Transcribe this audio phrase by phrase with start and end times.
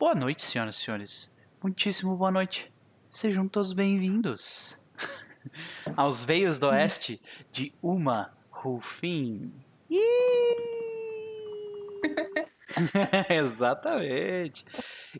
[0.00, 1.36] Boa noite, senhoras e senhores.
[1.62, 2.72] Muitíssimo boa noite.
[3.10, 4.80] Sejam todos bem-vindos
[5.94, 7.20] aos Veios do Oeste
[7.52, 9.52] de Uma Rufim.
[13.28, 14.64] Exatamente.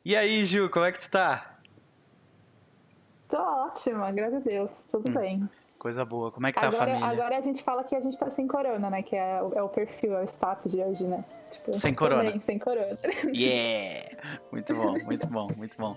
[0.04, 1.58] E aí, Ju, como é que tu tá?
[3.28, 5.14] Tô ótima, graças a Deus, tudo Hum.
[5.14, 5.48] bem.
[5.80, 6.30] Coisa boa.
[6.30, 7.08] Como é que tá a Agora, família?
[7.08, 9.02] agora a gente fala que a gente tá sem corona, né?
[9.02, 11.24] Que é, o- é o perfil, é o status de hoje, né?
[11.50, 12.30] Tipo, Sem corona.
[12.30, 12.98] bem, sem corona.
[13.34, 14.10] Yeah!
[14.52, 15.96] Muito bom, muito bom, muito bom.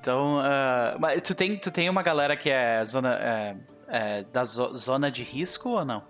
[0.00, 3.56] Então, ah, mas tu tem, tu tem uma galera que é zona é,
[3.88, 6.02] é, da zo- zona de risco ou não?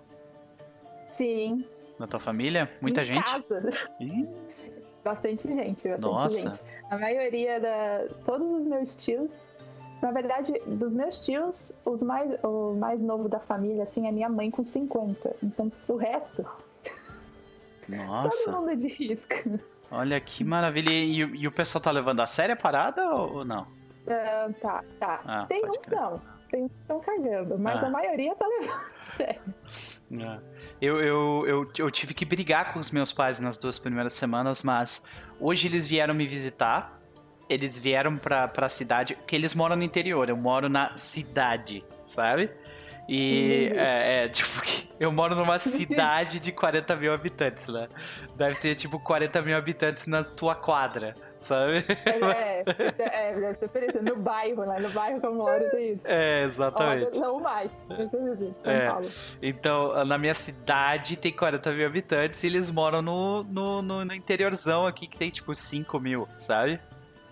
[1.11, 1.65] Sim.
[1.97, 2.69] Na tua família?
[2.79, 3.23] Muita em gente?
[3.25, 3.73] Casa.
[3.99, 4.27] Ih,
[5.03, 6.49] Bastante gente, bastante Nossa.
[6.49, 6.61] gente.
[6.91, 8.05] A maioria da.
[8.25, 9.31] Todos os meus tios.
[10.01, 14.29] Na verdade, dos meus tios, os mais, o mais novo da família, assim, é minha
[14.29, 15.35] mãe com 50.
[15.43, 16.45] Então, o resto,
[17.87, 19.59] nossa, todo mundo é de risco.
[19.91, 20.91] olha que maravilha.
[20.91, 23.65] E, e o pessoal tá levando a sério a parada ou, não?
[24.07, 25.21] Ah, tá, tá.
[25.25, 25.99] Ah, Tem uns crer.
[25.99, 26.21] não.
[26.49, 27.87] Tem uns que estão cagando, mas Ah.
[27.87, 29.41] a maioria tá levando a sério.
[30.11, 30.39] É.
[30.81, 34.63] Eu, eu, eu, eu tive que brigar com os meus pais nas duas primeiras semanas,
[34.63, 35.05] mas
[35.39, 36.98] hoje eles vieram me visitar.
[37.49, 42.51] Eles vieram pra, pra cidade, porque eles moram no interior, eu moro na cidade, sabe?
[43.11, 43.79] E Entendi.
[43.79, 44.49] é, é, tipo,
[44.99, 47.87] eu moro numa cidade de 40 mil habitantes, né?
[48.35, 51.83] Deve ter tipo 40 mil habitantes na tua quadra, sabe?
[52.05, 52.63] É,
[53.01, 53.99] é, é, deve ser por isso.
[54.03, 54.79] No bairro, né?
[54.79, 56.01] No bairro que eu moro, tem isso.
[56.05, 57.17] É, exatamente.
[57.17, 57.71] Ó, Não mais.
[58.61, 58.87] São É.
[58.87, 59.09] Paulo.
[59.41, 64.13] Então, na minha cidade tem 40 mil habitantes e eles moram no, no, no, no
[64.13, 66.79] interiorzão aqui que tem tipo 5 mil, sabe?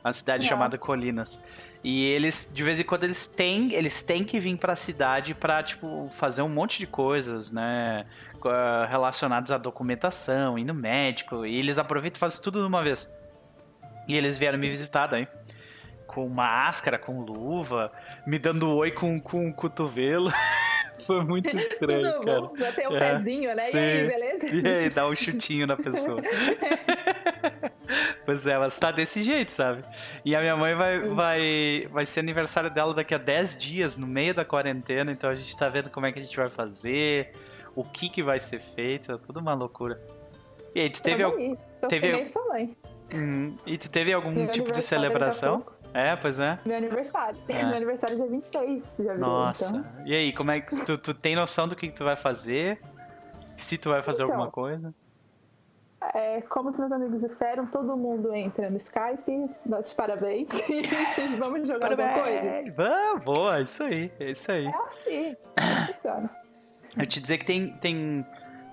[0.07, 0.49] Uma cidade Nossa.
[0.49, 1.41] chamada Colinas.
[1.83, 5.61] E eles, de vez em quando, eles têm, eles têm que vir pra cidade pra,
[5.61, 8.05] tipo, fazer um monte de coisas, né?
[8.39, 8.49] co-
[8.89, 11.45] Relacionadas à documentação, ir no médico.
[11.45, 13.09] E eles aproveitam e fazem tudo de uma vez.
[14.07, 15.27] E eles vieram me visitar daí.
[16.07, 17.91] Com máscara, com luva,
[18.25, 20.31] me dando oi com, com o cotovelo.
[21.05, 22.41] Foi muito estranho, Tudo cara.
[22.41, 22.53] bom?
[22.75, 23.61] Tem o É, pezinho, né?
[23.63, 23.77] sim.
[23.77, 24.45] E aí, beleza?
[24.47, 26.21] E aí, dá um chutinho na pessoa.
[28.25, 29.83] pois é, mas tá desse jeito, sabe?
[30.25, 34.07] E a minha mãe vai, vai, vai ser aniversário dela daqui a 10 dias, no
[34.07, 37.31] meio da quarentena, então a gente tá vendo como é que a gente vai fazer,
[37.75, 39.99] o que que vai ser feito, é tudo uma loucura.
[40.75, 41.35] E aí, tu teve, al-
[41.87, 42.31] teve-.
[43.13, 45.65] Hum, e tu teve algum tipo de celebração?
[45.97, 46.59] É, pois é.
[46.63, 47.39] Meu aniversário.
[47.47, 47.63] É.
[47.65, 49.19] Meu aniversário é dia 26 de abril.
[49.25, 49.77] Nossa.
[49.77, 52.15] Então, E aí, como é que tu, tu tem noção do que, que tu vai
[52.15, 52.79] fazer?
[53.55, 54.93] Se tu vai fazer Então, alguma coisa?
[56.13, 61.67] é, como os meus amigos disseram, todo mundo entra no Skype, de parabéns e vamos
[61.67, 62.39] jogar alguma coisa.
[62.39, 62.79] Parabéns!
[62.79, 64.67] Ah, boa, isso aí, é isso aí.
[64.67, 65.35] É assim.
[65.93, 66.29] funciona.
[66.97, 68.25] Eu te dizer que tem, tem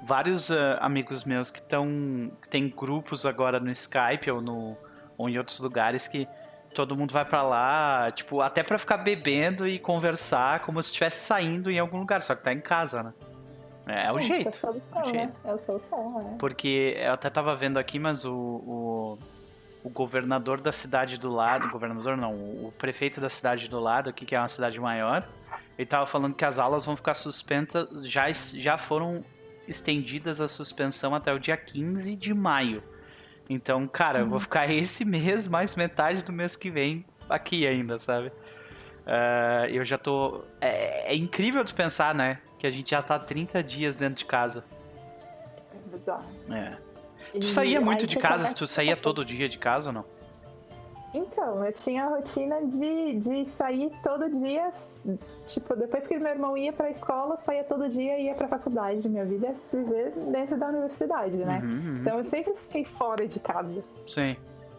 [0.06, 2.31] vários ah, amigos meus que estão.
[2.43, 4.77] que tem grupos agora no Skype ou, no,
[5.17, 6.29] ou em outros lugares que
[6.75, 11.25] todo mundo vai pra lá, tipo, até pra ficar bebendo e conversar como se estivesse
[11.25, 13.15] saindo em algum lugar, só que tá em casa, né?
[13.87, 14.47] É, é o jeito.
[14.47, 15.12] É a solução, é o né?
[15.12, 15.41] jeito.
[15.45, 16.39] É a solução, é.
[16.39, 19.19] Porque eu até tava vendo aqui, mas o, o,
[19.85, 24.25] o governador da cidade do lado, governador não, o prefeito da cidade do lado aqui,
[24.25, 25.27] que é uma cidade maior,
[25.79, 29.25] ele tava falando que as aulas vão ficar suspensas, já, já foram
[29.69, 32.83] estendidas a suspensão até o dia 15 de maio.
[33.49, 37.99] Então, cara, eu vou ficar esse mês, mais metade do mês que vem aqui ainda,
[37.99, 38.32] sabe?
[39.06, 40.43] Ah, eu já tô.
[40.60, 42.38] É, é incrível de pensar, né?
[42.59, 44.65] Que a gente já tá 30 dias dentro de casa.
[45.72, 46.25] É bizarro.
[46.50, 46.77] É.
[47.34, 48.55] E Tu saía aí muito de casa?
[48.55, 50.05] Tu saía todo dia de casa ou não?
[51.15, 54.71] Então, eu tinha a rotina de, de sair todo dia.
[55.47, 59.09] Tipo, depois que meu irmão ia pra escola, saía todo dia e ia pra faculdade.
[59.09, 61.61] Minha vida é viver dentro da universidade, né?
[61.63, 61.95] Uhum, uhum.
[62.01, 63.85] Então eu sempre fiquei fora de casa.
[64.09, 64.37] Sim.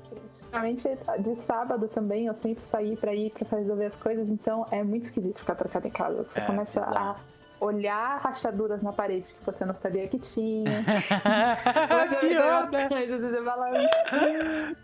[0.10, 0.88] Principalmente
[1.20, 5.04] de sábado também, eu sempre saí pra ir pra resolver as coisas, então é muito
[5.06, 6.24] esquisito ficar trancado em casa.
[6.24, 6.98] Você É, começa bizarro.
[6.98, 7.16] a
[7.60, 10.84] olhar rachaduras na parede que você não sabia que tinha.
[12.20, 12.90] Pior, né?
[12.90, 13.68] coisas, você fala,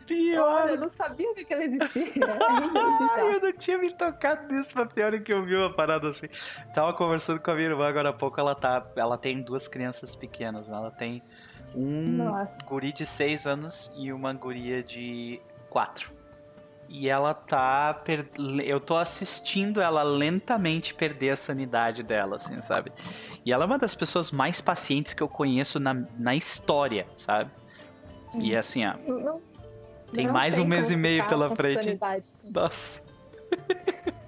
[0.05, 0.61] Pior.
[0.63, 2.07] olha, eu não sabia que ela existia.
[3.15, 6.09] Ai, eu não tinha me tocado nisso, mas pior é que eu vi uma parada
[6.09, 6.27] assim.
[6.73, 8.85] Tava conversando com a minha irmã agora há pouco, ela tá.
[8.95, 10.77] Ela tem duas crianças pequenas, né?
[10.77, 11.21] Ela tem
[11.75, 12.57] um Nossa.
[12.65, 16.20] guri de 6 anos e uma guria de 4.
[16.93, 17.93] E ela tá.
[17.93, 18.29] per-
[18.65, 22.91] Eu tô assistindo ela lentamente perder a sanidade dela, assim, sabe?
[23.45, 27.49] E ela é uma das pessoas mais pacientes que eu conheço na, na história, sabe?
[28.37, 28.93] E assim, ó.
[29.07, 29.41] Não-
[30.13, 31.83] Tem mais um mês e meio pela frente.
[31.85, 32.27] sanidade.
[32.43, 33.01] Nossa.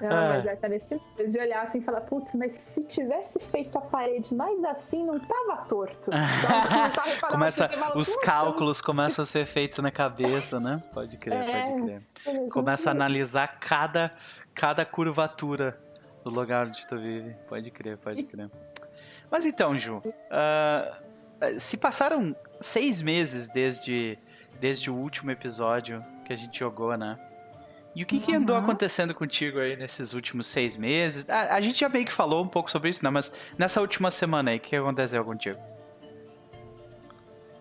[0.00, 0.42] Não, Ah.
[0.44, 3.80] mas é nesse nível de olhar assim e falar, putz, mas se tivesse feito a
[3.80, 6.10] parede mais assim, não tava torto.
[7.20, 10.82] Então, Começa, assim, falar, os "Putz, cálculos começam a ser feitos na cabeça, né?
[10.92, 11.62] Pode crer, É.
[11.70, 12.02] pode crer.
[12.26, 14.12] eu- Começa a analisar cada,
[14.54, 15.78] cada curvatura
[16.24, 17.34] do lugar onde tu vive.
[17.48, 18.50] Pode crer, pode crer.
[19.30, 20.98] Mas então, Ju, ah,
[21.58, 24.18] se passaram seis meses desde,
[24.60, 27.18] desde o último episódio que a gente jogou, né?
[27.96, 28.62] E o que, que andou Uhum.
[28.62, 31.30] acontecendo contigo aí nesses últimos seis meses?
[31.30, 33.08] A, a gente já meio que falou um pouco sobre isso, né?
[33.10, 35.58] Mas nessa última semana aí, o que aconteceu contigo?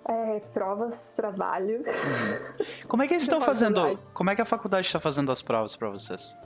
[0.08, 1.84] É, provas, trabalho.
[2.88, 3.98] Como é que eles estão fazendo?
[4.14, 6.38] Como é que a faculdade está fazendo as provas para vocês?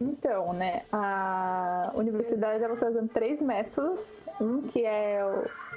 [0.00, 4.00] Então, né, a universidade ela está usando três métodos.
[4.40, 5.22] Um que é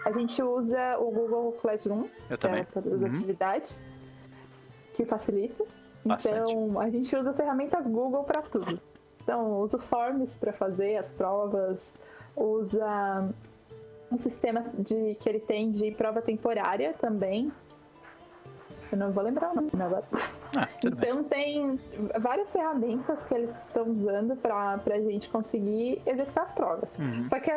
[0.06, 3.06] a gente usa o Google Classroom para todas as Uhum.
[3.07, 3.80] atividades,
[4.95, 5.63] que facilita.
[6.05, 6.51] Bastante.
[6.51, 8.79] Então, a gente usa ferramentas Google para tudo.
[9.21, 11.79] Então, usa o Forms para fazer as provas,
[12.35, 13.29] usa
[14.11, 17.51] um sistema de, que ele tem de prova temporária também.
[18.91, 20.03] Eu não vou lembrar o nome agora.
[20.55, 21.09] Ah, tudo bem.
[21.09, 21.79] Então tem
[22.19, 26.95] várias ferramentas que eles estão usando para a gente conseguir executar as provas.
[27.00, 27.27] Uhum.
[27.27, 27.50] Só que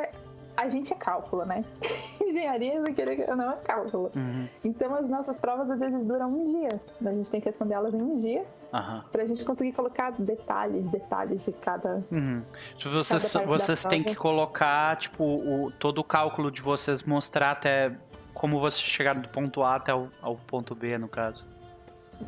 [0.57, 1.65] a, gente é cálculo, né?
[2.21, 4.11] Engenharia não é cálculo.
[4.15, 4.49] Uhum.
[4.65, 6.81] Então as nossas provas às vezes duram um dia.
[7.05, 9.05] A gente tem que responder elas em um dia Aham.
[9.13, 12.03] para a gente conseguir colocar detalhes, detalhes de cada.
[12.11, 12.43] Uhum.
[12.77, 17.53] Tipo, vocês, Cada vocês têm que colocar, tipo, o, todo o cálculo de vocês mostrar
[17.53, 17.93] até
[18.35, 21.49] como vocês chegaram do ponto A até o, ao ponto B, no caso.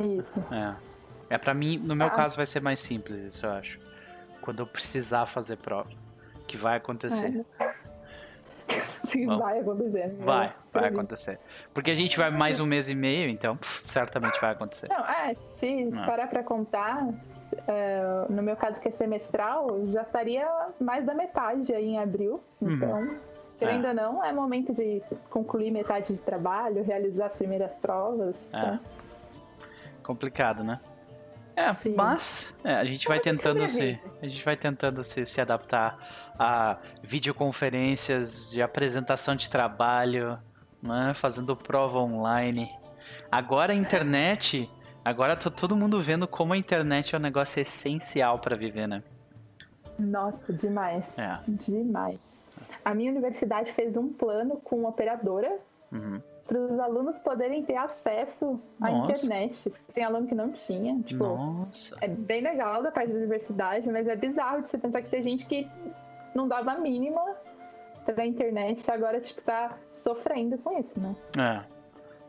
[0.00, 0.54] Isso.
[0.54, 0.74] É.
[1.30, 2.10] É pra mim, no meu Ah.
[2.10, 3.78] caso, vai ser mais simples, isso eu acho.
[4.40, 5.90] Quando eu precisar fazer prova.
[6.46, 7.44] Que vai acontecer.
[9.10, 9.38] Sim, Bom.
[9.38, 10.14] vai acontecer.
[10.20, 10.96] Vai, vai mim.
[10.96, 11.38] acontecer.
[11.74, 14.88] Porque a gente vai mais um mês e meio, então pff, certamente vai acontecer.
[14.88, 16.06] Não, é, se Ah.
[16.06, 17.08] parar pra contar,
[17.66, 20.46] é, no meu caso que é semestral, já estaria
[20.80, 22.42] mais da metade aí em abril.
[22.60, 22.72] Uhum.
[22.74, 23.14] Então,
[23.58, 23.88] querendo É.
[23.90, 28.36] ou não, é momento de concluir metade de trabalho, realizar as primeiras provas.
[28.52, 28.58] É.
[28.58, 28.80] Então,
[30.02, 30.80] Complicado, né?
[31.58, 31.94] É, Sim.
[31.96, 35.98] mas é, a gente vai que tentando se, a gente vai tentando se, se adaptar
[36.38, 40.38] a videoconferências de apresentação de trabalho,
[40.80, 41.12] né?
[41.16, 42.70] fazendo prova online.
[43.28, 44.70] Agora a internet,
[45.04, 49.02] agora tá todo mundo vendo como a internet é um negócio essencial para viver, né?
[49.98, 51.02] Nossa, demais.
[51.18, 51.40] É.
[51.48, 52.20] Demais.
[52.84, 55.58] A minha universidade fez um plano com operadora
[55.90, 56.20] Uhum.
[56.48, 59.12] Para os alunos poderem ter acesso à Nossa.
[59.12, 59.72] internet.
[59.92, 60.98] Tem aluno que não tinha.
[61.02, 61.96] Tipo, Nossa.
[62.00, 65.22] É bem legal da parte da universidade, mas é bizarro de você pensar que tem
[65.22, 65.68] gente que
[66.34, 67.22] não dava a mínima
[68.06, 71.14] pra internet agora, tipo, tá sofrendo com isso, né?
[71.38, 71.78] É.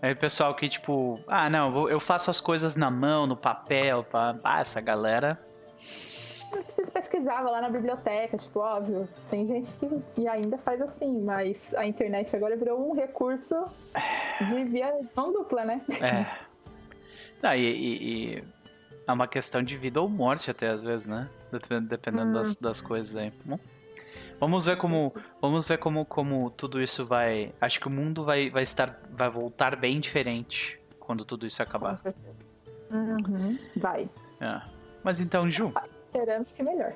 [0.01, 4.04] Aí o pessoal que, tipo, ah, não, eu faço as coisas na mão, no papel,
[4.04, 4.36] pá.
[4.44, 5.39] Ah, essa galera.
[6.51, 10.81] Não precisa pesquisar, vai lá na biblioteca, tipo, óbvio, tem gente que e ainda faz
[10.81, 13.56] assim, mas a internet agora virou um recurso
[14.48, 15.81] de via mão dupla, né?
[16.01, 16.25] É.
[17.42, 18.44] Ah, e, e- e
[19.07, 21.30] é uma questão de vida ou morte até às vezes, né?
[21.50, 23.31] Dep- Dependendo das, das coisas aí.
[23.46, 23.57] Bom,
[24.38, 27.54] vamos ver como vamos ver como, como tudo isso vai.
[27.62, 32.01] Acho que o mundo vai, vai estar vai voltar bem diferente quando tudo isso acabar.
[32.92, 34.10] Uhum, vai.
[34.42, 34.62] É.
[35.01, 35.72] Mas então, Ju,
[36.14, 36.94] Esperamos que melhor.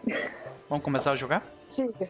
[0.69, 1.43] vamos começar a jogar?
[1.69, 2.09] Diga.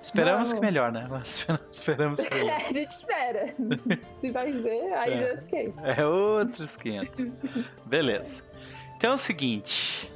[0.00, 0.52] Esperamos Vamos.
[0.52, 1.08] que melhor, né?
[1.70, 2.60] Esperamos que melhor.
[2.68, 3.54] a gente espera.
[4.20, 5.20] Se vai ver, aí É.
[5.20, 5.74] já fiquei.
[5.82, 7.28] É outros 500.
[7.86, 8.44] Beleza.
[8.96, 10.12] Então é o seguinte.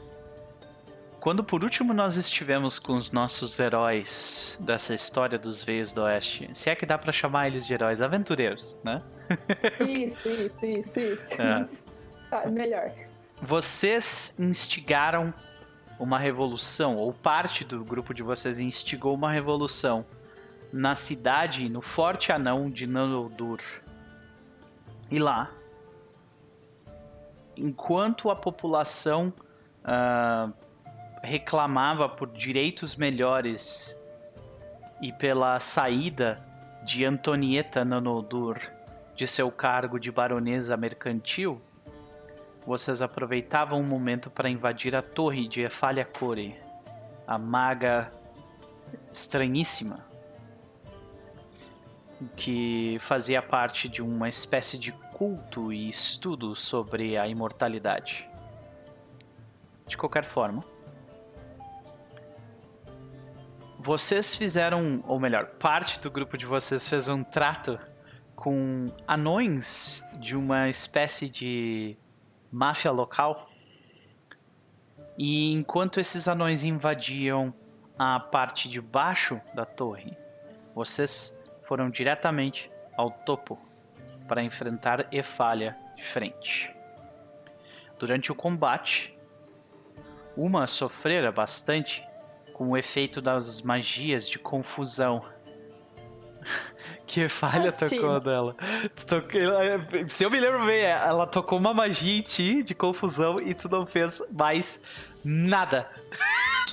[1.19, 6.49] Quando por último nós estivemos com os nossos heróis dessa história dos Veios do Oeste,
[6.55, 9.03] se é que dá pra chamar eles de heróis, aventureiros, né?
[9.81, 11.43] Isso, isso, isso, isso.
[11.43, 11.67] É.
[12.31, 12.91] Tá, melhor.
[13.43, 15.35] Vocês instigaram
[16.01, 20.07] uma revolução, ou parte do grupo de vocês instigou uma revolução
[20.73, 23.61] na cidade, no Forte Anão de Nanoldur.
[25.11, 25.51] E lá,
[27.55, 29.31] enquanto a população
[29.85, 30.49] ah,
[31.23, 33.95] reclamava por direitos melhores
[35.03, 36.43] e pela saída
[36.83, 38.57] de Antonieta Nanoldur
[39.15, 41.61] de seu cargo de baronesa mercantil,
[42.67, 46.57] vocês aproveitavam o momento para invadir a torre de Efalia Core,
[47.27, 48.11] a maga
[49.13, 50.05] estranhíssima,
[52.37, 58.29] que fazia parte de uma espécie de culto e estudo sobre a imortalidade.
[59.87, 60.65] De qualquer forma,
[63.79, 67.79] vocês fizeram, ou melhor, parte do grupo de vocês fez um trato
[68.37, 71.97] com anões de uma espécie de
[72.51, 73.49] máfia local
[75.17, 77.53] E enquanto esses anões invadiam
[77.99, 80.17] a parte de baixo da torre,
[80.75, 83.59] vocês foram diretamente ao topo
[84.27, 86.75] para enfrentar Efalha de frente.
[87.99, 89.15] Durante o combate,
[90.37, 92.03] uma sofrera bastante
[92.55, 95.21] com o efeito das magias de confusão
[97.11, 98.55] que falha tocou dela.
[100.09, 103.69] Se eu me lembro bem, ela tocou uma magia em ti de confusão e tu
[103.69, 104.81] não fez mais
[105.25, 105.89] nada.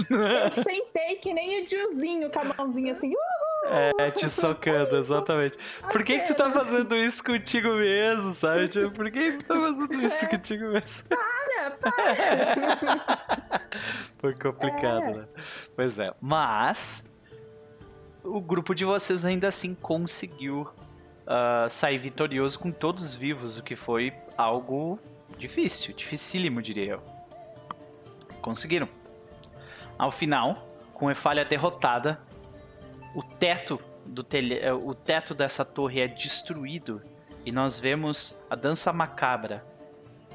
[0.08, 3.08] Eu sentei que nem o Diozinho com a mãozinha assim.
[3.08, 3.94] Uhul!
[4.00, 5.58] É, te socando, exatamente.
[5.92, 8.68] Por que, que tu tá fazendo isso contigo mesmo, sabe?
[8.68, 10.28] Tipo, por que, que tu tá fazendo isso é.
[10.30, 11.10] contigo mesmo?
[11.10, 13.62] Para, para!
[14.20, 15.14] Foi complicado, é.
[15.14, 15.26] né?
[15.76, 16.14] Pois é.
[16.22, 17.12] Mas
[18.28, 20.68] o grupo de vocês ainda assim conseguiu
[21.26, 25.00] uh, sair vitorioso com todos vivos, o que foi algo
[25.38, 27.04] difícil, dificílimo, diria eu.
[28.42, 28.90] Conseguiram.
[29.98, 32.20] Ao final, com a falha derrotada,
[33.16, 34.56] o teto do telha...
[34.56, 37.02] Eh, o teto dessa torre é destruído
[37.46, 39.64] e nós vemos a dança macabra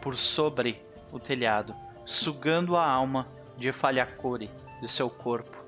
[0.00, 0.82] por sobre
[1.12, 5.62] o telhado, sugando a alma de Efalhacore do seu corpo,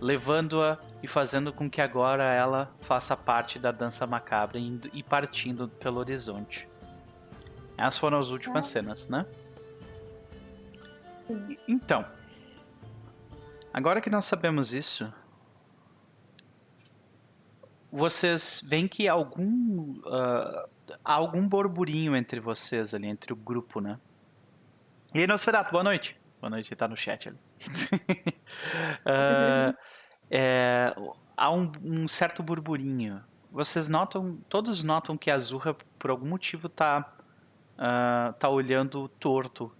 [0.00, 5.68] levando-a e fazendo com que agora ela faça parte da dança macabra indo, e partindo
[5.68, 6.68] pelo horizonte.
[7.76, 8.70] Essas foram as últimas é.
[8.70, 9.24] cenas, né?
[11.68, 12.04] Então,
[13.72, 15.12] agora que nós sabemos isso,
[17.92, 20.68] vocês veem que algum uh,
[21.04, 23.98] há algum burburinho entre vocês ali, entre o grupo, né?
[25.14, 26.18] E aí, Nosferatu, boa noite.
[26.40, 27.38] Boa noite, ele tá no chat ali.
[29.06, 29.76] uh,
[30.30, 30.94] é,
[31.36, 33.22] há um, um, certo burburinho.
[33.50, 37.12] Vocês notam, todos notam que a Zurra, por algum motivo, tá,
[37.78, 39.72] uh, tá olhando torto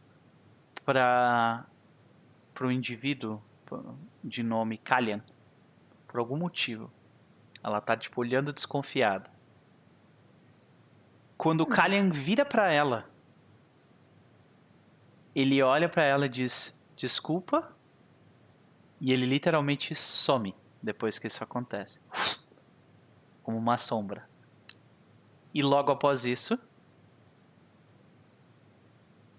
[0.84, 1.66] para
[2.60, 3.42] o indivíduo
[4.24, 5.22] de nome Kalian.
[6.06, 6.90] Por algum motivo.
[7.62, 9.30] Ela tá, tipo, olhando desconfiada.
[11.36, 11.66] Quando o.
[11.66, 13.04] Kalian vira para ela,
[15.34, 17.70] ele olha para ela e diz: Desculpa,
[19.00, 22.00] e ele literalmente some depois que isso acontece.
[23.42, 24.28] Como uma sombra.
[25.54, 26.58] E logo após isso,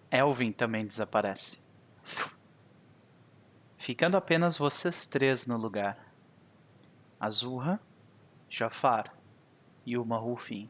[0.09, 1.61] Elvin também desaparece.
[3.77, 6.13] Ficando apenas vocês três no lugar.
[7.19, 7.79] Azurra,
[8.49, 9.13] Jafar
[9.85, 10.69] e uma Rufin.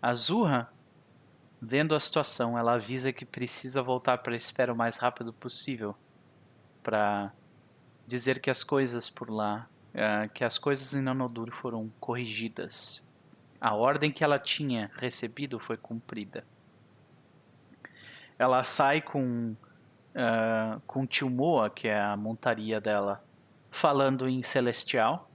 [0.00, 0.72] Azurra,
[1.60, 5.96] vendo a situação, ela avisa que precisa voltar para a espera o mais rápido possível
[6.82, 7.32] para
[8.08, 13.06] dizer que as coisas por lá, uh, que as coisas em Nanoduro foram corrigidas.
[13.60, 16.44] A ordem que ela tinha recebido foi cumprida.
[18.38, 19.54] Ela sai com
[20.14, 23.22] uh, com Tilmoa, que é a montaria dela,
[23.70, 25.30] falando em celestial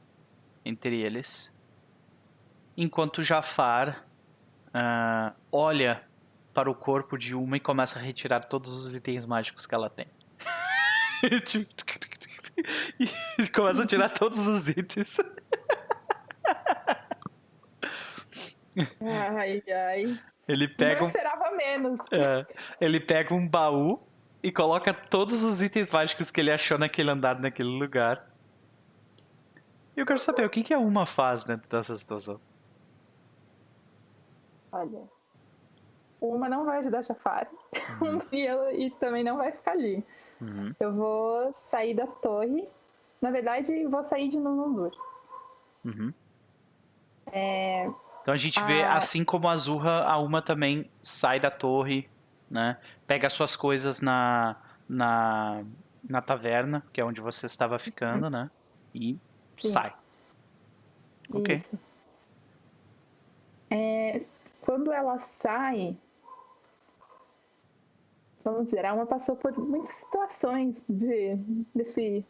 [0.65, 1.53] entre eles,
[2.75, 4.06] enquanto Jafar
[4.70, 6.01] uh, olha
[6.53, 9.89] para o corpo de uma e começa a retirar todos os itens mágicos que ela
[9.89, 10.08] tem.
[13.00, 15.19] e começa a tirar todos os itens.
[19.01, 20.19] Ai, ai.
[20.48, 21.01] Ele pega.
[21.01, 22.00] Não esperava menos.
[22.12, 22.45] É,
[22.81, 24.01] ele pega um baú
[24.41, 28.27] e coloca todos os itens mágicos que ele achou naquele andar, naquele lugar.
[29.95, 32.39] E eu quero saber o que, que a Uma faz dentro dessa situação.
[34.72, 35.03] Olha.
[36.19, 37.48] Uma não vai ajudar a Jafar.
[38.01, 38.22] Uhum.
[38.31, 40.03] e, ela, e também não vai ficar ali.
[40.44, 40.76] Uhum.
[40.80, 42.68] Eu vou sair da torre.
[43.22, 44.92] Na verdade, vou sair de Nunundur.
[45.86, 46.14] Uhum.
[47.32, 47.90] É,
[48.24, 48.64] então a gente a...
[48.64, 52.10] vê, assim como a Azurra, a Uma também sai da torre,
[52.50, 52.78] né?
[53.06, 54.56] Pega suas coisas na,
[54.88, 55.64] na,
[56.10, 58.30] na taverna, que é onde você estava ficando, uhum.
[58.30, 58.52] né?
[58.96, 59.18] E
[59.58, 59.68] Sim.
[59.70, 59.94] sai.
[61.34, 61.62] Ok.
[63.70, 64.22] É,
[64.62, 65.98] quando ela sai,
[68.44, 71.38] vamos dizer, a Alma passou por muitas situações de,
[71.74, 72.26] desse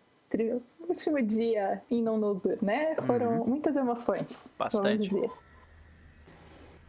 [0.88, 2.96] último dia em Nonudur, né?
[3.06, 3.48] Foram uhum.
[3.48, 4.28] muitas emoções,
[4.58, 5.10] Bastante.
[5.10, 5.44] vamos dizer.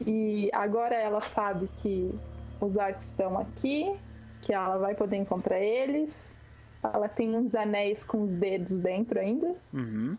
[0.06, 2.12] E agora ela sabe que
[2.60, 3.94] os arcos estão aqui,
[4.42, 6.32] que ela vai poder encontrar eles.
[6.82, 9.54] Ela tem uns anéis com os dedos dentro ainda.
[9.72, 10.18] Uhum.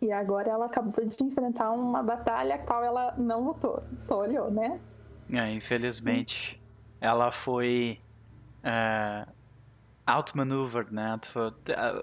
[0.00, 4.50] E agora ela acabou de enfrentar uma batalha a qual ela não lutou, só olhou,
[4.50, 4.80] né?
[5.30, 6.57] É, infelizmente
[7.00, 8.00] ela foi
[8.64, 9.30] uh,
[10.06, 11.18] outmaneuvered, né?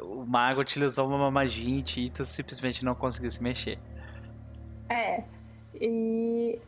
[0.03, 3.79] O mago utilizou uma magia e tu simplesmente não conseguiu se mexer.
[4.89, 5.23] É.
[5.73, 6.59] E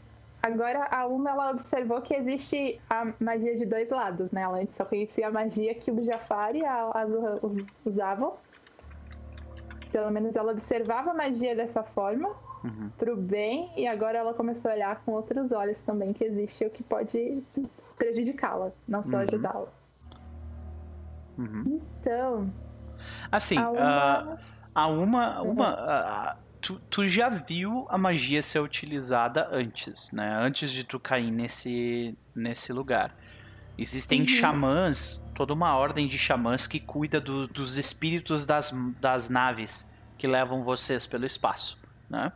[0.41, 4.41] agora a Uma ela observou que existe a magia de dois lados, né?
[4.41, 7.39] Ela antes só conhecia a magia que o Jafar e a Azura
[7.85, 8.35] usavam.
[9.91, 12.29] Pelo menos ela observava a magia dessa forma,
[12.63, 12.89] Uhum.
[12.97, 16.69] pro bem, e agora ela começou a olhar com outros olhos também que existe o
[16.71, 17.43] que pode
[17.97, 19.21] prejudicá-la, não só Uhum.
[19.23, 19.67] ajudá-la.
[21.37, 21.81] Uhum.
[21.99, 22.53] Então,
[23.31, 24.37] Assim, a ah, Uma.
[24.73, 25.51] a uma, Uhum.
[25.51, 30.35] uma ah, tu, tu já viu a magia ser utilizada antes, né?
[30.41, 33.15] Antes de tu cair nesse, nesse lugar.
[33.77, 34.27] Existem Uhum.
[34.27, 39.87] xamãs, toda uma ordem de xamãs que cuida do- dos espíritos das, das naves
[40.17, 42.31] que levam vocês pelo espaço, né?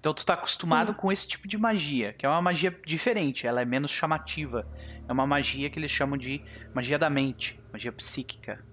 [0.00, 0.98] Então tu tá acostumado Sim.
[0.98, 4.66] com esse tipo de magia, que é uma magia diferente, ela é menos chamativa.
[5.08, 8.64] É uma magia que eles chamam de magia da mente, magia psíquica.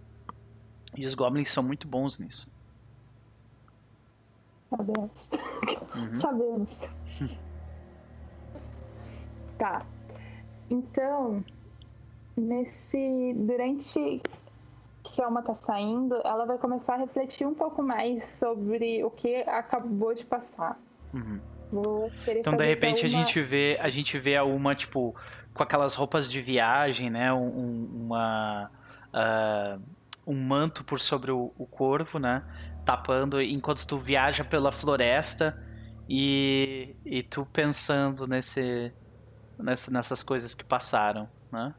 [0.95, 2.53] E os goblins são muito bons nisso.
[4.69, 5.11] Sabemos.
[5.95, 6.15] Uhum.
[6.21, 6.79] Sabemos.
[9.57, 9.85] tá.
[10.69, 11.43] Então,
[12.37, 13.33] nesse.
[13.35, 14.21] Durante
[15.03, 19.11] que a Alma tá saindo, ela vai começar a refletir um pouco mais sobre o
[19.11, 20.79] que acabou de passar.
[21.15, 21.39] Uhum.
[22.27, 25.15] Então, de repente, a gente vê a gente vê a uma, tipo,
[25.53, 27.31] com aquelas roupas de viagem, né?
[27.33, 28.71] Um, um- uma,
[29.13, 29.79] ah,
[30.27, 32.43] um manto por sobre o, o corpo, né?
[32.85, 35.57] Tapando enquanto tu viaja pela floresta
[36.07, 38.91] e, e tu pensando nesse,
[39.57, 41.73] nessa- nessas coisas que passaram, né?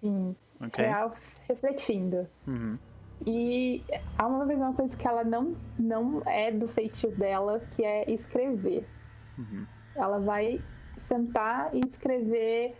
[0.00, 0.84] Sim, Ok?
[0.84, 1.14] real,
[1.48, 2.26] refletindo.
[2.46, 2.78] Uhum.
[3.26, 3.82] E
[4.16, 8.10] há uma vez uma coisa que ela não, não é do feitio dela, que é
[8.10, 8.86] escrever.
[9.36, 9.66] Uhum.
[9.96, 10.60] Ela vai
[11.08, 12.76] sentar e escrever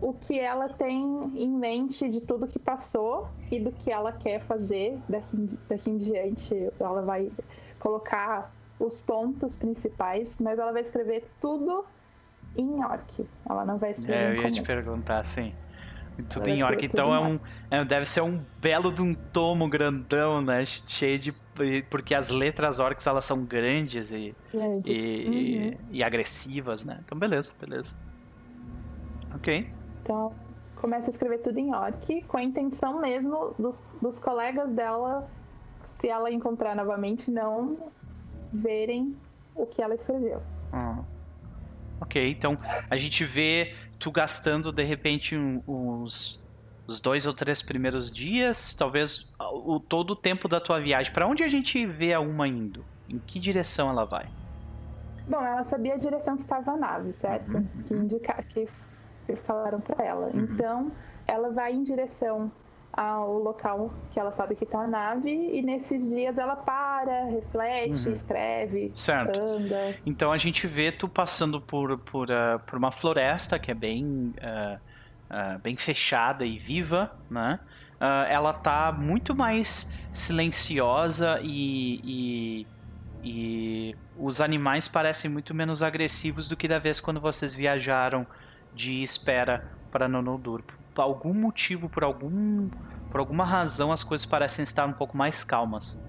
[0.00, 1.02] o que ela tem
[1.36, 5.98] em mente de tudo que passou e do que ela quer fazer daqui, daqui em
[5.98, 6.70] diante.
[6.78, 7.30] Ela vai
[7.78, 11.84] colocar os pontos principais, mas ela vai escrever tudo
[12.56, 13.26] em orc.
[13.48, 15.54] Ela não vai escrever É, eu em ia te perguntar, sim.
[16.30, 17.38] Tudo em orc, então é um,
[17.70, 20.64] é, deve ser um belo de um tomo grandão, né?
[20.64, 21.32] Cheio de.
[21.90, 25.32] Porque as letras orcs elas são grandes e, Gente, e, uhum.
[25.32, 27.00] e- e agressivas, né?
[27.04, 27.94] Então, beleza, beleza.
[29.34, 29.70] Ok.
[30.02, 30.32] Então,
[30.76, 35.28] começa a escrever tudo em orc, com a intenção mesmo dos, dos colegas dela,
[35.98, 37.90] se ela encontrar novamente, não
[38.52, 39.16] verem
[39.54, 40.42] o que ela escreveu.
[40.72, 40.98] Ah.
[41.98, 42.58] Ok, então
[42.90, 46.44] a gente vê tu gastando de repente um- uns
[46.88, 51.12] os dois ou três primeiros dias, talvez o todo o tempo da tua viagem.
[51.12, 52.84] Pra onde a gente vê a uma indo?
[53.08, 54.28] Em que direção ela vai?
[55.28, 57.52] Bom, ela sabia a direção que estava a nave, certo?
[57.56, 58.68] Uhum, Que, indica, que
[59.44, 60.26] falaram para ela.
[60.28, 60.40] Uhum.
[60.44, 60.92] Então,
[61.26, 62.52] ela vai em direção
[62.96, 68.08] ao local que ela sabe que está a nave e nesses dias ela para, reflete,
[68.08, 68.12] Uhum.
[68.14, 69.38] escreve, Certo.
[69.38, 69.94] anda.
[70.06, 74.32] Então a gente vê tu passando por, por, ah, por uma floresta que é bem,
[74.40, 74.78] ah,
[75.28, 77.60] ah, bem fechada e viva, né?
[78.28, 82.66] Ela tá muito mais silenciosa e, e,
[83.22, 88.26] e os animais parecem muito menos agressivos do que da vez quando vocês viajaram
[88.74, 90.62] de espera para Nonoldur.
[90.96, 92.70] Por algum motivo, por algum
[93.10, 96.02] por alguma razão, as coisas parecem estar um pouco mais calmas.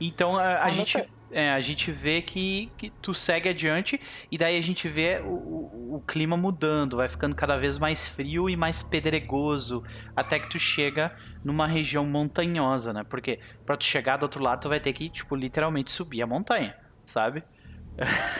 [0.00, 1.08] Então a, a Calma, gente tá.
[1.30, 5.28] é, a gente vê que, que tu segue adiante e daí a gente vê o,
[5.28, 9.82] o, o clima mudando, vai ficando cada vez mais frio e mais pedregoso,
[10.16, 11.14] até que tu chega
[11.44, 13.04] numa região montanhosa, né?
[13.04, 16.26] Porque pra tu chegar do outro lado, tu vai ter que, tipo, literalmente subir a
[16.26, 17.44] montanha, sabe?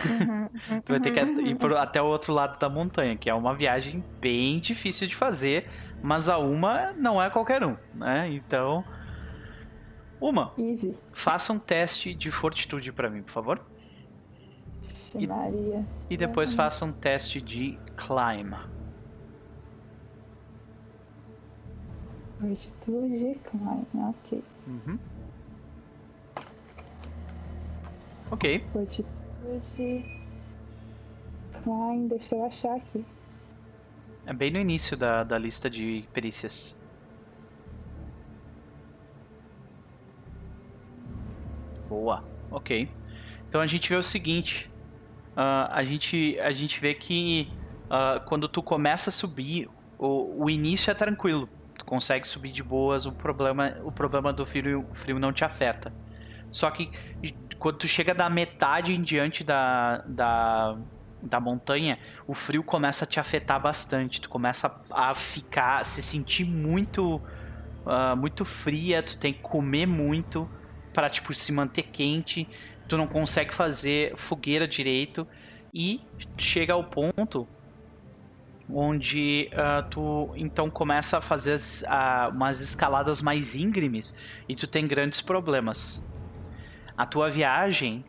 [0.05, 3.17] Uhum, uhum, Tu vai ter que uhum, ir pro- até o outro lado da montanha,
[3.17, 5.69] que é uma viagem bem difícil de fazer,
[6.01, 8.29] mas a uma não é qualquer um, né?
[8.31, 8.85] Então,
[10.19, 10.95] uma, Easy.
[11.13, 13.65] faça um teste de fortitude pra mim, por favor.
[15.13, 15.85] Maria.
[16.09, 16.57] E depois Uhum.
[16.57, 18.53] faça um teste de climb.
[22.39, 24.43] Virtude, Klein, ok.
[24.65, 24.99] Uhum.
[28.29, 28.45] Ok.
[28.71, 29.18] Fortitude.
[31.63, 33.05] Klein, deixa eu achar aqui.
[34.25, 36.77] É bem no início da, da lista de perícias.
[41.87, 42.23] Boa.
[42.51, 42.89] Ok.
[43.47, 44.71] Então a gente vê o seguinte.
[45.35, 47.51] ah, a, gente, a gente vê que
[47.89, 51.49] ah, quando tu começa a subir, o, o início é tranquilo.
[51.77, 55.93] Tu consegue subir de boas, o problema, o problema do frio, frio não te afeta.
[56.51, 56.91] Só que
[57.59, 60.77] quando tu chega da metade em diante da, da,
[61.21, 64.21] da montanha, o frio começa a te afetar bastante.
[64.21, 67.21] Tu começa a ficar, se sentir muito,
[67.85, 69.03] ah, muito fria.
[69.03, 70.49] Tu tem que comer muito
[70.93, 72.47] para tipo se manter quente.
[72.87, 75.27] Tu não consegue fazer fogueira direito
[75.73, 76.01] e
[76.37, 77.47] chega ao ponto
[78.71, 84.15] onde uh, tu então começa a fazer as, uh, umas escaladas mais íngremes
[84.47, 86.03] e tu tem grandes problemas.
[86.99, 88.03] A tua viagem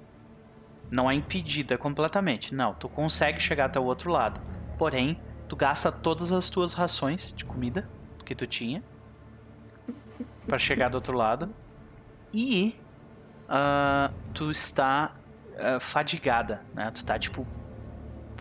[0.91, 4.41] não é impedida completamente, não, tu consegue chegar até o outro lado.
[4.77, 5.17] Porém,
[5.49, 7.89] tu gasta todas as tuas rações de comida
[8.27, 8.83] que tu tinha
[10.45, 11.55] para chegar do outro lado
[12.35, 12.75] e
[13.45, 15.13] uh, tu está
[15.79, 16.91] fadigada, né?
[16.91, 17.47] Tu tá tipo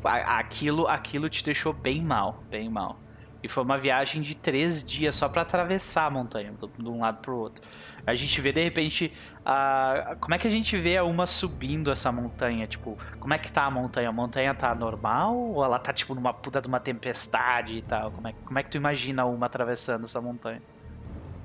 [0.04, 3.00] aquilo, aquilo te deixou bem mal, bem mal.
[3.44, 7.20] E foi uma viagem de três dias só para atravessar a montanha, de um lado
[7.20, 7.64] pro outro.
[8.06, 9.14] A gente vê de repente.
[9.46, 10.16] A...
[10.20, 12.68] Como é que a gente vê a uma subindo essa montanha?
[12.68, 14.10] Tipo, como é que tá a montanha?
[14.10, 15.36] A montanha tá normal?
[15.36, 18.12] Ou ela tá tipo numa puta de uma tempestade e tal?
[18.12, 20.62] Como é, como é que tu imagina uma atravessando essa montanha?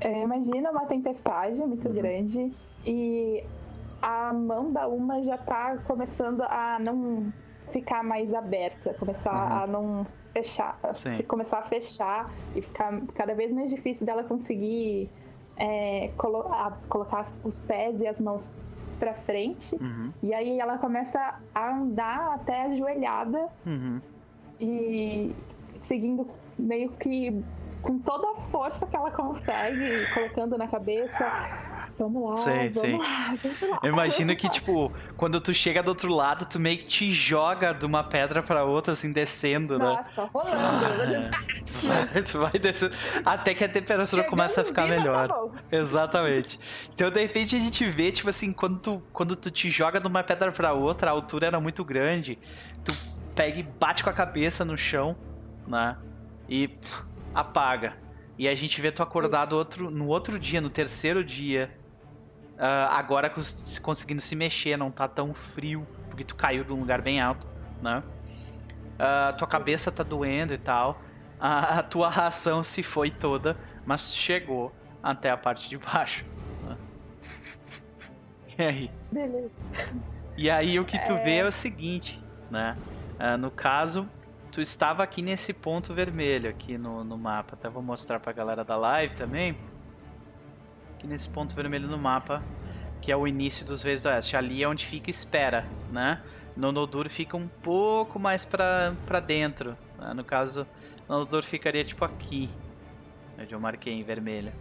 [0.00, 1.94] É, imagina uma tempestade muito uhum.
[1.94, 2.52] grande
[2.84, 3.42] e
[4.02, 7.32] a mão da uma já tá começando a não
[7.72, 9.62] ficar mais aberta, começar uhum.
[9.62, 11.22] a não fechar, Sim.
[11.22, 15.08] começar a fechar e ficar cada vez mais difícil dela conseguir
[15.56, 16.44] é, colo
[16.88, 18.50] colocar os pés e as mãos
[18.98, 19.74] para frente.
[19.76, 20.12] Uhum.
[20.22, 24.00] E aí ela começa a andar até ajoelhada uhum.
[24.60, 25.34] e
[25.82, 27.42] seguindo meio que
[27.82, 31.24] com toda a força que ela consegue, colocando na cabeça
[31.98, 32.98] vamos lá, sim, vamos sim.
[32.98, 33.80] lá, vamos lá.
[33.82, 37.72] Eu imagino que, tipo, quando tu chega do outro lado, tu meio que te joga
[37.72, 39.84] de uma pedra pra outra, assim, descendo, né?
[39.84, 40.54] Nossa, tá rolando.
[41.86, 45.28] Ah, tu vai descendo até que a temperatura Chegando começa a ficar melhor.
[45.28, 46.58] Tá Exatamente.
[46.92, 50.06] Então, de repente, a gente vê, tipo assim, quando tu, quando tu te joga de
[50.06, 52.38] uma pedra pra outra, a altura era muito grande,
[52.84, 52.94] tu
[53.34, 55.16] pega e bate com a cabeça no chão,
[55.66, 55.96] né?
[56.48, 57.02] E pff,
[57.34, 57.96] apaga.
[58.38, 61.70] E a gente vê tu acordado outro, no outro dia, no terceiro dia,
[62.54, 63.32] Uh, agora
[63.82, 67.46] conseguindo se mexer, não tá tão frio, porque tu caiu de um lugar bem alto,
[67.82, 68.02] né?
[68.94, 71.02] Uh, tua cabeça tá doendo e tal.
[71.40, 76.24] A, a, tua ração se foi toda, mas chegou até a parte de baixo.
[76.62, 76.76] Né?
[78.56, 78.90] E aí?
[79.10, 79.50] Beleza.
[80.36, 81.24] E aí o que tu é...
[81.24, 82.76] vê é o seguinte, né?
[83.18, 84.08] Uh, no caso,
[84.52, 87.54] tu estava aqui nesse ponto vermelho aqui no, no mapa.
[87.54, 89.58] Até vou mostrar pra galera da live também
[91.04, 92.42] aqui nesse ponto vermelho no mapa,
[93.00, 94.36] que é o início dos Vezes do Oeste.
[94.36, 96.20] Ali é onde fica espera, né?
[96.56, 99.76] Nonodur fica um pouco mais pra, pra dentro.
[99.98, 100.14] Né?
[100.14, 100.66] No caso,
[101.08, 102.48] Nonodur ficaria tipo aqui,
[103.38, 104.52] onde eu marquei em vermelho.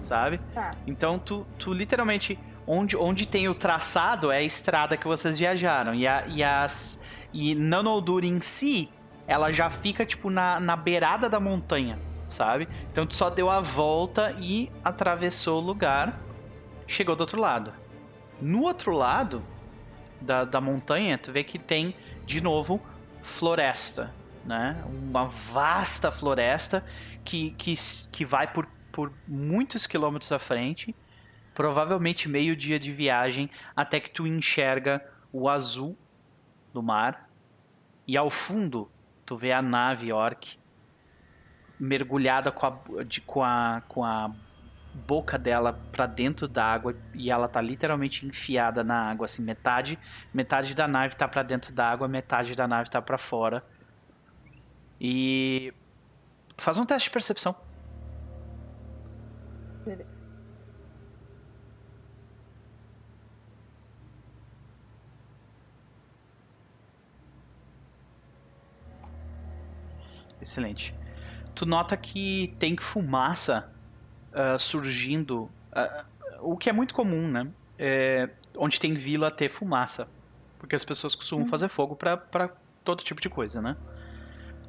[0.00, 0.38] Sabe?
[0.52, 0.74] Tá.
[0.86, 2.38] Então tu, tu literalmente.
[2.66, 5.94] Onde, onde tem o traçado é a estrada que vocês viajaram.
[5.94, 7.04] E, a, e as.
[7.30, 8.88] E Nanoldur em si,
[9.26, 11.98] ela já fica tipo na, na beirada da montanha
[12.34, 12.68] sabe?
[12.90, 16.20] Então tu só deu a volta e atravessou o lugar,
[16.86, 17.72] chegou do outro lado.
[18.40, 19.42] No outro lado
[20.20, 21.94] da, da montanha, tu vê que tem
[22.26, 22.80] de novo
[23.22, 24.12] floresta,
[24.44, 24.84] né?
[24.86, 26.84] Uma vasta floresta
[27.24, 27.74] que, que,
[28.12, 30.94] que vai por, por muitos quilômetros à frente,
[31.54, 35.96] provavelmente meio dia de viagem, até que tu enxerga o azul
[36.72, 37.30] do mar
[38.06, 38.90] e ao fundo
[39.24, 40.58] tu vê a nave Orc
[41.78, 44.30] mergulhada com a, de, com a, com a
[44.94, 49.98] boca dela para dentro da água e ela tá literalmente enfiada na água, assim, metade,
[50.32, 53.64] metade da nave tá para dentro da água, metade da nave tá para fora.
[55.00, 55.72] E
[56.56, 57.56] faz um teste de percepção.
[70.40, 70.94] Excelente
[71.54, 73.72] tu nota que tem fumaça
[74.32, 76.04] uh, surgindo, uh,
[76.40, 77.46] o que é muito comum, né?
[77.78, 80.08] É, onde tem vila ter fumaça,
[80.58, 81.50] porque as pessoas costumam uhum.
[81.50, 82.50] fazer fogo para
[82.84, 83.76] todo tipo de coisa, né?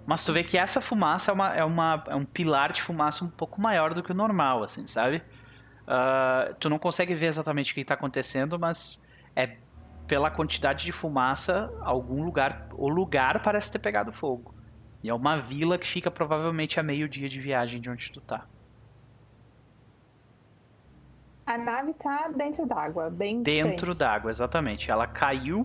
[0.05, 3.25] Mas tu vê que essa fumaça é, uma, é, uma, é um pilar de fumaça
[3.25, 5.21] um pouco maior do que o normal, assim, sabe?
[5.83, 9.57] Uh, tu não consegue ver exatamente o que está acontecendo, mas é
[10.07, 14.54] pela quantidade de fumaça, algum lugar, o lugar parece ter pegado fogo.
[15.05, 18.19] E é uma vila que fica provavelmente a meio dia de viagem de onde tu
[18.19, 18.47] tá.
[21.45, 24.91] A nave tá dentro d'água, bem Dentro d'água, exatamente.
[24.91, 25.63] Ela caiu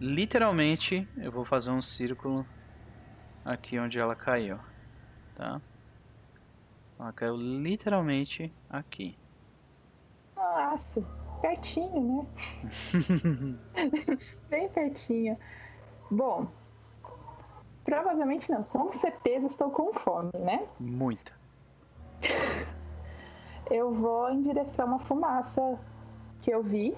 [0.00, 1.06] literalmente.
[1.18, 2.46] Eu vou fazer um círculo
[3.44, 4.58] aqui onde ela caiu.
[5.36, 5.60] Tá?
[6.98, 9.18] Ela caiu literalmente aqui.
[10.34, 11.02] Nossa,
[11.42, 12.26] pertinho,
[12.64, 13.58] né?
[14.48, 15.38] bem pertinho.
[16.10, 16.50] Bom,
[17.88, 20.66] Provavelmente não, com certeza estou com fome, né?
[20.78, 21.32] Muita.
[23.70, 25.78] eu vou em direção à fumaça
[26.42, 26.94] que eu vi.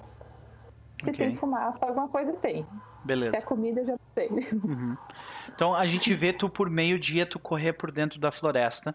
[1.01, 1.13] Se Ok.
[1.13, 2.63] tem fumaça, alguma coisa tem.
[2.63, 3.37] Se Beleza.
[3.37, 4.29] é comida, eu já sei.
[4.51, 4.97] Uhum.
[5.55, 8.93] Então a gente vê tu por meio-dia tu correr por dentro da floresta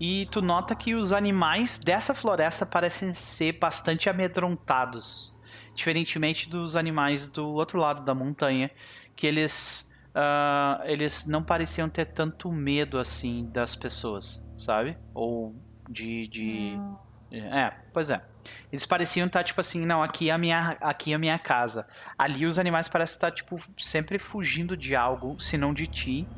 [0.00, 5.38] e tu nota que os animais dessa floresta parecem ser bastante amedrontados,
[5.72, 8.70] diferentemente dos animais do outro lado da montanha,
[9.14, 14.96] que eles ah, eles não pareciam ter tanto medo assim das pessoas, sabe?
[15.14, 15.54] Ou
[15.88, 16.96] de, de Hum,
[17.30, 18.24] é, pois é.
[18.72, 21.86] Eles pareciam estar tipo assim, não, aqui é a minha, aqui é a minha casa.
[22.16, 26.32] Ali os animais parecem estar tipo sempre fugindo de algo, se não de ti,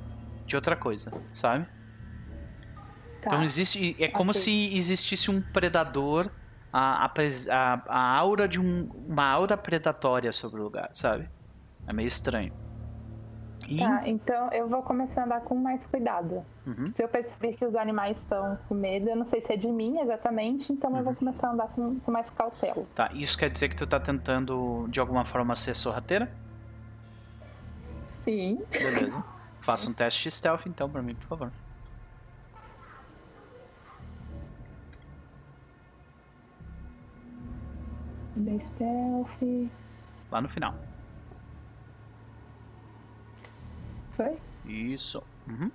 [0.46, 1.68] de outra coisa, sabe?
[3.20, 3.26] tá.
[3.26, 4.42] Então existe, é como Ok.
[4.42, 6.30] se existisse um predador,
[6.72, 11.28] a, a, a aura de um, uma aura predatória sobre o lugar, sabe?
[11.86, 12.52] É meio estranho.
[13.78, 16.44] Tá, então eu vou começar a andar com mais cuidado.
[16.66, 16.88] Uhum.
[16.94, 19.68] Se eu perceber que os animais estão com medo, eu não sei se é de
[19.68, 20.98] mim exatamente, então Uhum.
[20.98, 22.84] eu vou começar a andar com, com mais cautela.
[22.94, 26.30] Tá, isso quer dizer que tu tá tentando de alguma forma ser sorrateira?
[28.06, 28.60] Sim.
[28.70, 29.22] Beleza.
[29.60, 31.52] Faça um teste de stealth então pra mim, por favor.
[38.58, 39.70] Stealth.
[40.30, 40.74] Lá no final.
[44.20, 44.36] Foi?
[44.66, 45.22] Isso.
[45.48, 45.70] Uhum.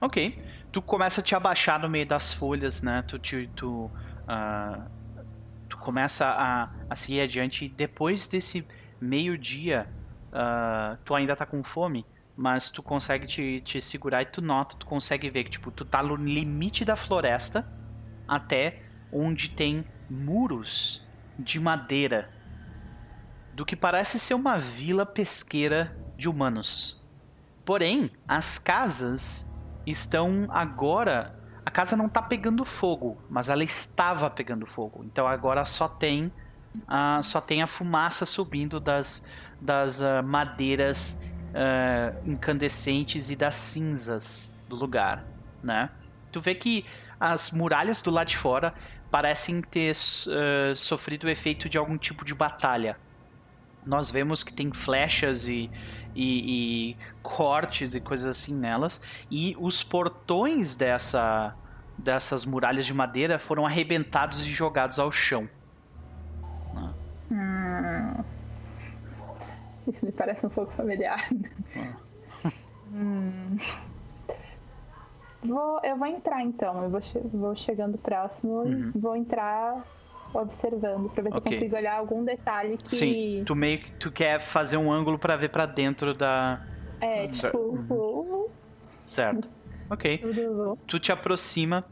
[0.00, 0.36] Ok.
[0.72, 3.02] Tu começa a te abaixar no meio das folhas, né?
[3.06, 3.88] Tu, te, tu,
[4.26, 4.88] ah,
[5.68, 7.66] tu começa a, a seguir adiante.
[7.66, 8.66] E depois desse
[9.00, 9.88] meio-dia,
[10.32, 12.04] ah, tu ainda tá com fome,
[12.36, 15.84] mas tu consegue te, te segurar e tu nota, tu consegue ver que tipo, tu
[15.84, 17.64] tá no limite da floresta
[18.26, 18.82] até
[19.12, 21.06] onde tem muros
[21.38, 22.28] de madeira
[23.54, 27.05] do que parece ser uma vila pesqueira de humanos.
[27.66, 29.44] Porém, as casas
[29.84, 31.34] estão agora.
[31.64, 35.02] A casa não está pegando fogo, mas ela estava pegando fogo.
[35.04, 36.32] Então agora só tem
[36.86, 39.26] a, só tem a fumaça subindo das,
[39.60, 41.20] das ah, madeiras
[41.52, 45.24] ah, incandescentes e das cinzas do lugar,
[45.60, 45.90] né?
[46.30, 46.84] Tu vê que
[47.18, 48.74] as muralhas do lado de fora
[49.10, 52.96] parecem ter ah, sofrido o efeito de algum tipo de batalha.
[53.84, 55.70] Nós vemos que tem flechas e,
[56.16, 59.00] e, e cortes e coisas assim nelas.
[59.30, 61.54] E os portões dessa,
[61.98, 65.48] dessas muralhas de madeira foram arrebentados e jogados ao chão.
[67.30, 68.24] Hum.
[69.86, 71.28] Isso me parece um pouco familiar.
[72.92, 73.56] Hum.
[75.44, 76.82] Vou, eu vou entrar então.
[76.82, 78.92] Eu vou, che- vou chegando próximo Uhum.
[78.94, 79.84] e vou entrar
[80.34, 81.52] observando pra ver se Ok.
[81.52, 82.90] eu consigo olhar algum detalhe que.
[82.90, 86.60] Sim, tu meio que tu quer fazer um ângulo pra ver pra dentro da.
[87.00, 88.48] É, tipo, Uhum.
[89.04, 89.48] Certo.
[89.90, 90.20] Ok.
[90.86, 91.84] Tu te aproxima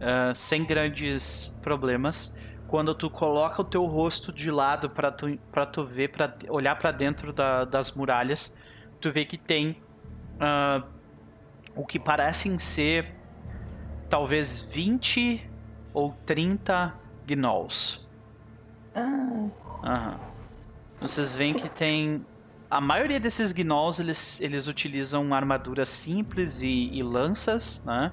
[0.00, 2.36] ah, sem grandes problemas.
[2.68, 6.76] Quando tu coloca o teu rosto de lado pra tu, pra tu ver, pra olhar
[6.76, 8.58] pra dentro da- das muralhas,
[9.00, 9.76] tu vê que tem
[10.40, 10.82] ah,
[11.76, 13.14] o que parecem ser
[14.08, 15.48] talvez 20
[15.92, 16.94] ou 30
[17.26, 18.06] gnolls.
[18.94, 19.48] Ah,
[19.84, 20.34] Aham.
[21.00, 22.24] Vocês veem que tem.
[22.70, 28.10] A maioria desses gnolls eles, eles utilizam armaduras simples e, e lanças, né?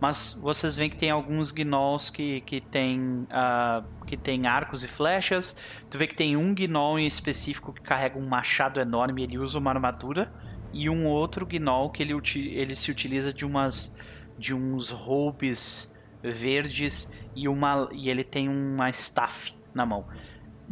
[0.00, 4.88] Mas vocês veem que tem alguns gnolls que, que tem ah, que tem arcos e
[4.88, 5.56] flechas.
[5.88, 9.38] Tu vê que tem um gnoll em específico que carrega um machado enorme e ele
[9.38, 10.32] usa uma armadura.
[10.72, 13.96] E um outro gnoll que ele, ele se utiliza de umas
[14.36, 20.06] de uns roubes verdes e uma e ele tem uma staff na mão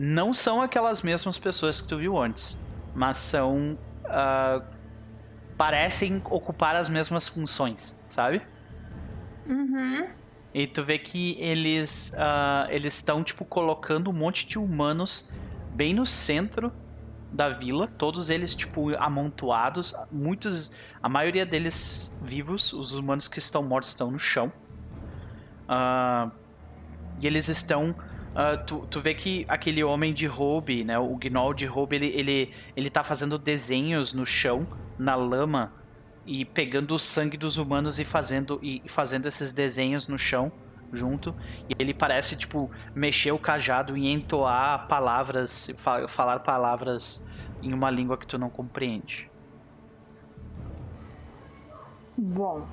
[0.03, 2.59] não são aquelas mesmas pessoas que tu viu antes,
[2.95, 3.79] mas são.
[4.07, 4.63] ah,
[5.59, 8.41] parecem ocupar as mesmas funções, sabe?
[9.47, 10.09] uhum.
[10.55, 15.31] E tu vê que eles ah, eles estão tipo colocando um monte de humanos
[15.75, 16.73] bem no centro
[17.31, 23.63] da vila, todos eles tipo amontoados, muitos, a maioria deles vivos, os humanos que estão
[23.63, 24.51] mortos estão no chão.
[25.73, 26.31] Ah,
[27.21, 27.95] e eles estão
[28.35, 32.07] ah, tu, tu vê que aquele homem de Robe, né, o Gnoll de Robe, ele,
[32.07, 34.67] ele, ele tá fazendo desenhos no chão,
[34.99, 35.73] na lama,
[36.27, 40.53] e pegando o sangue dos humanos e fazendo, e fazendo esses desenhos no chão
[40.93, 41.35] junto.
[41.69, 47.25] E ele parece, tipo, mexer o cajado e entoar palavras, fa- falar palavras
[47.63, 49.29] em uma língua que tu não compreende.
[52.17, 52.67] Bom,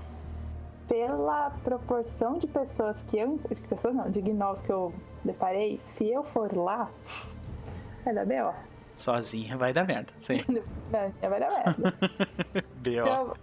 [0.87, 3.39] pela proporção de pessoas que eu.
[3.49, 6.89] De pessoas não, de gnolls que eu deparei, se eu for lá,
[8.03, 8.53] vai dar B.O.
[8.95, 10.11] Sozinha vai dar merda.
[10.17, 10.43] Sim.
[10.49, 11.93] Não, vai dar merda.
[12.81, 13.05] B.O.
[13.05, 13.33] Então,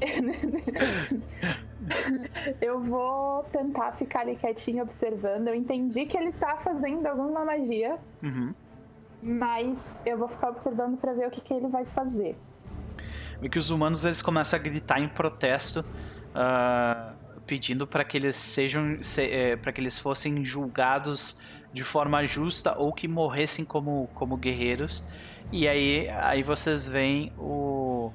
[2.60, 5.48] eu vou tentar ficar ali quietinho observando.
[5.48, 7.98] Eu entendi que ele tá fazendo alguma magia.
[8.22, 8.52] Uhum.
[9.22, 12.36] Mas eu vou ficar observando para ver o que, que ele vai fazer.
[13.40, 15.84] E que os humanos eles começam a gritar em protesto,
[16.34, 17.14] uh,
[17.46, 21.40] pedindo para que eles sejam, se, é, para que eles fossem julgados
[21.72, 25.02] de forma justa ou que morressem como, como guerreiros.
[25.50, 28.12] E aí, aí vocês veem o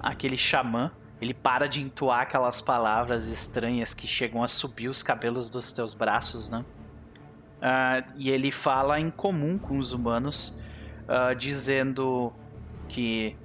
[0.00, 5.50] aquele xamã, ele para de entoar aquelas palavras estranhas que chegam a subir os cabelos
[5.50, 6.64] dos teus braços, né?
[7.58, 10.56] Uh, e ele fala em comum com os humanos,
[11.08, 12.32] uh, dizendo
[12.88, 13.36] que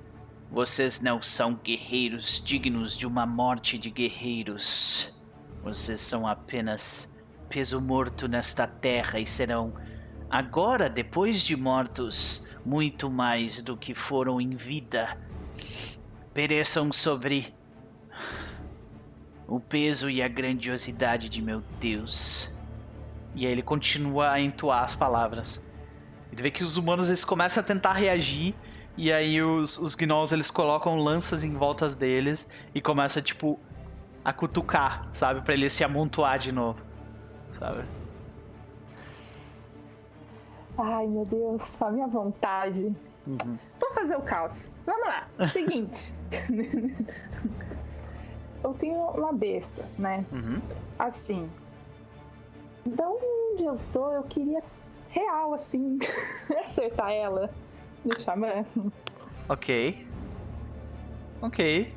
[0.53, 5.11] vocês não são guerreiros dignos de uma morte de guerreiros.
[5.63, 7.11] Vocês são apenas
[7.49, 9.73] peso morto nesta terra e serão,
[10.29, 15.17] agora, depois de mortos, muito mais do que foram em vida.
[16.35, 17.51] Pereçam sobre
[19.47, 22.55] o peso e a grandiosidade de meu Deus.
[23.33, 25.65] E aí ele continua a entoar as palavras.
[26.31, 28.53] E tu vê que os humanos eles começam a tentar reagir
[28.95, 33.59] e aí os, os gnolls eles colocam lanças em voltas deles e começa tipo
[34.23, 36.79] a cutucar, sabe, para ele se amontoar de novo,
[37.51, 37.83] sabe?
[40.77, 42.95] Ai meu Deus, a minha vontade.
[43.25, 43.57] Uhum.
[43.79, 44.69] Vou fazer o caos.
[44.85, 45.27] Vamos lá.
[45.47, 46.13] Seguinte.
[48.63, 50.25] eu tenho uma besta, né?
[50.35, 50.61] Uhum.
[50.99, 51.49] Assim.
[52.85, 54.61] Da onde eu tô, eu queria
[55.09, 55.99] real, assim,
[56.69, 57.49] acertar ela
[58.03, 58.65] do xamã.
[59.49, 60.07] Ok.
[61.41, 61.93] Ok.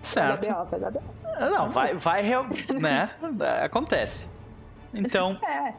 [0.00, 0.48] Certo.
[0.48, 0.92] Vai dar
[1.24, 2.22] ah, Não, vai, vai
[2.80, 3.10] né?
[3.62, 4.30] Acontece.
[4.94, 5.74] Então, é.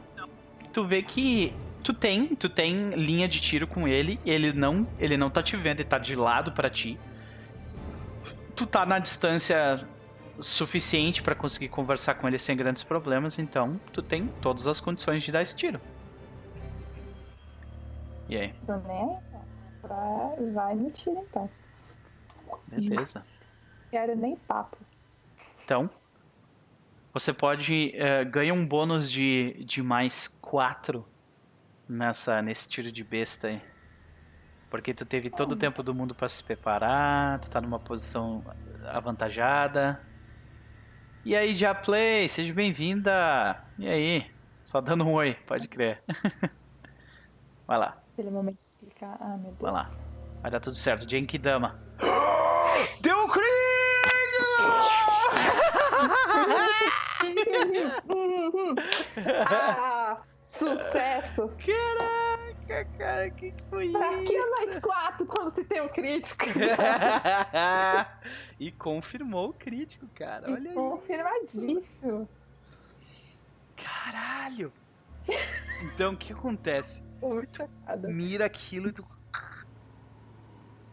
[0.72, 5.16] tu vê que tu tem, tu tem linha de tiro com ele, ele não, ele
[5.16, 6.98] não tá te vendo, ele tá de lado para ti.
[8.54, 9.86] Tu tá na distância
[10.40, 15.22] suficiente para conseguir conversar com ele sem grandes problemas, então tu tem todas as condições
[15.22, 15.80] de dar esse tiro.
[18.28, 18.54] E aí?
[18.66, 19.18] Tô nem
[20.52, 21.50] Vai no tiro então.
[22.68, 23.24] Beleza.
[23.90, 24.76] Quero nem papo.
[25.64, 25.90] Então,
[27.12, 31.04] você pode uh, ganha um bônus de, de mais 4
[31.88, 33.62] nessa, nesse tiro de besta aí.
[34.70, 38.44] Porque tu teve todo o tempo do mundo para se preparar, tu tá numa posição
[38.84, 40.00] avantajada.
[41.24, 43.64] E aí, já play, seja bem-vinda.
[43.78, 44.30] E aí?
[44.62, 46.02] Só dando um oi, pode crer.
[47.66, 47.98] Vai lá.
[48.18, 49.16] Aquele momento de explicar.
[49.20, 49.60] Ah, meu Deus.
[49.60, 49.88] Vai lá.
[50.42, 51.08] Vai dar tudo certo.
[51.08, 51.78] Genkidama.
[53.00, 53.48] Deu um crítico!
[59.48, 61.48] ah, sucesso!
[61.64, 64.14] Caraca, cara, que que foi pra isso?
[64.14, 66.44] Pra que é mais quatro quando se tem um crítico?
[68.58, 70.50] e confirmou o crítico, cara.
[70.50, 71.84] Olha Confirmadíssimo.
[72.02, 72.28] Isso.
[73.76, 74.72] Caralho!
[75.82, 77.02] Então, o que acontece?
[77.20, 79.06] Muito tu mira aquilo e tu.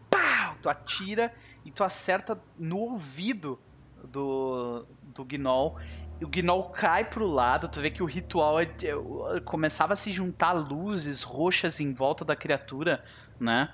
[0.10, 0.56] Pau!
[0.62, 3.60] Tu atira e tu acerta no ouvido
[4.04, 5.78] do, do Gnoll.
[6.20, 9.96] E o Gnoll cai pro lado, tu vê que o ritual é, é, começava a
[9.96, 13.04] se juntar luzes roxas em volta da criatura,
[13.40, 13.74] né?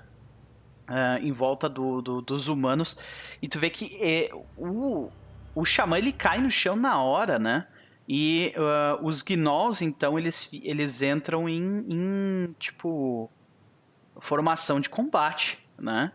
[0.88, 2.98] Uh, em volta do, do, dos humanos.
[3.40, 5.10] E tu vê que é, o,
[5.54, 7.66] o xamã ele cai no chão na hora, né?
[8.08, 13.30] E uh, os gnolls, então, eles, eles entram em, em, tipo,
[14.18, 16.12] formação de combate, né?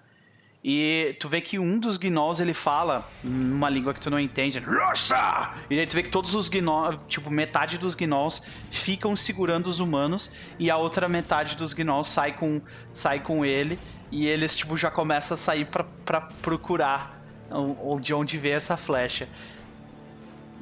[0.63, 4.59] E tu vê que um dos gnolls, ele fala numa língua que tu não entende.
[4.59, 5.53] Nossa!
[5.69, 9.79] E aí tu vê que todos os gnolls, tipo, metade dos gnolls ficam segurando os
[9.79, 13.79] humanos e a outra metade dos gnolls sai com, sai com ele
[14.11, 17.21] e eles, tipo, já começam a sair para procurar
[18.01, 19.29] de onde vê essa flecha.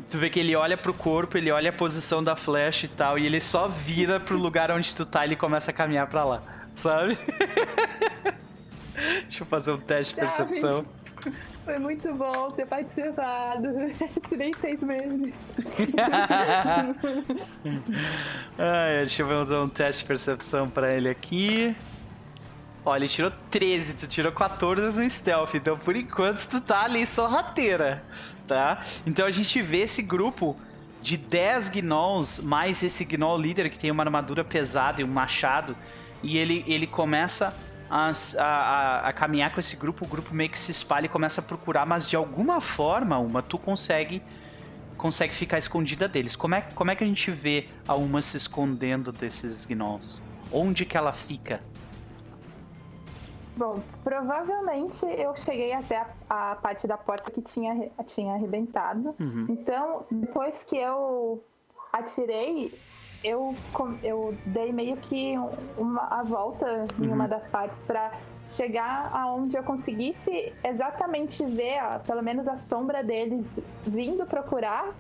[0.09, 3.17] Tu vê que ele olha pro corpo, ele olha a posição da flecha e tal,
[3.17, 6.23] e ele só vira pro lugar onde tu tá e ele começa a caminhar pra
[6.23, 7.17] lá, sabe?
[9.23, 10.85] Deixa eu fazer um teste de percepção.
[11.65, 13.67] Foi muito bom ter participado.
[14.29, 15.33] Tirei seis meses.
[18.57, 21.75] Ai, deixa eu fazer um teste de percepção pra ele aqui.
[22.85, 27.03] Olha, ele tirou 13, tu tirou 14 no stealth, então por enquanto tu tá ali
[27.03, 28.03] só rateira
[28.47, 28.81] tá?
[29.05, 30.55] Então a gente vê esse grupo
[31.01, 35.75] de 10 gnolls, mais esse gnoll líder que tem uma armadura pesada e um machado,
[36.23, 37.55] e ele, ele começa
[37.89, 41.41] a, a, a, caminhar com esse grupo, o grupo meio que se espalha e começa
[41.41, 44.21] a procurar, mas de alguma forma, uma, tu consegue
[44.97, 46.35] consegue ficar escondida deles.
[46.35, 50.21] Como é, como é que a gente vê a uma se escondendo desses gnolls?
[50.51, 51.61] Onde que ela fica?
[53.57, 59.15] Bom, provavelmente eu cheguei até a, a parte da porta que tinha, tinha arrebentado.
[59.19, 59.45] Uhum.
[59.49, 61.41] Então, depois que eu
[61.93, 62.73] atirei,
[63.23, 63.55] eu,
[64.03, 65.35] eu dei meio que
[65.77, 67.29] uma, a volta em uma uhum.
[67.29, 68.11] das partes para
[68.51, 73.45] chegar aonde eu conseguisse exatamente ver, ó, pelo menos a sombra deles
[73.87, 74.93] vindo procurar,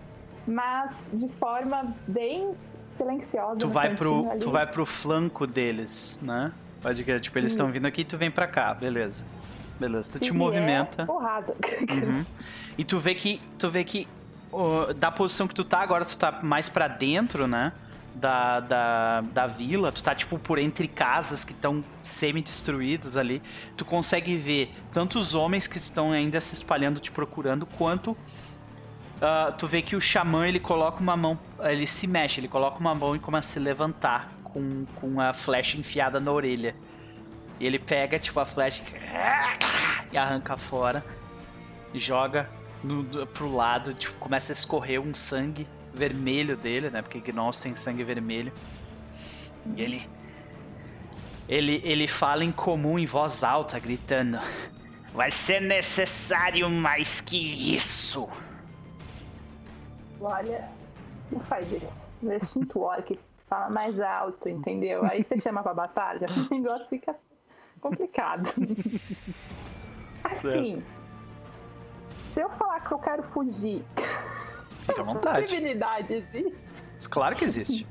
[0.47, 2.55] mas de forma bem
[2.97, 3.59] silenciosa.
[3.59, 4.39] Tu vai pro, ali.
[4.39, 6.53] tu vai pro flanco deles, né?
[6.85, 9.25] Pode crer, tipo, eles estão vindo aqui e tu vem pra cá, beleza.
[9.79, 11.03] Beleza, tu Se te movimenta.
[11.03, 11.55] Porrada.
[11.89, 12.23] Uhum.
[12.77, 14.07] E tu vê que tu vê que
[14.51, 17.73] uh, da posição que tu tá agora, tu tá mais para dentro, né?
[18.13, 23.41] Da, da, da vila, tu tá tipo por entre casas que estão semi-destruídas ali.
[23.75, 29.51] Tu consegue ver tanto os homens que estão ainda se espalhando te procurando, quanto uh,
[29.57, 32.93] tu vê que o xamã ele coloca uma mão, ele se mexe, ele coloca uma
[32.93, 36.73] mão e começa a se levantar com, com a flecha enfiada na orelha.
[37.59, 38.83] E ele pega tipo a flecha
[40.11, 41.03] e arranca fora
[41.93, 42.49] e joga
[42.81, 47.01] no, pro lado, tipo, começa a escorrer um sangue vermelho dele, né?
[47.01, 48.53] Porque Gnoss tem sangue vermelho.
[49.75, 50.09] E ele.
[51.47, 54.39] Ele, ele fala em comum em voz alta, gritando:
[55.13, 58.29] Vai ser necessário mais que isso!
[60.19, 60.69] Olha,
[61.31, 62.51] não faz isso.
[62.51, 65.03] Sinto hora que fala mais alto, entendeu?
[65.09, 67.15] Aí você chama pra batalha, o negócio fica
[67.79, 68.49] complicado.
[70.23, 71.05] Assim, certo
[72.35, 73.81] se eu falar que eu quero fugir,
[74.81, 75.39] fica à vontade.
[75.39, 77.09] possibilidade existe?
[77.09, 77.87] Claro que existe.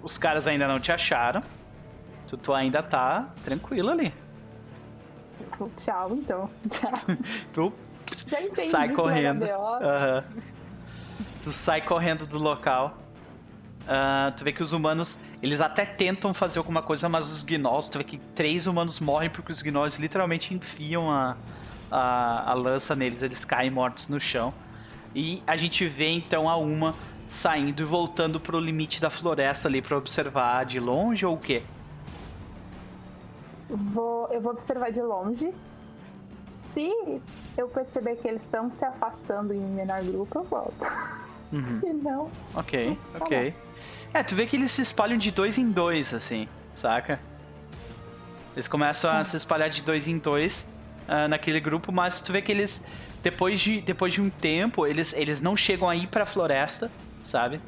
[0.00, 1.42] Os caras ainda não te acharam.
[2.28, 4.14] Tu, tu ainda tá tranquilo ali.
[5.78, 6.48] Tchau, então.
[6.70, 7.72] Tchau.
[8.54, 9.42] tu sai correndo.
[9.42, 10.44] Uhum.
[11.42, 12.96] Tu sai correndo do local.
[13.88, 17.88] Uh, tu vê que os humanos, eles até tentam fazer alguma coisa, mas os gnolls,
[17.88, 21.38] tu vê que três humanos morrem porque os gnolls literalmente enfiam a,
[21.90, 24.52] a, a lança neles, eles caem mortos no chão.
[25.14, 26.94] E a gente vê então a Uma
[27.26, 31.62] saindo e voltando pro limite da floresta ali para observar de longe ou o quê?
[33.70, 35.50] Vou, eu vou observar de longe.
[36.74, 36.92] Se
[37.56, 40.86] eu perceber que eles estão se afastando em menor grupo, eu volto.
[41.52, 41.80] Uhum.
[41.80, 42.30] Se não.
[42.54, 43.54] Ok, ok.
[44.12, 47.20] É, tu vê que eles se espalham de dois em dois, assim, saca?
[48.54, 50.72] Eles começam a se espalhar de dois em dois
[51.08, 52.86] uh, naquele grupo, mas tu vê que eles,
[53.22, 56.90] depois de, depois de um tempo, eles, eles não chegam a ir pra floresta,
[57.22, 57.58] sabe?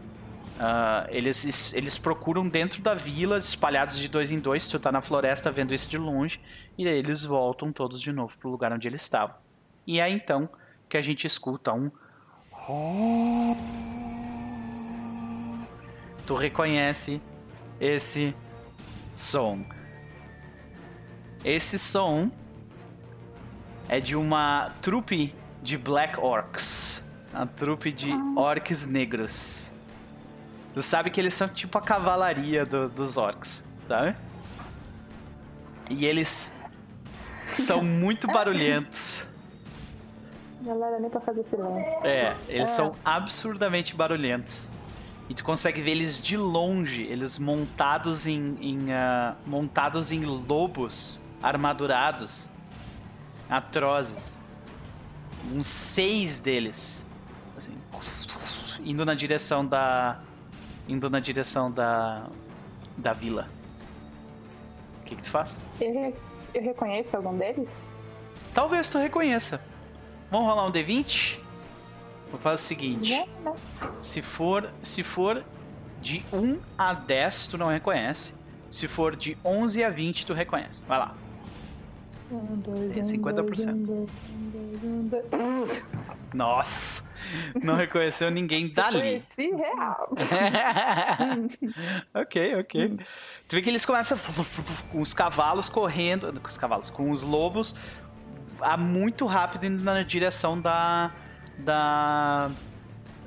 [0.60, 5.00] Uh, eles, eles procuram dentro da vila, espalhados de dois em dois, tu tá na
[5.00, 6.40] floresta vendo isso de longe,
[6.76, 9.36] e aí eles voltam todos de novo pro lugar onde eles estavam.
[9.86, 10.48] E é então
[10.88, 11.90] que a gente escuta um.
[16.26, 17.20] Tu reconhece
[17.80, 18.34] esse
[19.14, 19.64] som.
[21.44, 22.30] Esse som
[23.88, 27.10] é de uma trupe de Black Orcs.
[27.32, 28.32] Uma trupe de ah.
[28.36, 29.72] orcs negros.
[30.74, 34.14] Tu sabe que eles são tipo a cavalaria do, dos orcs, sabe?
[35.88, 36.58] E eles
[37.52, 39.24] são muito barulhentos.
[40.62, 42.06] Galera, nem pra fazer silêncio.
[42.06, 42.74] É, eles é.
[42.74, 44.68] são absurdamente barulhentos.
[45.30, 51.24] E tu consegue ver eles de longe, eles montados em, em uh, montados em lobos
[51.40, 52.50] armadurados
[53.48, 54.40] atrozes.
[55.52, 57.08] Uns seis deles.
[57.56, 57.72] Assim,
[58.82, 60.20] indo na direção da.
[60.88, 62.26] Indo na direção da.
[62.96, 63.48] da vila.
[65.00, 65.60] O que, que tu faz?
[65.80, 66.12] Eu,
[66.54, 67.68] eu reconheço algum deles?
[68.52, 69.64] Talvez tu reconheça.
[70.28, 71.38] Vamos rolar um D20?
[72.30, 73.28] Vou fazer o seguinte.
[73.98, 75.44] Se for, se for
[76.00, 78.34] de 1 a 10, tu não reconhece.
[78.70, 80.84] Se for de 11 a 20, tu reconhece.
[80.86, 81.14] Vai lá.
[82.92, 83.68] Tem 50%.
[83.68, 84.10] Um, dois,
[84.84, 85.82] um, dois,
[86.32, 87.10] Nossa!
[87.62, 89.22] Não reconheceu ninguém dali.
[89.36, 90.16] Reconheci real.
[92.14, 92.98] ok, ok.
[93.48, 94.16] Tu vê que eles começam
[94.90, 97.74] com os cavalos correndo, com os cavalos, com os lobos,
[98.60, 101.12] a muito rápido indo na direção da
[101.60, 102.50] da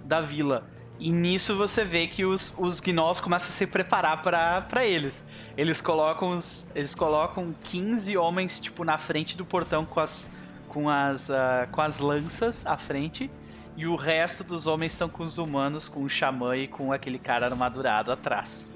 [0.03, 0.67] da vila.
[0.99, 5.25] E nisso você vê que os, os gnolls começam a se preparar para eles.
[5.57, 10.31] Eles colocam os, eles colocam 15 homens tipo na frente do portão com as
[10.67, 13.29] com as uh, com as lanças à frente
[13.75, 17.17] e o resto dos homens estão com os humanos, com o xamã e com aquele
[17.17, 18.73] cara armadurado atrás.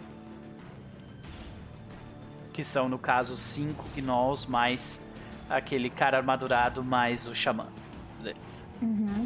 [2.51, 5.05] Que são no caso cinco gnolls mais
[5.49, 7.67] aquele cara armadurado mais o xamã
[8.21, 8.65] deles.
[8.81, 9.25] Uhum.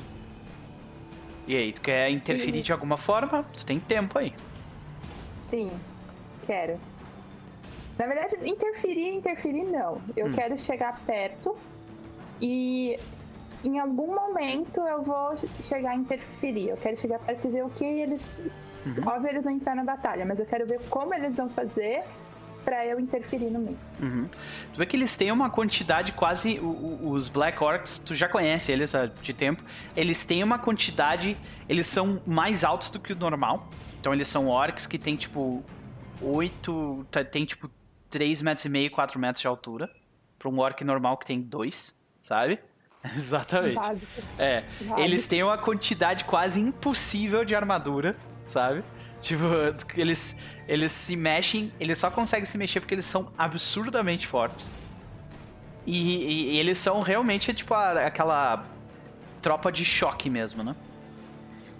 [1.52, 2.64] E aí, tu quer interferir Sim.
[2.64, 3.44] de alguma forma?
[3.52, 4.34] Tu tem tempo aí.
[5.42, 5.70] Sim,
[6.46, 6.80] quero.
[8.00, 10.02] Na verdade, interferir, interferir não.
[10.16, 10.32] Eu hum.
[10.32, 11.54] quero chegar perto
[12.42, 12.98] e
[13.66, 16.70] em algum momento eu vou chegar a interferir.
[16.70, 18.26] Eu quero chegar perto e ver o que eles.
[18.86, 19.06] Uhum.
[19.06, 22.06] Óbvio, eles vão entrar na batalha, mas eu quero ver como eles vão fazer
[22.64, 23.78] para eu interferir no meio.
[24.02, 24.30] Uhum.
[24.74, 26.60] Tu vê que eles têm uma quantidade quase.
[26.60, 29.64] Os Black Orcs, tu já conhece eles há de tempo.
[29.96, 31.38] Eles têm uma quantidade.
[31.68, 33.70] Eles são mais altos do que o normal.
[34.00, 35.64] Então eles são orcs que tem tipo.
[36.22, 37.08] 8.
[37.32, 37.70] Tem tipo
[38.10, 39.90] 3 metros e meio, 4 metros de altura.
[40.38, 42.60] Pra um orc normal que tem 2, sabe?
[43.16, 43.76] Exatamente.
[43.76, 44.08] Básico.
[44.38, 44.62] É.
[44.62, 45.00] Básico.
[45.00, 48.84] Eles têm uma quantidade quase impossível de armadura, sabe?
[49.20, 49.46] Tipo,
[49.96, 54.72] eles eles se mexem, eles só conseguem se mexer porque eles são absurdamente fortes.
[55.86, 58.66] E, e, e eles são realmente, tipo, a, aquela
[59.42, 60.76] tropa de choque mesmo, né?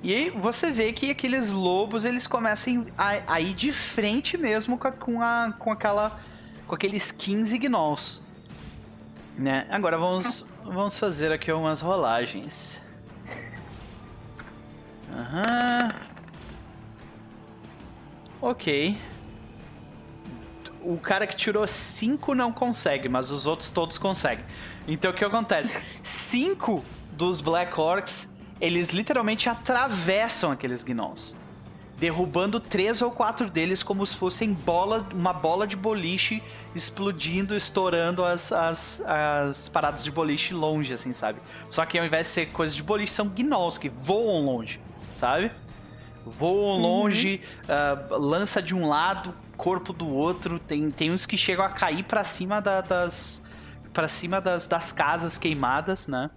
[0.04, 4.78] E aí você vê que aqueles lobos, eles começam a, a ir de frente mesmo
[4.78, 6.20] com, a, com, a, com aquela...
[6.66, 8.28] Com aqueles 15 gnolls.
[9.38, 9.68] Né?
[9.70, 12.82] Agora vamos, vamos fazer aqui umas rolagens.
[15.14, 16.11] Aham...
[18.42, 18.98] Ok.
[20.84, 24.44] O cara que tirou 5 não consegue, mas os outros todos conseguem.
[24.88, 25.80] Então o que acontece?
[26.02, 31.36] Cinco dos Black Orcs, eles literalmente atravessam aqueles gnolls.
[32.00, 36.42] Derrubando três ou quatro deles como se fossem bola, uma bola de boliche
[36.74, 41.40] explodindo, estourando as, as, as paradas de boliche longe, assim, sabe?
[41.70, 44.82] Só que ao invés de ser coisas de boliche, são gnolls que voam longe,
[45.14, 45.52] sabe?
[46.26, 46.82] Voam uhum.
[46.82, 50.60] longe, uh, lança de um lado, corpo do outro.
[50.60, 53.44] Tem, tem uns que chegam a cair para cima da, das
[53.94, 56.30] para cima das, das casas queimadas, né?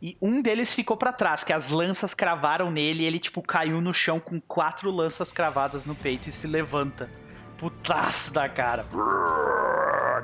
[0.00, 3.80] E um deles ficou para trás, que as lanças cravaram nele e ele, tipo, caiu
[3.80, 7.10] no chão com quatro lanças cravadas no peito e se levanta.
[7.56, 8.84] Putaz da cara.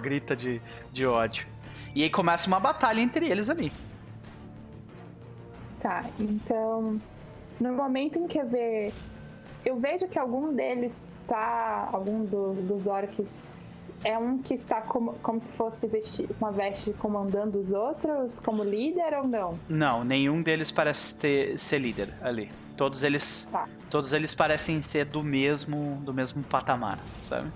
[0.02, 0.60] Grita de,
[0.90, 1.46] de ódio.
[1.94, 3.72] E aí começa uma batalha entre eles ali.
[5.80, 7.00] Tá, então
[7.60, 8.92] no momento em que eu, ver,
[9.64, 13.28] eu vejo que algum deles está, algum do, dos orcs,
[14.04, 18.64] é um que está como, como se fosse vestir, uma veste comandando os outros, como
[18.64, 19.58] líder ou não?
[19.68, 22.50] Não, nenhum deles parece ter, ser líder ali.
[22.76, 23.68] Todos eles, tá.
[23.90, 27.50] todos eles parecem ser do mesmo, do mesmo patamar, sabe?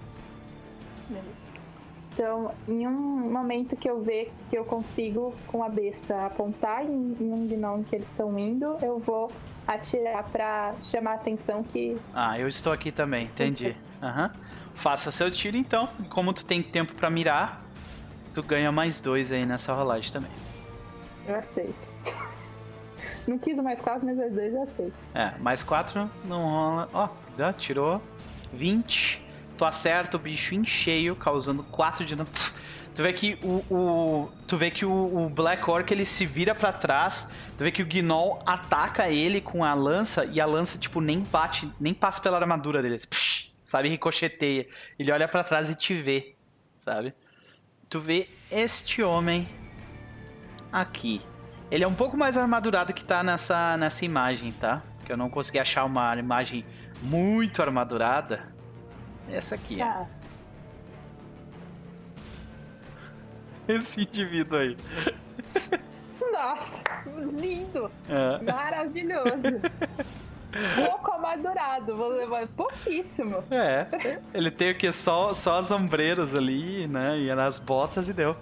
[2.12, 7.16] Então, em um momento que eu ver que eu consigo, com a besta, apontar em,
[7.20, 9.30] em um gnomo que eles estão indo, eu vou
[9.66, 11.96] atirar pra chamar a atenção que.
[12.14, 13.76] Ah, eu estou aqui também, entendi.
[14.02, 14.30] Uhum.
[14.74, 15.88] Faça seu tiro então.
[16.10, 17.64] Como tu tem tempo para mirar,
[18.32, 20.30] tu ganha mais dois aí nessa rolagem também.
[21.26, 21.96] Eu aceito.
[23.26, 24.94] Não quis mais quatro, mas as dois eu aceito.
[25.14, 26.88] É, mais quatro não rola.
[26.92, 28.00] Ó, oh, tirou
[28.52, 29.24] 20.
[29.56, 32.28] Tu acerta o bicho em cheio, causando 4 de dano.
[32.94, 36.54] Tu vê que o, o tu vê que o, o, Black Orc ele se vira
[36.54, 37.30] para trás.
[37.56, 41.20] Tu vê que o Gnoll ataca ele com a lança e a lança tipo nem
[41.20, 44.68] bate, nem passa pela armadura dele, assim, psh, sabe, ricocheteia.
[44.98, 46.36] Ele olha para trás e te vê,
[46.78, 47.14] sabe?
[47.88, 49.48] Tu vê este homem
[50.70, 51.22] aqui.
[51.70, 54.82] Ele é um pouco mais armadurado que tá nessa nessa imagem, tá?
[55.04, 56.64] Que eu não consegui achar uma imagem
[57.02, 58.54] muito armadurada.
[59.30, 60.06] Essa aqui, tá.
[63.66, 64.76] Esse indivíduo aí.
[66.32, 66.82] Nossa,
[67.32, 67.90] lindo!
[68.08, 68.42] É.
[68.42, 69.60] Maravilhoso!
[70.74, 73.44] Pouco amadurado, vou levar pouquíssimo.
[73.50, 74.90] É, ele tem o que?
[74.90, 77.18] Só, só as ombreiras ali, né?
[77.18, 78.34] E nas botas e deu.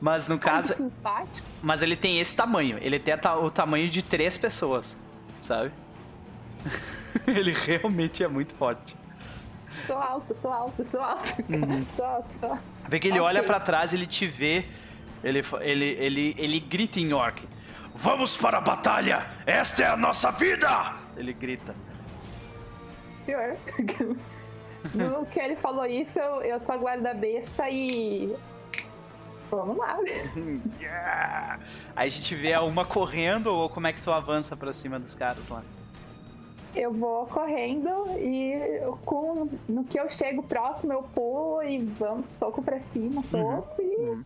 [0.00, 0.74] Mas no caso.
[0.74, 1.46] Simpático.
[1.60, 2.78] Mas ele tem esse tamanho.
[2.80, 4.96] Ele tem o tamanho de três pessoas,
[5.40, 5.72] sabe?
[7.26, 8.94] ele realmente é muito forte
[9.86, 11.44] sou alto, sou alto, sou alto.
[11.48, 11.84] Uhum.
[11.96, 12.62] Sou alto, sou alto.
[12.88, 13.26] Vê que ele okay.
[13.26, 14.66] olha para trás, ele te vê,
[15.22, 17.46] ele, ele, ele, ele grita em orc.
[17.94, 19.26] Vamos para a batalha!
[19.46, 20.68] Esta é a nossa vida!
[21.16, 21.74] Ele grita.
[23.26, 23.56] Pior.
[24.94, 28.34] no que ele falou isso, eu, eu sou a guarda besta e.
[29.50, 29.98] Vamos lá.
[30.80, 31.58] yeah.
[31.96, 35.14] Aí a gente vê uma correndo ou como é que tu avança pra cima dos
[35.14, 35.62] caras lá?
[36.74, 42.62] eu vou correndo e com, no que eu chego próximo eu pulo e vamos soco
[42.62, 43.88] pra cima, soco uhum.
[43.88, 44.10] e.
[44.10, 44.24] Uhum.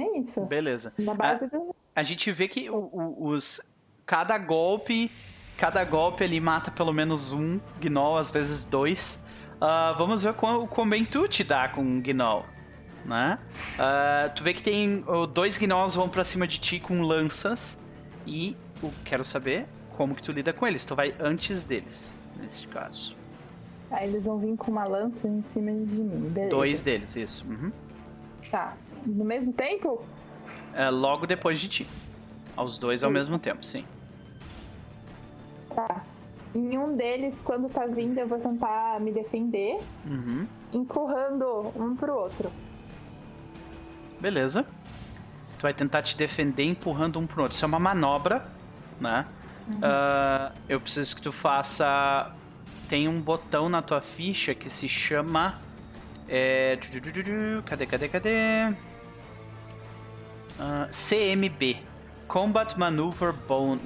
[0.00, 0.40] É isso.
[0.42, 0.92] Beleza.
[0.98, 1.74] Na base a, do...
[1.94, 3.76] a gente vê que o, o, os.
[4.06, 5.10] Cada golpe.
[5.56, 9.22] Cada golpe ele mata pelo menos um gnoll, às vezes dois.
[9.56, 12.44] Uh, vamos ver quão, quão bem tu te dá com um gnoll.
[13.04, 13.38] Né?
[13.74, 15.04] Uh, tu vê que tem.
[15.32, 17.80] Dois gnolls vão pra cima de ti com lanças.
[18.26, 18.56] E.
[18.82, 19.66] Uh, quero saber
[19.96, 20.84] como que tu lida com eles.
[20.84, 23.16] Tu vai antes deles, nesse caso.
[23.92, 26.50] Aí eles vão vir com uma lança em cima de mim, beleza.
[26.50, 27.46] Dois deles, isso.
[27.48, 27.70] Uhum.
[28.50, 28.74] Tá.
[29.06, 30.04] No mesmo tempo?
[30.74, 31.88] É, logo depois de ti.
[32.56, 33.84] Aos dois ao mesmo tempo, sim.
[35.74, 36.04] Tá.
[36.54, 40.46] Em um deles, quando tá vindo, eu vou tentar me defender, Uhum.
[40.72, 42.50] empurrando um pro outro.
[44.20, 44.66] Beleza.
[45.58, 47.54] Tu vai tentar te defender empurrando um pro outro.
[47.56, 48.46] Isso é uma manobra,
[49.00, 49.26] né?
[49.82, 52.32] Ah, eu preciso que tu faça.
[52.88, 55.58] Tem um botão na tua ficha que se chama.
[56.28, 56.78] É...
[57.64, 58.74] Cadê, cadê, cadê?
[60.58, 61.82] Ah, CMB
[62.28, 63.78] Combat Maneuver Bon...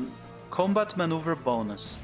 [0.50, 1.98] Combat Maneuver Bonus.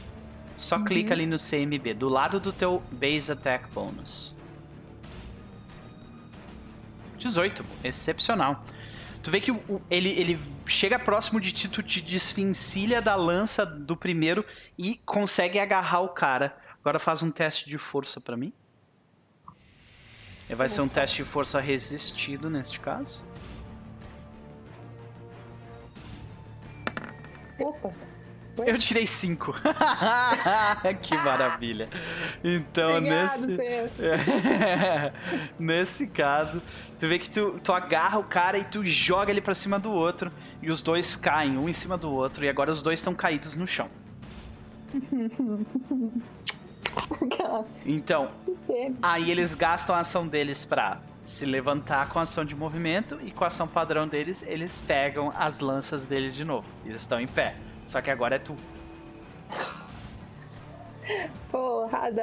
[0.56, 4.34] Só clica ali no CMB, do lado do teu Base Attack Bonus.
[7.18, 8.64] 18, excepcional.
[9.22, 13.64] Tu vê que o- ele, ele chega próximo de ti, tu te desvencilha da lança
[13.64, 14.44] do primeiro
[14.76, 16.56] e consegue agarrar o cara.
[16.80, 18.52] Agora faz um teste de força pra mim.
[20.50, 23.24] Vai ser um teste de força resistido neste caso.
[27.62, 27.92] Opa!
[28.58, 29.54] Eu tirei 5.
[31.00, 31.88] que maravilha.
[32.44, 33.56] Então, Obrigado, nesse.
[35.58, 36.60] Nesse caso,
[36.98, 39.90] tu vê que tu, tu agarra o cara e tu joga ele pra cima do
[39.90, 40.30] outro.
[40.60, 42.44] E os dois caem, um em cima do outro.
[42.44, 43.88] E agora os dois estão caídos no chão.
[47.86, 48.32] Então,
[49.00, 53.18] aí eles gastam a ação deles pra se levantar com a ação de movimento.
[53.22, 56.66] E com a ação padrão deles, eles pegam as lanças deles de novo.
[56.84, 57.56] Eles estão em pé.
[57.86, 58.56] Só que agora é tu.
[61.50, 62.22] Porrada!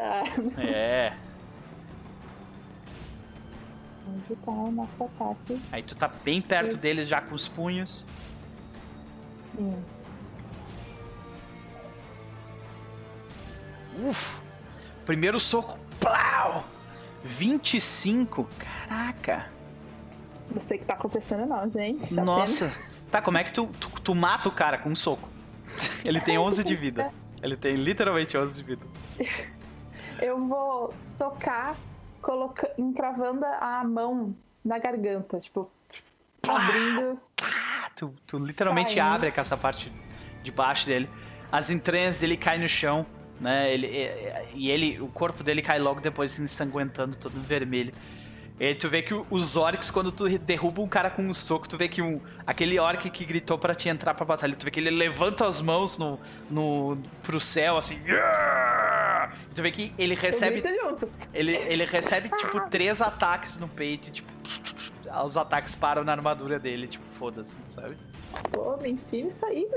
[0.58, 1.14] É.
[4.08, 5.62] Onde tá o nosso ataque?
[5.72, 8.06] Aí tu tá bem perto deles já com os punhos.
[9.58, 9.82] Hum.
[14.02, 14.42] Uf!
[15.06, 15.78] Primeiro soco.
[16.00, 16.66] Plau!
[17.24, 18.48] 25?
[18.90, 19.48] Caraca!
[20.52, 22.16] Não sei o que tá acontecendo não, gente.
[22.16, 22.74] Tá Nossa!
[23.12, 25.28] Tá, como é que tu, tu, tu mata o cara com um soco?
[26.04, 27.12] Ele tem 11 de vida.
[27.42, 28.86] Ele tem literalmente 11 de vida.
[29.18, 29.30] tendo-
[30.22, 31.76] Eu vou socar,
[32.22, 32.70] coloca...
[32.78, 34.36] encravando a mão
[34.66, 35.72] na garganta, tipo,
[36.46, 37.18] abrindo.
[37.96, 39.14] Tu, tu literalmente Caindo.
[39.16, 39.90] abre essa parte
[40.44, 41.10] de baixo dele.
[41.52, 43.06] As entranhas dele caem no chão,
[43.40, 43.74] né?
[43.74, 47.94] Ele, e, e ele, o corpo dele cai logo depois se ensanguentando, todo vermelho.
[48.60, 51.78] E tu vê que os orcs, quando tu derruba um cara com um soco, tu
[51.78, 54.82] vê que um, aquele orc que gritou pra te entrar pra batalha, tu vê que
[54.82, 56.20] ele levanta as mãos no,
[56.52, 57.98] no, pro céu, assim.
[59.50, 60.62] E tu vê que ele recebe
[61.34, 64.30] ele, ele recebe, tipo, três ataques no peito e, tipo,
[65.26, 67.96] os ataques param na armadura dele, tipo, foda-se, sabe?
[68.52, 69.68] Pô, me ensina isso aí.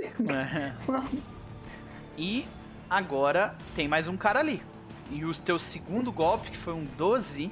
[2.18, 2.46] E
[2.90, 4.62] agora tem mais um cara ali.
[5.10, 7.50] E o teu segundo golpe, que foi um 12.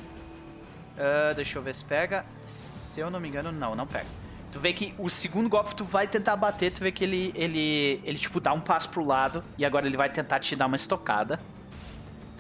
[1.01, 2.25] Ah, deixa eu ver se pega.
[2.45, 4.07] Se eu não me engano, não, não pega.
[4.53, 8.01] Tu vê que o segundo golpe tu vai tentar bater, tu vê que ele, ele,
[8.05, 9.43] ele tipo, dá um passo pro lado.
[9.57, 11.41] E agora ele vai tentar te dar uma estocada.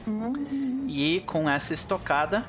[0.07, 2.45] Hum, E com essa estocada,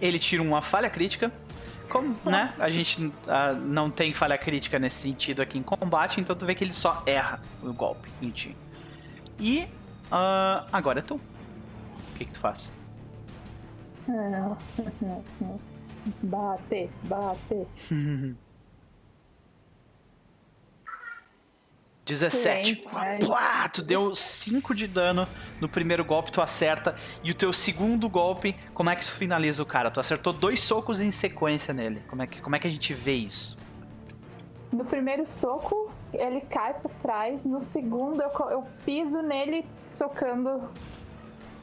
[0.00, 1.32] ele tira uma falha crítica.
[1.88, 2.52] Como, né?
[2.58, 6.54] A gente ah, não tem falha crítica nesse sentido aqui em combate, então tu vê
[6.54, 8.56] que ele só erra o golpe em ti.
[9.38, 9.66] E
[10.10, 11.16] ah, agora é tu.
[11.16, 12.72] O que, que tu faz?
[16.22, 17.66] Bate, bate.
[22.04, 22.72] 17.
[22.72, 23.18] Excelente, né?
[23.18, 25.26] Plá, tu deu 5 de dano
[25.60, 26.94] no primeiro golpe, tu acerta.
[27.22, 29.90] E o teu segundo golpe, como é que tu finaliza o cara?
[29.90, 32.02] Tu acertou dois socos em sequência nele.
[32.08, 33.58] Como é que, como é que a gente vê isso?
[34.70, 37.44] No primeiro soco, ele cai pra trás.
[37.44, 40.68] No segundo, eu, eu piso nele, socando.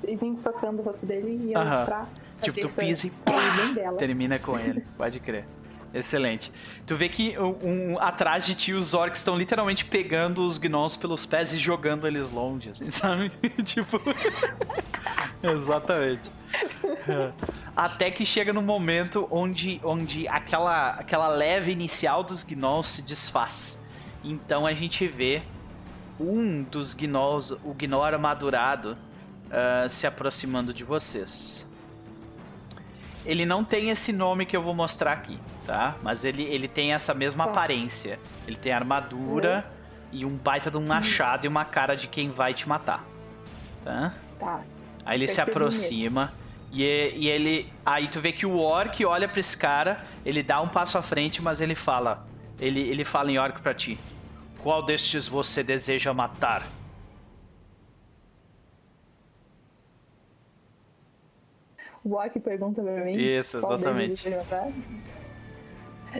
[0.07, 2.07] E vim socando o rosto dele e eu pra.
[2.41, 3.97] Tipo, tu pisa e dela.
[3.97, 4.81] termina com ele.
[4.97, 5.45] Pode crer.
[5.93, 6.51] Excelente.
[6.85, 10.97] Tu vê que um, um- atrás de ti os orcs estão literalmente pegando os gnolls
[10.97, 13.29] pelos pés e jogando eles longe, assim, sabe?
[13.63, 13.99] tipo.
[15.43, 16.31] Exatamente.
[17.07, 17.31] É.
[17.75, 23.85] Até que chega no momento onde, onde aquela, aquela leve inicial dos gnolls se desfaz.
[24.23, 25.41] Então a gente vê
[26.19, 28.97] um dos gnolls, o gnoll armadurado,
[29.49, 31.67] ah, se aproximando de vocês.
[33.25, 35.95] Ele não tem esse nome que eu vou mostrar aqui, tá?
[36.01, 37.51] Mas ele, ele tem essa mesma Tá.
[37.51, 38.19] aparência.
[38.47, 39.65] Ele tem armadura
[40.11, 43.05] e um baita de um machado e uma cara de quem vai te matar.
[43.83, 44.13] Tá?
[44.39, 44.61] Tá.
[45.05, 46.33] Aí ele se Percebi aproxima
[46.71, 47.71] e, e ele.
[47.85, 51.01] Aí tu vê que o orc olha pra esse cara, ele dá um passo à
[51.01, 52.25] frente, mas ele fala.
[52.59, 53.99] Ele, ele fala em orc pra ti.
[54.63, 56.67] Qual destes você deseja matar?
[62.03, 63.15] O Orc pergunta pra mim.
[63.15, 64.27] Isso, exatamente.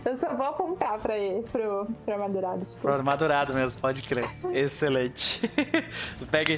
[0.06, 2.66] Eu só vou apontar pra ele, pro, pro armadurado.
[2.66, 2.82] Tipo.
[2.82, 4.30] Pro armadurado mesmo, pode crer.
[4.54, 5.42] Excelente.
[6.18, 6.58] tu pega.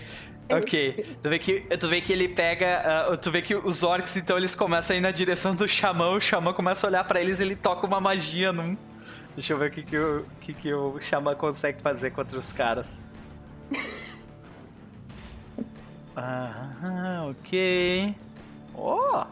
[0.52, 1.16] Ok.
[1.22, 3.10] Tu vê que, tu vê que ele pega.
[3.12, 6.10] Uh, tu vê que os orcs, então, eles começam a ir na direção do xamã.
[6.10, 8.78] O xamã começa a olhar pra eles e ele toca uma magia num.
[9.36, 12.54] Deixa eu ver o que, que, o, que, que o xamã consegue fazer contra os
[12.54, 13.04] caras.
[16.16, 18.16] Ah, ok.
[18.76, 19.26] Oh!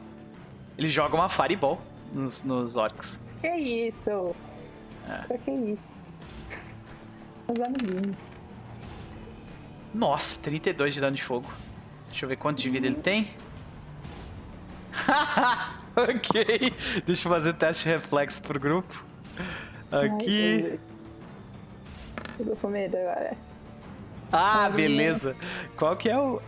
[0.78, 1.82] Ele joga uma Fireball
[2.14, 3.22] nos, nos orcs.
[3.42, 4.36] Que isso?
[5.08, 5.38] É.
[5.38, 5.84] Que isso?
[7.48, 8.16] Os amiguinhos.
[9.94, 11.52] Nossa, 32 de dano de fogo.
[12.08, 13.32] Deixa eu ver quanto de vida ele tem.
[15.96, 16.74] ok.
[17.06, 19.04] Deixa eu fazer teste de reflexo pro grupo.
[19.92, 20.66] Aqui.
[20.66, 20.80] Ai,
[22.40, 23.38] eu tô com medo agora.
[24.32, 25.36] Ah, beleza.
[25.76, 26.42] Qual que é o,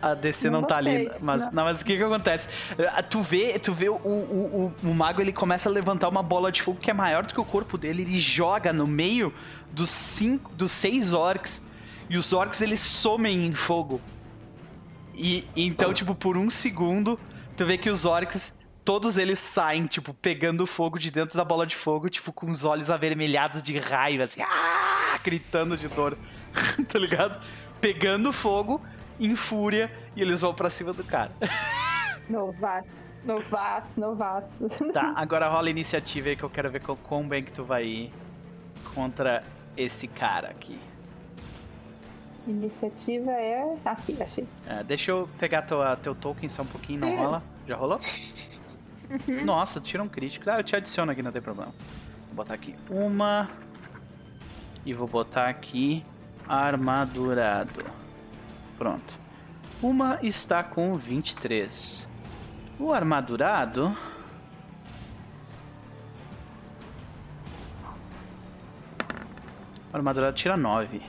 [0.00, 1.10] a DC não, não tá ali.
[1.20, 1.52] Mas, não.
[1.52, 1.64] não.
[1.64, 2.48] mas o que que acontece?
[2.92, 6.22] Ah, tu vê, tu vê o, o, o, o, mago, ele começa a levantar uma
[6.22, 8.02] bola de fogo que é maior do que o corpo dele.
[8.02, 9.32] Ele joga no meio
[9.72, 11.66] dos cinco, dos seis orcs.
[12.08, 14.00] E os orcs, eles somem em fogo.
[15.14, 17.18] E então, tipo, por um segundo,
[17.56, 21.66] tu vê que os orcs, todos eles saem, tipo, pegando fogo de dentro da bola
[21.66, 25.18] de fogo, tipo, com os olhos avermelhados de raiva, assim, ah!
[25.22, 26.16] gritando de dor.
[26.88, 27.40] tá ligado?
[27.80, 28.82] Pegando fogo,
[29.20, 31.30] em fúria e eles vão pra cima do cara.
[32.28, 34.54] Novatos, novatos, novatos.
[34.92, 37.84] Tá, agora rola a iniciativa aí que eu quero ver quão bem que tu vai
[37.84, 38.12] ir
[38.94, 39.44] contra
[39.76, 40.78] esse cara aqui.
[42.46, 43.76] Iniciativa é.
[43.84, 44.46] Aqui, achei.
[44.66, 47.42] É, deixa eu pegar tua, teu token só um pouquinho, não rola?
[47.66, 48.00] Já rolou?
[49.10, 49.44] Uhum.
[49.44, 50.48] Nossa, tira um crítico.
[50.48, 51.72] Ah, eu te adiciono aqui, não tem problema.
[52.28, 53.48] Vou botar aqui uma.
[54.84, 56.04] E vou botar aqui
[56.48, 57.99] armadurado.
[58.80, 59.20] Pronto.
[59.82, 62.08] Uma está com 23.
[62.78, 63.94] O armadurado.
[69.92, 71.02] O armadurado tira 9.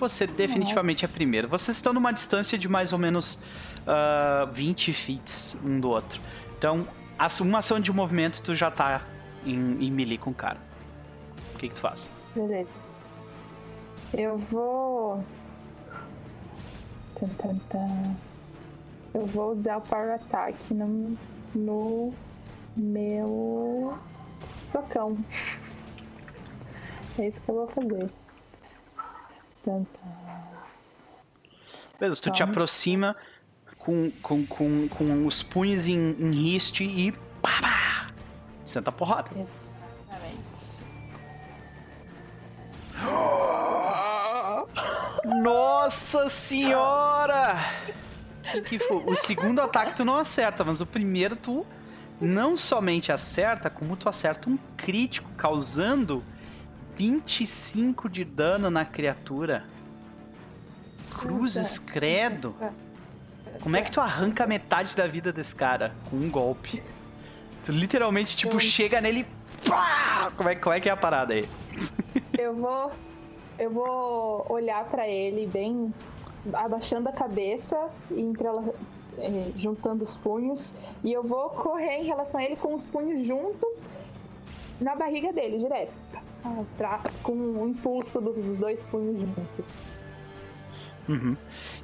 [0.00, 1.46] Você definitivamente é primeiro.
[1.46, 3.36] Vocês estão numa distância de mais ou menos
[3.86, 6.20] uh, 20 feet um do outro.
[6.58, 6.88] Então,
[7.40, 9.00] uma ação de movimento tu já tá
[9.44, 10.58] em, em melee com o cara.
[11.54, 12.10] O que, que tu faz?
[12.34, 12.68] Beleza.
[14.12, 15.24] Eu vou
[19.14, 21.16] eu vou usar o Power Attack no,
[21.54, 22.12] no
[22.76, 23.98] meu
[24.60, 25.16] socão.
[27.18, 28.10] É isso que eu vou fazer.
[31.98, 33.16] Beleza, tu te aproxima
[33.78, 37.10] com, com, com, com os punhos em, em riste e
[37.40, 38.10] pá, pá,
[38.62, 39.30] senta a porrada.
[39.34, 39.56] Exatamente.
[45.26, 47.56] Nossa senhora!
[48.68, 49.02] Que foi?
[49.06, 51.66] O segundo ataque tu não acerta, mas o primeiro tu
[52.20, 56.22] não somente acerta, como tu acerta um crítico, causando
[56.96, 59.64] 25 de dano na criatura.
[61.18, 62.54] Cruzes, credo.
[63.60, 66.82] Como é que tu arranca metade da vida desse cara com um golpe?
[67.64, 69.26] Tu literalmente, tipo, chega nele.
[69.66, 70.30] Pá!
[70.36, 71.48] Como é, como é que é a parada aí?
[72.38, 72.92] Eu vou
[73.58, 75.92] eu vou olhar para ele bem
[76.52, 78.62] abaixando a cabeça e entrela,
[79.18, 83.24] é, juntando os punhos e eu vou correr em relação a ele com os punhos
[83.26, 83.88] juntos
[84.80, 85.92] na barriga dele direto
[86.76, 89.64] pra, com o impulso dos dois punhos juntos
[91.08, 91.36] Uhum.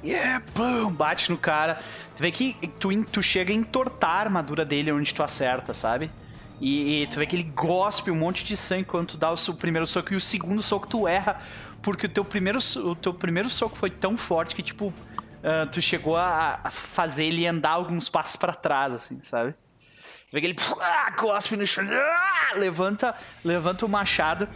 [0.03, 1.81] Yeah, pum, bate no cara.
[2.13, 6.11] Tu vê que tu, tu chega a entortar a armadura dele onde tu acerta, sabe?
[6.61, 9.35] E, e, tu vê que ele gospe um monte de sangue quando tu dá o,
[9.35, 11.41] o primeiro soco e o segundo soco tu erra
[11.83, 15.81] porque o teu primeiro, o teu primeiro soco foi tão forte que, tipo, uh, tu
[15.81, 19.51] chegou a, a, fazer ele andar alguns passos para trás, assim, sabe?
[19.51, 24.47] Tu vê que ele ah, gospe no chão, ah, levanta, levanta o machado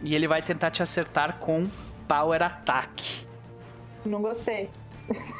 [0.00, 1.68] e ele vai tentar te acertar com
[2.06, 3.26] Power Attack.
[4.04, 4.70] Não gostei.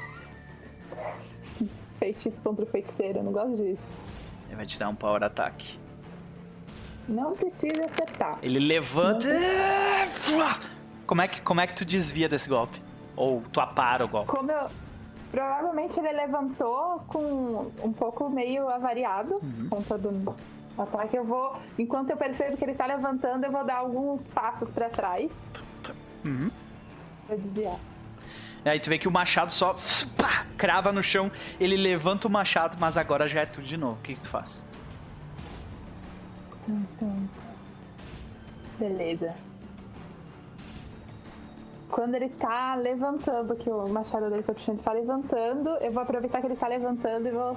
[1.99, 3.83] Feitiço contra feiticeiro, eu não gosto disso.
[4.49, 5.79] Ele vai te dar um Power Attack.
[7.09, 8.39] Não precisa acertar.
[8.43, 9.27] Ele levanta.
[11.07, 12.83] Como é, que, como é que tu desvia desse golpe?
[13.15, 14.31] Ou tu apara o golpe?
[14.31, 14.69] Como eu,
[15.31, 19.69] provavelmente ele levantou com um pouco meio avariado uhum.
[19.71, 20.37] com todo
[20.77, 21.17] o ataque.
[21.17, 24.89] Eu vou, enquanto eu percebo que ele tá levantando, eu vou dar alguns passos para
[24.89, 25.31] trás.
[26.25, 26.51] Uhum.
[27.27, 27.79] Pra desviar.
[28.65, 29.75] Aí tu vê que o machado só
[30.19, 31.31] pá, crava no chão,
[31.61, 33.99] ele levanta o machado, mas agora já é tudo de novo.
[34.01, 34.66] O que, que tu faz?
[36.69, 37.29] Então,
[38.79, 39.35] beleza.
[41.89, 46.41] Quando ele tá levantando, que o machado dele tá puxando, tá levantando, eu vou aproveitar
[46.41, 47.57] que ele tá levantando e vou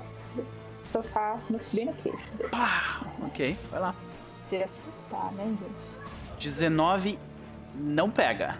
[0.92, 2.30] socar no, bem no queixo.
[2.52, 3.02] Pá!
[3.26, 3.96] Ok, vai lá.
[4.48, 6.40] Se acertar, né, gente?
[6.40, 7.20] 19
[7.76, 8.58] não pega.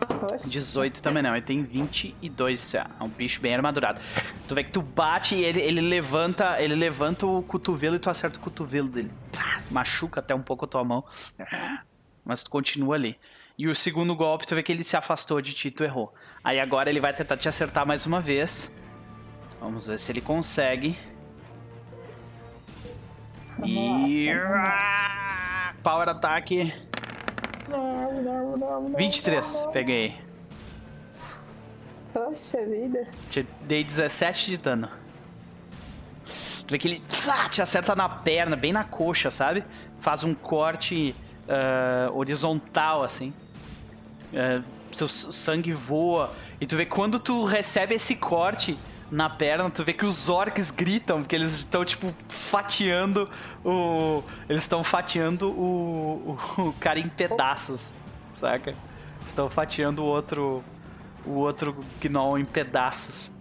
[0.00, 0.48] Poxa.
[0.48, 2.90] 18 também não, ele tem 22 CA.
[3.00, 4.00] É um bicho bem armadurado.
[4.46, 8.10] Tu vê que tu bate e ele, ele levanta, ele levanta o cotovelo e tu
[8.10, 9.10] acerta o cotovelo dele.
[9.70, 11.04] Machuca até um pouco a tua mão.
[12.24, 13.18] Mas tu continua ali.
[13.58, 16.12] E o segundo golpe, tu vê que ele se afastou de ti, tu errou.
[16.44, 18.76] Aí agora ele vai tentar te acertar mais uma vez.
[19.58, 20.98] Vamos ver se ele consegue.
[23.64, 24.28] E.
[25.82, 26.85] Power Attack.
[27.68, 28.96] Não, não, não, não.
[28.96, 30.16] 23, não, peguei.
[32.12, 33.06] Poxa vida.
[33.30, 34.88] Te dei 17 de dano.
[36.66, 39.64] Tu vê que ele psa, te acerta na perna, bem na coxa, sabe?
[40.00, 41.14] Faz um corte
[41.48, 43.32] ah, horizontal, assim.
[44.34, 44.62] Ah,
[44.96, 46.32] teu s- sangue voa.
[46.60, 48.76] E tu vê quando tu recebe esse corte
[49.10, 53.30] na perna, tu vê que os orcs gritam, porque eles estão, tipo, fatiando
[53.64, 54.22] o.
[54.48, 57.94] Eles estão fatiando o, o, cara em pedaços,
[58.30, 58.74] saca?
[59.24, 60.64] Estão fatiando o outro.
[61.24, 63.32] O outro gnoll em pedaços.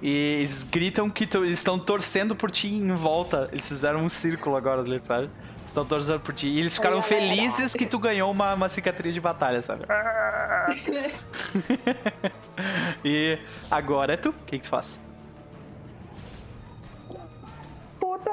[0.00, 3.48] E eles gritam que tu- eles estão torcendo por ti em volta.
[3.52, 5.28] Eles fizeram um círculo agora sabe?
[5.66, 6.48] Estão torcendo por ti.
[6.48, 9.84] E eles ficaram felizes que tu ganhou uma, uma cicatriz de batalha, sabe?
[13.04, 13.38] e
[13.70, 14.30] agora é tu.
[14.30, 14.98] O que, que tu faz?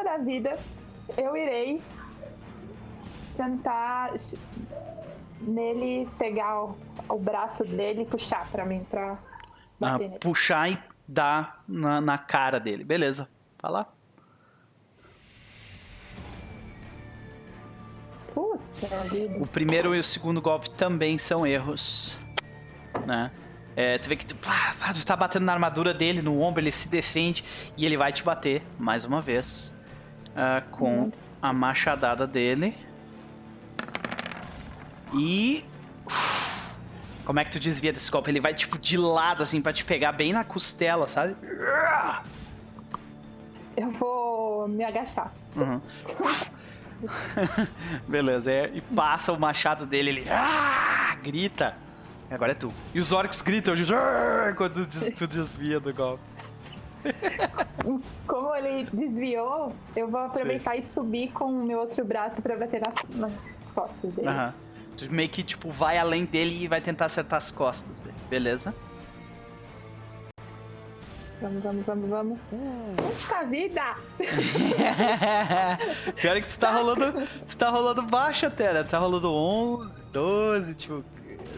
[0.02, 0.58] Da vida.
[1.18, 1.82] Eu irei
[3.38, 4.14] tentar
[5.42, 6.78] nele pegar o,
[7.10, 9.18] o braço dele e puxar pra mim, pra Ah,
[9.80, 10.20] bater nele.
[10.20, 10.78] puxar e
[11.08, 12.84] dar na, na cara dele.
[12.84, 13.30] Beleza.
[13.62, 13.88] Vai lá.
[19.40, 22.18] O primeiro e o segundo golpe também são erros,
[23.06, 23.32] né?
[23.76, 26.72] É, tu vê que tu, pá, tu tá batendo na armadura dele, no ombro, ele
[26.72, 27.44] se defende
[27.76, 29.76] e ele vai te bater mais uma vez
[30.36, 31.12] ah, com
[31.42, 32.76] a machadada dele.
[35.14, 35.64] E.
[36.06, 36.76] uf,
[37.26, 38.32] Como é que tu desvia desse golpe?
[38.32, 41.36] Ele vai tipo de lado, assim, pra te pegar bem na costela, sabe?
[43.78, 45.32] Eu vou me agachar.
[45.56, 45.82] Uhum.
[48.08, 51.76] Beleza, é, e passa o machado dele, ele ah, grita.
[52.30, 52.74] Agora é tu.
[52.94, 56.24] E os orcs gritam "Ah", quando tu desvia do golpe.
[58.28, 62.82] Como ele desviou, eu vou aproveitar e subir com o meu outro braço pra bater
[62.82, 63.32] nas, nas
[63.74, 64.28] costas dele.
[64.28, 64.54] Aham.
[64.98, 68.16] Tu meio que tipo vai além dele e vai tentar acertar as costas dele.
[68.30, 68.74] Beleza?
[71.44, 72.40] Vamos, vamos, vamos, vamos.
[72.96, 73.96] Puta vida!
[76.16, 77.28] Pior é que tu tá rolando.
[77.46, 78.82] Tu tá rolando baixo até, né?
[78.84, 81.04] Tu tá rolando 11, 12, tipo.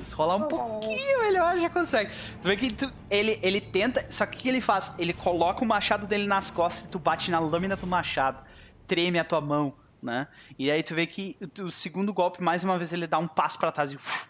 [0.02, 2.12] Se rolar um pouquinho melhor, já consegue.
[2.42, 4.04] Tu vê que tu- ele, ele tenta.
[4.10, 4.96] Só que o que ele faz?
[4.98, 8.44] Ele coloca o machado dele nas costas e tu bate na lâmina do machado.
[8.88, 9.72] Treme a tua mão,
[10.02, 10.28] né?
[10.58, 13.60] E aí tu vê que o, segundo golpe, mais uma vez, ele dá um passo
[13.60, 14.30] pra trás e uf,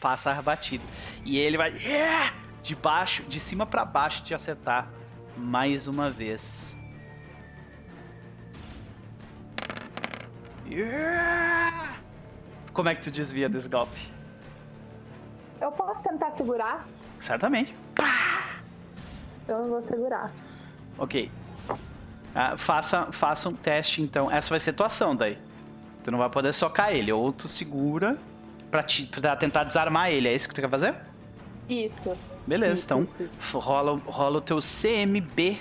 [0.00, 0.82] passa batido.
[1.24, 2.32] E ele vai yeah!
[2.68, 4.90] De baixo, de cima pra baixo te acertar
[5.34, 6.76] mais uma vez.
[10.66, 11.96] Yeah!
[12.74, 14.12] Como é que tu desvia desse golpe?
[15.58, 16.86] Eu posso tentar segurar?
[17.18, 17.74] Certamente.
[19.48, 20.30] Eu não vou segurar.
[20.98, 21.30] Ok.
[22.34, 24.30] Ah, faça, faça um teste, então.
[24.30, 25.38] Essa vai ser tua ação daí.
[26.04, 27.10] Tu não vai poder socar ele.
[27.10, 28.18] Ou tu segura
[28.70, 30.28] pra, te, pra tentar desarmar ele.
[30.28, 30.94] É isso que tu quer fazer?
[31.66, 32.14] Isso.
[32.48, 35.58] Beleza, Isso, então rola, rola o teu CMB.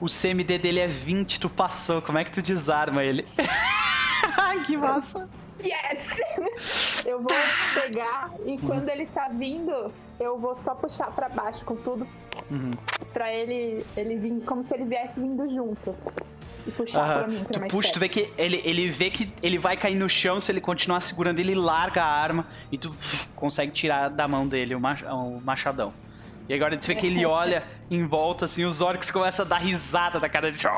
[0.00, 2.00] O CMD dele é 20, tu passou.
[2.00, 3.26] Como é que tu desarma ele?
[4.66, 5.28] que massa.
[5.60, 6.20] Yes!
[7.04, 7.28] Eu vou
[7.74, 12.06] pegar e quando ele tá vindo, eu vou só puxar pra baixo com tudo
[12.50, 12.72] Uhum.
[13.12, 15.94] pra ele, ele vir como se ele viesse vindo junto.
[16.68, 18.00] E puxar pra mim, pra Tu puxa, tu perto.
[18.00, 21.38] vê que ele, ele vê que ele vai cair no chão, se ele continuar segurando,
[21.38, 22.94] ele larga a arma e tu
[23.34, 25.92] consegue tirar da mão dele o, mach- o machadão.
[26.48, 29.58] E agora tu vê que ele olha em volta, assim, os orcs começam a dar
[29.58, 30.62] risada da cara dele.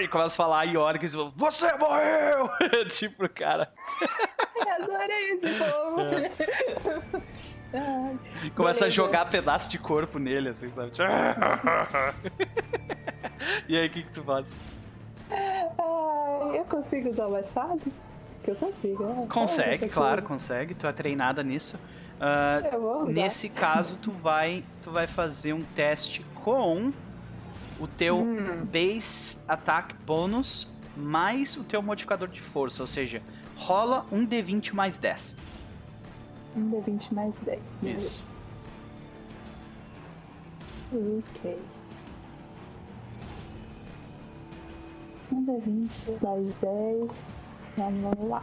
[0.00, 2.48] E começa a falar em orcs, você morreu!
[2.90, 3.72] tipo, cara.
[4.60, 6.00] Ai, adorei esse povo.
[6.00, 7.22] Ai,
[8.54, 8.90] Começa a Beleza.
[8.90, 10.92] jogar pedaço de corpo nele, assim, sabe?
[13.68, 14.58] e aí, o que que tu faz?
[15.30, 17.80] ai, eu consigo usar o machado?
[18.44, 19.26] Que eu consigo, né?
[19.28, 20.74] Consegue, Ah, claro, consegue.
[20.74, 21.78] Tu é treinada nisso.
[22.20, 23.12] Ah, usar.
[23.12, 26.92] nesse caso, tu vai, tu vai fazer um teste com
[27.80, 28.64] o teu Hum.
[28.70, 33.22] base attack bônus mais o teu modificador de força, ou seja,
[33.56, 35.38] rola um D20 mais 10.
[36.56, 37.60] Um D20 mais 10.
[37.82, 38.22] Isso.
[40.92, 41.58] Ok.
[45.32, 47.10] Um D vinte, mais dez.
[47.76, 48.42] Vamos lá.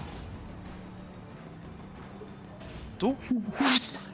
[2.98, 3.16] Tu?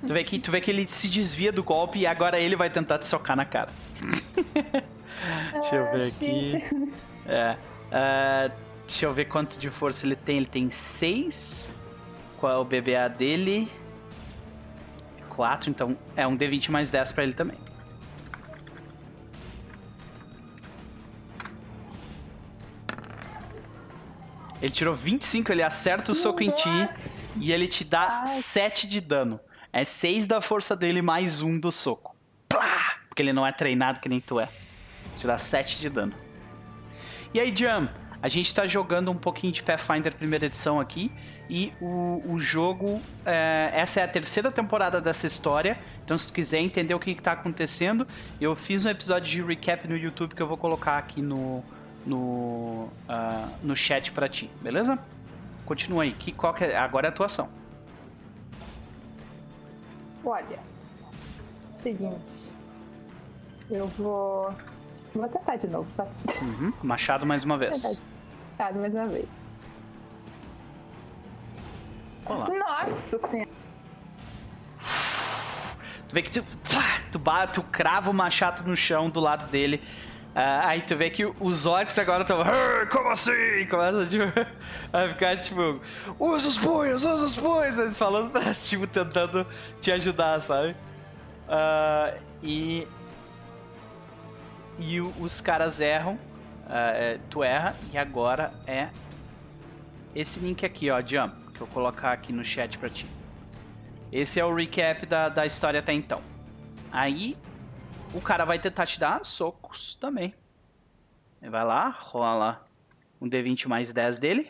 [0.05, 2.69] Tu vê, que, tu vê que ele se desvia do golpe e agora ele vai
[2.69, 3.71] tentar te socar na cara.
[5.53, 6.63] Deixa eu ver aqui.
[7.25, 7.57] É.
[7.89, 8.51] é,
[8.85, 10.37] deixa eu ver quanto de força ele tem.
[10.37, 11.73] Ele tem 6.
[12.37, 13.71] Qual é o BBA dele?
[15.35, 17.57] 4, então é um D20 mais 10 pra ele também.
[24.61, 26.69] Ele tirou 25, ele acerta o soco em ti
[27.39, 28.27] e ele te dá Ai.
[28.27, 29.39] 7 de dano.
[29.71, 32.15] É 6 da força dele mais 1 do soco.
[32.47, 32.95] Plá!
[33.09, 34.47] Porque ele não é treinado que nem tu é.
[35.17, 36.13] Te dá 7 de dano.
[37.33, 37.89] E aí, Jam,
[38.21, 41.11] a gente tá jogando um pouquinho de Pathfinder primeira edição aqui.
[41.49, 43.01] E o, o jogo.
[43.25, 45.77] é, essa é a terceira temporada dessa história.
[46.03, 48.07] Então, se tu quiser entender o que, que tá acontecendo,
[48.39, 51.63] eu fiz um episódio de recap no YouTube que eu vou colocar aqui no,
[52.05, 54.99] no, ah, no chat pra ti, beleza?
[55.65, 56.11] Continua aí.
[56.13, 57.49] Que, qual que é, agora é a atuação.
[60.23, 60.59] Olha.
[61.77, 62.45] Seguinte.
[63.69, 64.53] Eu vou.
[65.13, 66.05] Vou tentar de novo, tá?
[66.41, 66.73] Uhum.
[66.83, 67.99] Machado mais uma vez.
[68.57, 69.25] Tá, mais uma vez.
[72.25, 72.47] Olá.
[72.49, 73.49] Nossa senhora.
[76.07, 76.43] Tu vê que tu,
[77.11, 79.81] tu, ba- tu crava o machado no chão do lado dele.
[80.33, 82.39] Ah, aí tu vê que os orcs agora estão.
[82.91, 83.65] Como assim?
[83.69, 84.23] Começa tipo,
[84.93, 85.79] a ficar tipo.
[86.19, 87.77] Usa os punhos, usa os punhos!
[87.77, 89.47] Eles falando pra tipo, tentando
[89.79, 90.75] te ajudar, sabe?
[91.47, 92.13] Ah,
[92.43, 92.87] e.
[94.77, 96.19] E os caras erram.
[96.69, 97.75] é, tu erra.
[97.93, 98.89] E agora é.
[100.13, 101.44] Esse link aqui, ó, Jump.
[101.55, 103.07] Que eu colocar aqui no chat pra ti.
[104.11, 106.21] Esse é o recap da, da história até então.
[106.91, 107.35] Aí,
[108.13, 110.33] o cara vai tentar te dar socos também.
[111.41, 112.65] Ele vai lá, rola
[113.19, 114.49] um D20 mais 10 dele.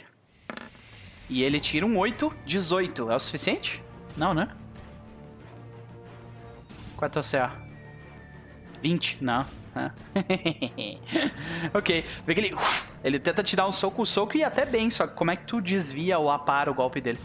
[1.29, 3.11] E ele tira um 8, 18.
[3.11, 3.83] É o suficiente?
[4.15, 4.49] Não, né?
[6.95, 7.55] Qual é a tua CA?
[8.81, 9.23] 20?
[9.23, 9.45] Não.
[11.73, 12.05] Ok.
[12.25, 12.55] Vê que ele,
[13.03, 15.35] ele tenta te dar um soco, um soco e até bem, só que como é
[15.35, 17.19] que tu desvia ou apara o golpe dele?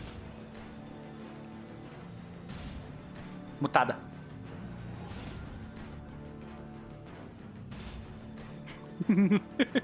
[3.61, 3.97] Mutada.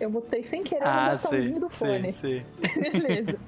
[0.00, 2.12] Eu botei sem querer no Ah, botãozinho sei, do fone.
[2.12, 2.44] sei.
[2.92, 3.38] Beleza.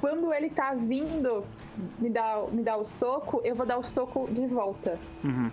[0.00, 1.44] Quando ele tá vindo
[1.98, 4.98] me dar, me dar o soco, eu vou dar o soco de volta.
[5.24, 5.50] Uhum.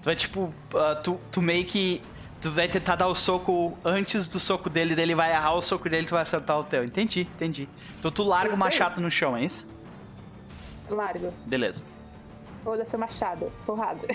[0.00, 2.02] Tu vai, tipo, ah, tu, tu meio que.
[2.40, 5.90] Tu vai tentar dar o soco antes do soco dele, dele vai errar o soco
[5.90, 6.82] dele, tu vai acertar o teu.
[6.82, 7.68] Entendi, entendi.
[7.98, 9.68] Então tu larga o machado no chão, é isso?
[10.88, 11.32] Largo.
[11.46, 11.84] Beleza.
[12.64, 13.52] Vou dar seu machado.
[13.66, 14.06] Porrada.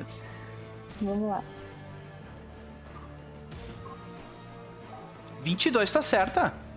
[0.00, 0.24] Isso.
[1.00, 1.42] Vamos lá.
[5.42, 6.67] 22, tu acerta.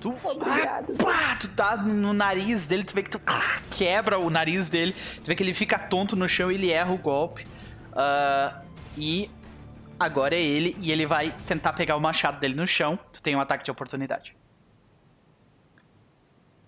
[0.00, 0.08] Tu.
[0.08, 0.94] Obrigado.
[0.98, 3.20] Ah, pá, tu dá no nariz dele, tu vê que tu
[3.70, 6.92] quebra o nariz dele, tu vê que ele fica tonto no chão e ele erra
[6.92, 7.46] o golpe.
[7.92, 8.62] Ah,
[8.96, 9.30] e
[9.98, 12.98] agora é ele, e ele vai tentar pegar o machado dele no chão.
[13.12, 14.34] Tu tem um ataque de oportunidade.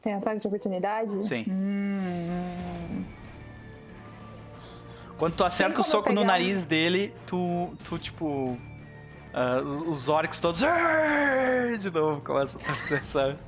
[0.03, 1.23] Tem ataque de oportunidade?
[1.23, 1.45] Sim.
[1.49, 3.05] Hum.
[5.17, 8.59] Quando tu acerta o soco no nariz dele, tu, tu tipo.
[9.33, 10.63] Ah, os, os orcs todos.
[11.81, 13.39] De novo, começa a torcer, sabe?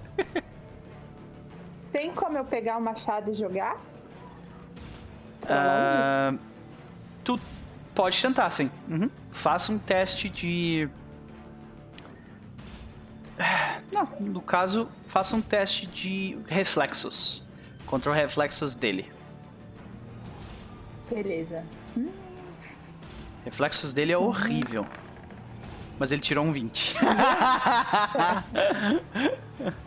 [1.93, 3.77] Tem como eu pegar o machado e jogar?
[5.49, 6.35] Ah,
[7.23, 7.39] tu
[7.95, 8.71] pode tentar, sim.
[8.89, 9.11] Uhum.
[9.31, 10.89] Faça um teste de.
[13.93, 17.45] Não, no caso, faça um teste de reflexos.
[17.87, 19.13] Contra o reflexos dele.
[21.11, 21.65] Beleza.
[23.45, 24.87] Reflexos dele é horrível.
[25.99, 26.97] Mas ele tirou um 20.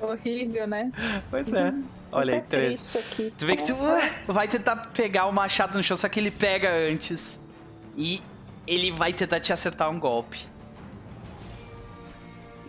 [0.01, 0.91] Horrível, né?
[1.29, 1.73] pois é.
[2.11, 2.77] Olha aí, Tô 13.
[2.77, 3.33] triste aqui.
[3.37, 6.31] Tu vê que tu uh, vai tentar pegar o machado no chão, só que ele
[6.31, 7.45] pega antes.
[7.97, 8.21] E
[8.65, 10.47] ele vai tentar te acertar um golpe.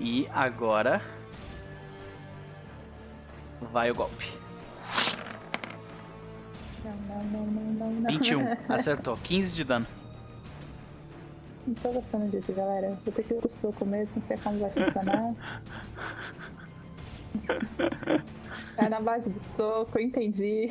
[0.01, 1.01] E agora.
[3.61, 4.27] Vai o golpe.
[6.85, 8.11] Não, não, não, não, não, não.
[8.11, 8.57] 21.
[8.73, 9.17] Acertou.
[9.17, 9.87] 15 de dano.
[11.69, 12.99] Não tô gostando disso, galera.
[13.05, 15.35] Vou ter que ir soco mesmo, se a câmera vai funcionar.
[18.79, 20.71] É na base do soco, entendi.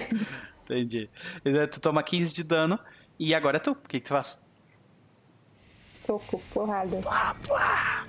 [0.64, 1.08] Entendi.
[1.46, 2.80] E daí Tu toma 15 de dano.
[3.20, 3.72] E agora é tu.
[3.72, 4.44] O que, que tu faz?
[5.94, 6.98] Soco, porrada.
[6.98, 8.08] Plá, plá.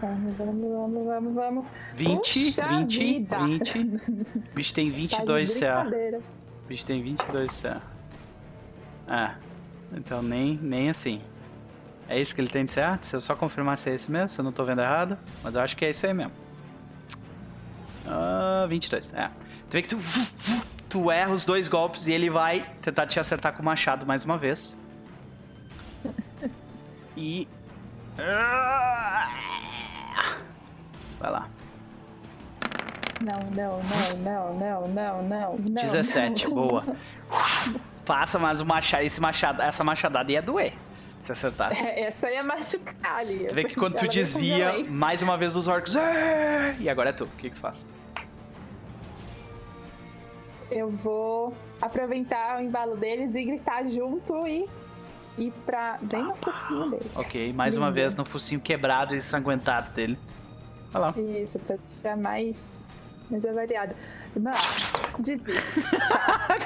[0.00, 1.66] Vamos, vamos, vamos, vamos, vamos.
[1.94, 3.38] 20, Puxa 20, vida.
[3.38, 3.78] 20.
[3.78, 5.80] O bicho tem Tá de 22 CA.
[5.82, 6.18] brincadeira.
[6.18, 7.82] O bicho tem 22 CA.
[9.06, 9.36] Ah,
[9.94, 11.20] então nem, nem assim.
[12.08, 12.98] É isso que ele tem de CA?
[13.00, 15.18] Se eu só confirmar se é esse mesmo, se eu não tô vendo errado.
[15.42, 16.32] Mas eu acho que é isso aí mesmo.
[18.06, 19.30] Ah, 22, é.
[19.70, 19.96] Tu vê que tu,
[20.88, 24.24] tu erra os dois golpes e ele vai tentar te acertar com o machado mais
[24.24, 24.78] uma vez.
[27.16, 27.46] E.
[31.18, 31.48] Vai lá.
[33.20, 35.74] Não, não, não, não, não, não, não, não.
[35.74, 36.84] 17, não, boa.
[38.04, 40.72] Passa mais o machado, esse machado, essa machadada ia doer.
[41.20, 41.88] Se acertasse.
[41.88, 43.46] É, essa ia machucar ali.
[43.46, 45.94] Tu vê que quando tu desvia, mais uma vez os orcs.
[46.80, 47.24] E agora é tu.
[47.24, 47.86] O que, que tu faz?
[50.68, 54.68] Eu vou aproveitar o embalo deles e gritar junto e
[55.38, 57.10] ir pra bem no focinho dele.
[57.14, 57.94] Ok, mais uma Lindo.
[57.94, 60.18] vez no focinho quebrado e ensanguentado dele.
[60.90, 61.14] Vai lá.
[61.16, 62.56] Isso, pra deixar mais,
[63.30, 63.94] mais avaliado.
[64.36, 64.52] Não,
[65.18, 65.54] desvio.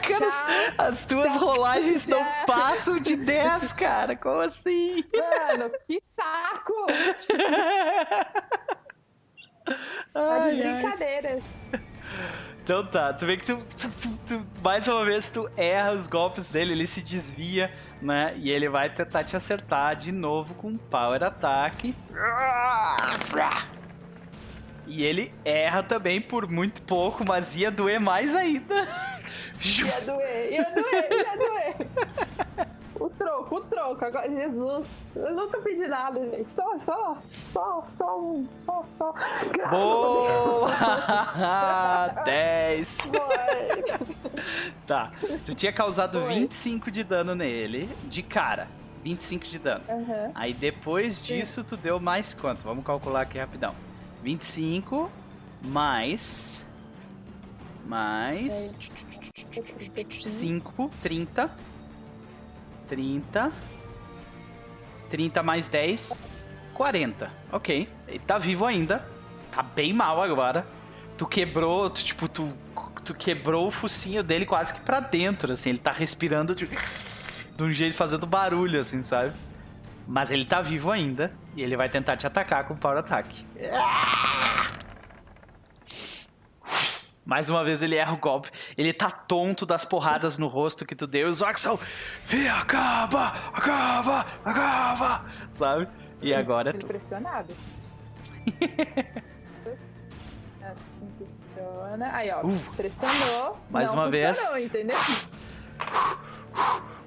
[0.06, 0.46] Cara, as,
[0.78, 4.14] as tuas rolagens não passam de 10, cara.
[4.16, 5.02] Como assim?
[5.14, 6.86] Mano, que saco!
[10.12, 10.72] Tá Ai, de ai.
[10.80, 11.38] brincadeira.
[12.62, 16.06] Então tá, tu vê que tu, tu- tu- tu- mais uma vez tu erra os
[16.06, 18.32] golpes dele, ele se desvia, né?
[18.36, 21.94] E ele vai tentar te acertar de novo com um power attack.
[24.86, 28.86] E ele erra também por muito pouco, mas ia doer mais ainda.
[29.60, 31.76] Ia doer, ia doer, ia doer.
[32.98, 34.04] O troco, o troco.
[34.04, 36.50] Agora, Jesus, eu nunca pedi nada, gente.
[36.50, 37.18] Só, só,
[37.52, 39.12] só, só um, só, só.
[39.52, 40.68] Graças Boa!
[40.68, 42.18] 10.
[42.18, 43.00] a Deus.
[43.00, 43.84] Foi.
[44.86, 45.12] Tá,
[45.44, 46.34] tu tinha causado Foi.
[46.34, 48.68] 25 de dano nele, de cara.
[49.02, 49.84] 25 de dano.
[49.88, 50.32] Aham.
[50.34, 52.64] Aí depois disso, tu deu mais quanto?
[52.64, 53.74] Vamos calcular aqui rapidão.
[54.22, 55.10] 25
[55.64, 56.66] mais.
[57.84, 58.76] Mais.
[60.10, 61.50] 5, 30.
[62.88, 63.52] 30.
[65.08, 66.18] 30 mais 10.
[66.74, 67.30] 40.
[67.52, 67.88] Ok.
[68.08, 69.06] Ele tá vivo ainda.
[69.50, 70.66] Tá bem mal agora.
[71.16, 72.56] Tu quebrou, tu, tipo, tu,
[73.04, 75.70] tu quebrou o focinho dele quase que pra dentro, assim.
[75.70, 79.32] Ele tá respirando de, de um jeito fazendo barulho, assim, sabe?
[80.06, 83.44] Mas ele tá vivo ainda e ele vai tentar te atacar com Power Attack.
[87.24, 88.50] Mais uma vez ele erra o golpe.
[88.78, 91.26] Ele tá tonto das porradas no rosto que tu deu.
[91.26, 91.78] Os orcs são.
[92.56, 93.50] Acaba!
[93.52, 94.26] Acaba!
[94.44, 95.24] Acaba!
[95.50, 95.88] Sabe?
[96.22, 97.52] E agora é Tô impressionado.
[100.62, 102.10] Assim funciona.
[102.12, 102.42] Aí, ó.
[102.46, 103.58] Uh, pressionou.
[103.70, 104.48] mais uma vez.
[104.56, 104.96] entendeu?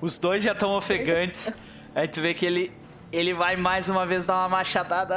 [0.01, 1.53] Os dois já estão ofegantes.
[1.95, 2.78] Aí tu vê que ele.
[3.11, 5.15] Ele vai mais uma vez dar uma machadada.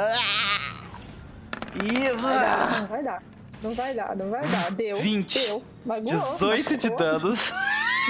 [1.75, 3.23] Vai dar, não vai dar.
[3.61, 4.71] Não vai dar, não vai dar.
[4.71, 4.97] Deu.
[4.97, 5.39] 20.
[5.39, 5.63] Deu.
[5.85, 6.97] Magoou, 18 de machucou.
[7.19, 7.53] danos.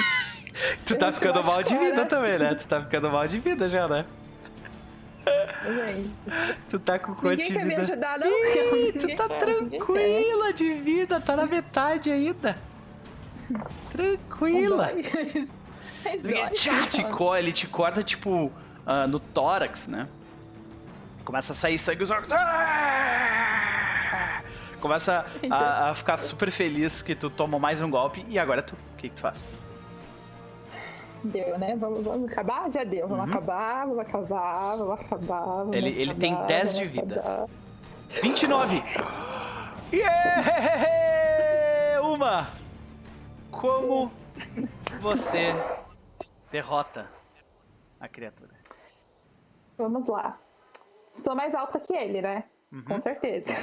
[0.86, 2.08] tu tá ficando mal de machucou, vida né?
[2.08, 2.56] também, né?
[2.56, 4.06] Tu tá ficando mal de vida já, né?
[5.66, 6.12] Gente,
[6.70, 7.82] Tu tá com quanto de quer me vida?
[7.84, 8.28] ajudar, não.
[8.28, 12.58] Ih, tu tá quer, tranquila de vida, tá na metade ainda.
[13.92, 14.92] Tranquila.
[16.52, 18.52] Tchá, te co- ele te corta, tipo,
[18.86, 20.08] ah, no tórax, né?
[21.26, 22.32] Começa a sair sangue os órgãos.
[22.34, 24.42] Ah!
[24.82, 28.76] Começa a, a ficar super feliz que tu tomou mais um golpe e agora tu.
[28.94, 29.46] O que, que tu faz?
[31.24, 31.74] Deu, né?
[31.78, 32.70] Vamos, vamos acabar?
[32.70, 33.08] Já deu.
[33.08, 35.46] Vamos acabar, vamos acabar, vamos acabar.
[35.46, 35.74] Vamos Uhum.
[35.74, 37.20] Ele- ele tem acabar, 10 vamos de vida.
[37.22, 37.48] acabar.
[38.22, 38.84] 29!
[39.94, 42.02] Yeah!
[42.02, 42.48] Uma!
[43.52, 44.12] Como
[45.00, 45.56] você
[46.52, 47.08] derrota
[48.00, 48.53] a criatura?
[49.78, 50.40] Vamos lá.
[51.12, 52.44] Sou mais alta que ele, né?
[52.72, 52.84] Uhum.
[52.84, 53.54] Com certeza.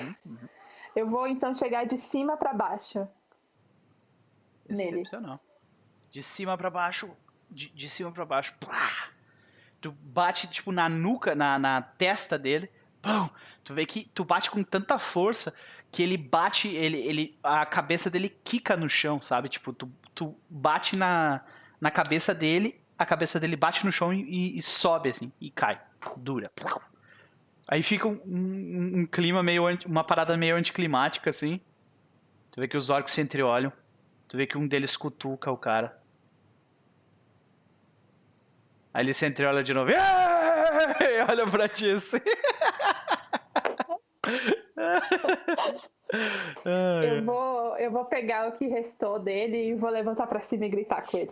[0.95, 3.07] Eu vou então chegar de cima pra baixo.
[4.69, 5.01] Nele.
[5.01, 5.41] Excepcional.
[6.11, 7.11] De cima pra baixo,
[7.51, 8.55] de, de cima pra baixo.
[8.59, 8.89] Plá!
[9.81, 12.71] Tu bate, tipo, na nuca, na, na testa dele.
[13.01, 13.29] Pum!
[13.65, 15.55] Tu vê que tu bate com tanta força
[15.91, 19.49] que ele bate, ele, ele, a cabeça dele quica no chão, sabe?
[19.49, 21.41] Tipo, tu, tu bate na,
[21.81, 25.81] na cabeça dele, a cabeça dele bate no chão e- e sobe, assim, e cai.
[26.17, 26.51] Dura.
[27.69, 31.61] Aí fica um, um- um clima meio, uma parada meio anticlimática, assim.
[32.51, 33.73] Tu vê que os orcs se entreolham.
[34.29, 35.97] Tu vê que um deles cutuca o cara.
[38.93, 39.91] Aí ele se entreolha de novo.
[41.01, 42.19] E olha pra ti assim.
[46.65, 50.69] Eu vou, eu vou pegar o que restou dele e vou levantar pra cima e
[50.69, 51.31] gritar com ele.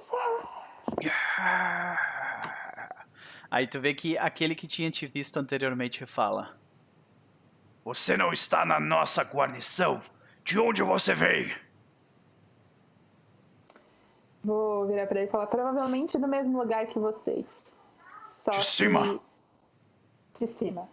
[3.51, 6.57] Aí tu vê que aquele que tinha te visto anteriormente fala:
[7.85, 10.01] Você não está na nossa guarnição.
[10.45, 11.55] De onde você veio?
[14.43, 17.47] Vou virar pra ele e falar, provavelmente no mesmo lugar que vocês.
[18.29, 19.21] Só De cima.
[20.39, 20.89] que- De cima.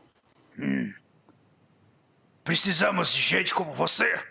[2.44, 4.22] Precisamos de gente como você.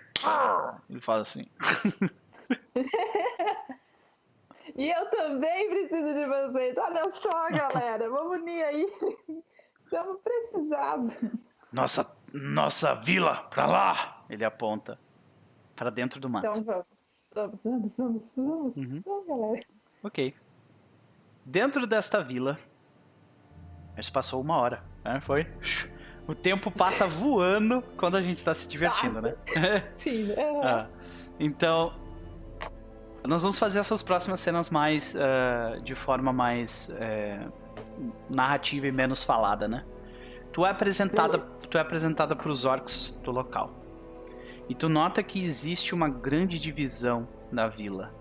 [0.90, 1.46] Ele fala assim.
[4.76, 6.76] E eu também preciso de vocês.
[6.76, 8.10] Olha só, galera.
[8.10, 8.86] Vamos unir aí.
[9.82, 11.40] Estamos precisando.
[11.72, 14.24] Nossa, nossa vila, pra lá.
[14.28, 14.98] Ele aponta
[15.76, 16.46] pra dentro do mato.
[16.46, 16.86] Então vamos.
[17.34, 18.76] Vamos, vamos, vamos, vamos.
[18.76, 19.02] Uhum.
[19.04, 19.66] Vamos, galera.
[20.02, 20.34] Ok.
[21.44, 22.58] Dentro desta vila,
[23.96, 25.20] mas passou uma hora, né?
[25.20, 25.46] Foi.
[26.26, 29.34] O tempo passa voando quando a gente tá se divertindo, né?
[29.92, 30.32] Sim.
[30.62, 30.86] Ah,
[31.38, 31.92] então,
[33.26, 37.46] nós vamos fazer essas próximas cenas mais ah, de forma mais eh,
[38.28, 39.84] narrativa e menos falada, né?
[40.52, 43.72] Tu é apresentada, tu é apresentada para os orcs do local.
[44.68, 48.14] E tu nota que existe uma grande divisão na vila.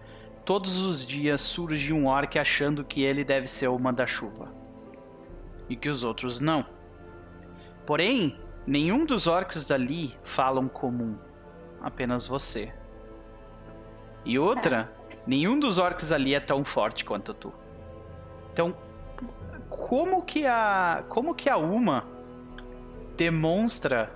[0.46, 4.54] Todos os dias surge um orc achando que ele deve ser o manda-chuva.
[5.70, 6.66] E que os outros não.
[7.86, 11.18] Porém, nenhum dos orcs dali falam comum.
[11.82, 12.74] Apenas você.
[14.26, 14.92] E outra,
[15.28, 17.54] nenhum dos orcs ali é tão forte quanto tu.
[18.52, 18.76] Então,
[19.70, 22.06] como que a como que a Uma
[23.18, 24.12] demonstra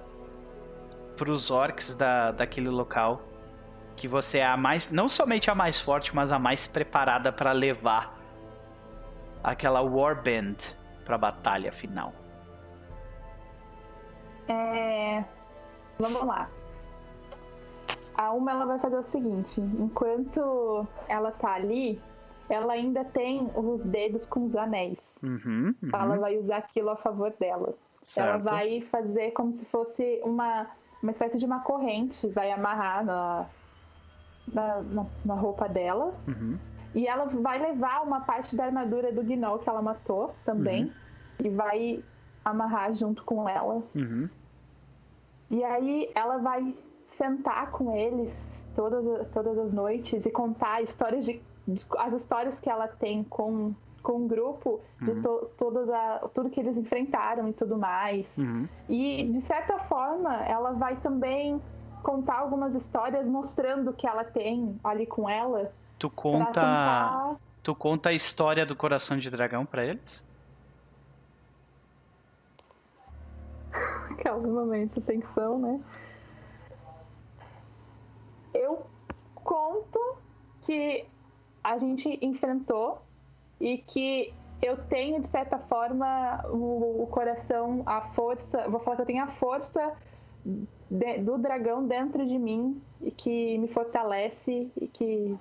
[1.16, 3.22] pros orcs da, daquele local
[3.96, 7.52] que você é a mais, não somente a mais forte, mas a mais preparada para
[7.52, 8.16] levar
[9.44, 10.56] aquela warband
[11.04, 12.14] para batalha final.
[14.48, 15.24] É...
[15.98, 16.48] Vamos lá.
[18.18, 22.02] A uma ela vai fazer o seguinte: enquanto ela tá ali,
[22.50, 25.00] ela ainda tem os dedos com os anéis.
[25.22, 27.68] Uhum, uhum, Ela vai usar aquilo a favor dela.
[27.68, 28.44] Ela certo.
[28.44, 30.68] vai fazer como se fosse uma,
[31.04, 33.46] uma espécie de uma corrente, vai amarrar na,
[34.52, 36.14] na, na, na roupa dela.
[36.28, 36.58] Uhum,
[36.96, 40.92] E ela vai levar uma parte da armadura do Gnoll que ela matou também.
[41.44, 42.04] E vai
[42.46, 43.84] amarrar junto com ela.
[43.94, 44.28] uhum,
[45.52, 46.74] E aí ela vai
[47.18, 52.70] sentar com eles todas, todas as noites e contar histórias de, de- as histórias que
[52.70, 53.74] ela tem com,
[54.04, 58.28] com o grupo, de to, todas a, tudo que eles enfrentaram e tudo mais.
[58.38, 58.68] uhum.
[58.88, 61.62] E de certa forma ela vai também
[62.04, 65.72] contar algumas histórias mostrando o que ela tem ali com ela.
[66.00, 70.26] Tu conta, tentar tu conta a história do coração de dragão pra eles?
[74.12, 75.80] Aqueles momentos de tensão, né?
[78.58, 78.86] Eu
[79.36, 80.00] conto
[80.62, 81.06] que
[81.64, 83.02] a gente enfrentou
[83.60, 88.68] e que eu tenho, de certa forma, o, o coração, a força.
[88.70, 89.94] Vou falar que eu tenho a força
[90.90, 95.38] de- do dragão dentro de mim e que me fortalece e que.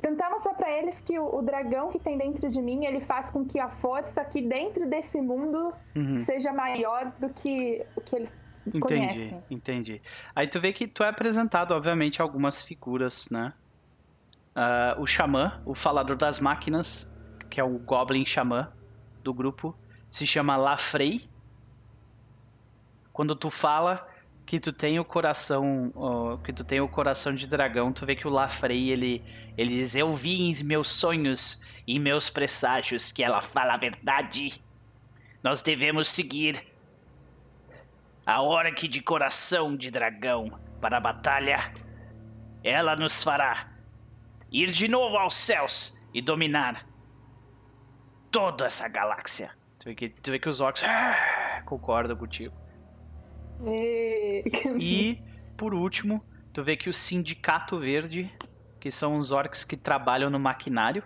[0.00, 3.30] Tentar mostrar pra eles que o, o dragão que tem dentro de mim ele faz
[3.30, 6.20] com que a força aqui dentro desse mundo Uhum.
[6.20, 8.30] seja maior do que o que eles
[8.66, 9.44] Entendi, conhecem.
[9.50, 10.02] entendi.
[10.34, 13.52] Aí tu vê que tu é apresentado, obviamente, algumas figuras, né?
[14.54, 17.10] Ah, o xamã, o falador das máquinas,
[17.50, 18.72] que é o Goblin Xamã
[19.22, 19.76] do grupo,
[20.08, 21.28] se chama Lafrey.
[23.12, 24.06] Quando tu fala
[24.46, 28.14] que tu tem o coração, ó, que tu tem o coração de dragão, tu vê
[28.16, 29.24] que o Lafrey ele
[29.56, 34.62] ele diz: "Eu vi em meus sonhos e meus presságios que ela fala a verdade.
[35.42, 36.71] Nós devemos seguir
[38.24, 41.72] a orc de coração de dragão para a batalha.
[42.62, 43.72] Ela nos fará
[44.50, 46.86] ir de novo aos céus e dominar
[48.30, 49.50] toda essa galáxia.
[49.78, 52.54] Tu vê que, tu vê que os orcs ah, concordam contigo.
[53.64, 54.44] E...
[54.78, 55.22] E,
[55.56, 58.32] por último, tu vê que o Sindicato Verde,
[58.80, 61.02] que são os orcs que trabalham no maquinário,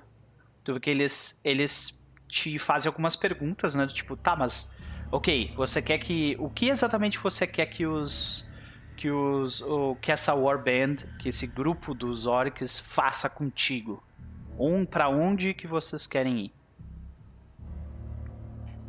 [0.63, 3.87] tu vê que eles, eles te fazem algumas perguntas, né?
[3.87, 4.75] Tipo, tá, mas.
[5.11, 6.37] Ok, você quer que.
[6.39, 8.51] O que exatamente você quer que os.
[8.97, 9.61] Que os.
[9.63, 14.03] O, que essa Warband, que esse grupo dos orcs faça contigo?
[14.59, 16.53] Um para onde que vocês querem ir?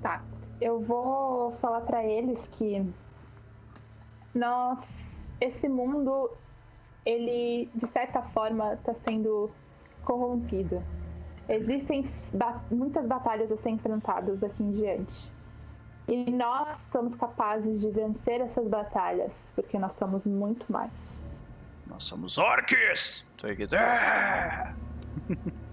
[0.01, 0.23] Tá.
[0.59, 2.83] Eu vou falar pra eles que
[4.33, 4.79] nós
[5.39, 6.31] esse mundo
[7.05, 9.51] ele de certa forma está sendo
[10.03, 10.81] corrompido.
[11.47, 15.31] Existem ba- muitas batalhas a ser enfrentadas daqui em diante.
[16.07, 20.91] E nós somos capazes de vencer essas batalhas, porque nós somos muito mais.
[21.85, 22.37] Nós somos
[23.75, 24.73] Ah!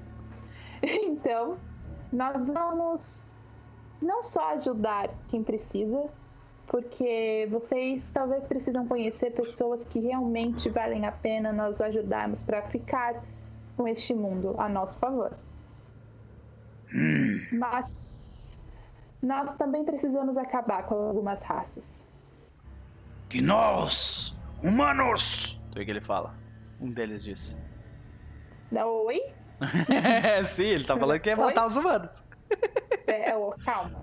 [0.86, 1.56] Então,
[2.12, 3.26] nós vamos
[4.02, 6.10] não só ajudar quem precisa,
[6.66, 13.22] porque vocês talvez precisam conhecer pessoas que realmente valem a pena nós ajudarmos para ficar
[13.76, 15.32] com este mundo a nosso favor.
[17.50, 18.23] Mas
[19.24, 22.06] nós também precisamos acabar com algumas raças.
[23.28, 25.60] Que nós, humanos!
[25.70, 26.34] Tu vê que ele fala.
[26.80, 27.58] Um deles diz.
[28.72, 29.20] Oi?
[30.44, 31.66] Sim, ele tá falando que ia matar Oi?
[31.66, 32.22] os humanos.
[33.06, 34.02] É, é, calma.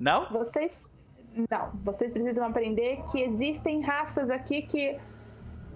[0.00, 0.30] Não?
[0.30, 0.90] Vocês.
[1.50, 4.98] Não, vocês precisam aprender que existem raças aqui que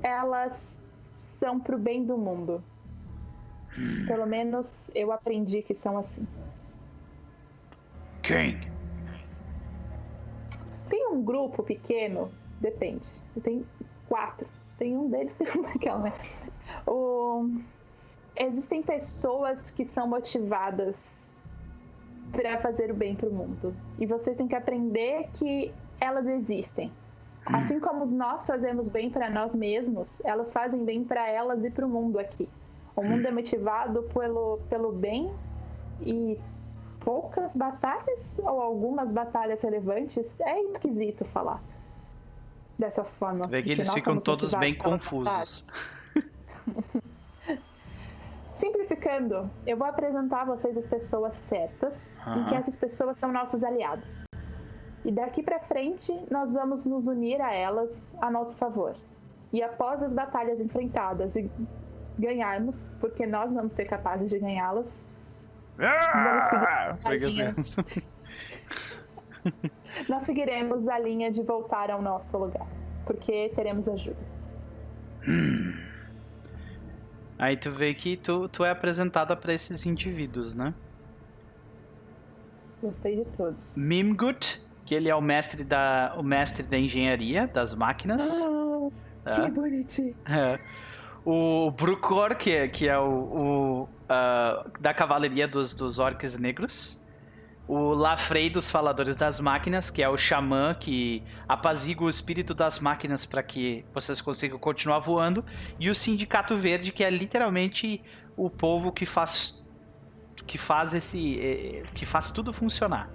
[0.03, 0.75] elas
[1.39, 2.65] são pro bem do mundo.
[4.07, 6.27] Pelo menos eu aprendi que são assim.
[8.23, 8.72] Quem?
[11.13, 13.05] Tem um grupo pequeno, depende.
[13.43, 13.67] Tem
[14.09, 14.49] quatro.
[14.79, 16.13] Tem um deles que é aquela, né?
[16.87, 17.51] O...
[18.35, 20.97] Existem pessoas que são motivadas
[22.31, 23.77] para fazer o bem pro mundo.
[23.99, 25.71] E vocês têm que aprender que
[26.01, 26.91] elas existem.
[27.45, 31.85] Assim como nós fazemos bem para nós mesmos, elas fazem bem para elas e para
[31.85, 32.49] o mundo aqui.
[32.97, 35.31] O mundo é motivado pelo, pelo bem
[36.01, 36.39] e
[37.05, 40.25] poucas batalhas ou algumas batalhas relevantes.
[40.41, 41.63] É esquisito falar
[42.79, 43.45] dessa forma.
[43.49, 45.67] Vê que eles ficam todos bem confusos.
[48.55, 52.49] Simplificando, eu vou apresentar a vocês as pessoas certas e Aham.
[52.49, 54.23] que essas pessoas são nossos aliados.
[55.05, 58.95] E daqui pra frente, nós vamos nos unir a elas a nosso favor.
[59.53, 61.51] E após as batalhas enfrentadas e
[62.17, 64.95] ganharmos, porque nós vamos ser capazes de ganhá-las,
[65.79, 66.97] Ah!
[70.09, 72.67] Nós seguiremos a linha de voltar ao nosso lugar,
[73.05, 74.17] porque teremos ajuda.
[77.39, 80.73] Aí tu vê que tu, tu é apresentada pra esses indivíduos, né?
[82.81, 83.77] Gostei de todos.
[83.77, 88.43] Mimgut, que ele é o mestre da, o mestre da engenharia das máquinas.
[89.25, 90.15] Ah, que bonitinho.
[90.29, 90.59] É.
[91.25, 97.01] O Brucor, que é, que é o, o, ah, da cavalaria dos, dos orcs negros.
[97.69, 102.81] O Lafrey dos faladores das máquinas, que é o xamã que apazigua o espírito das
[102.81, 105.45] máquinas para que vocês consigam continuar voando.
[105.79, 108.03] E o Sindicato Verde, que é literalmente
[108.37, 109.63] o povo que faz
[110.45, 113.09] que faz esse eh, que faz tudo funcionar.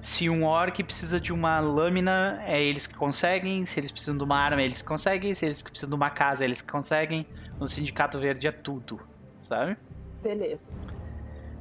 [0.00, 3.66] Se um orc precisa de uma lâmina, é eles que conseguem.
[3.66, 5.34] Se eles precisam de uma arma, é eles que conseguem.
[5.34, 7.26] Se eles precisam de uma casa, é eles que conseguem.
[7.58, 9.00] No Sindicato Verde é tudo,
[9.38, 9.76] sabe?
[10.22, 10.60] Beleza.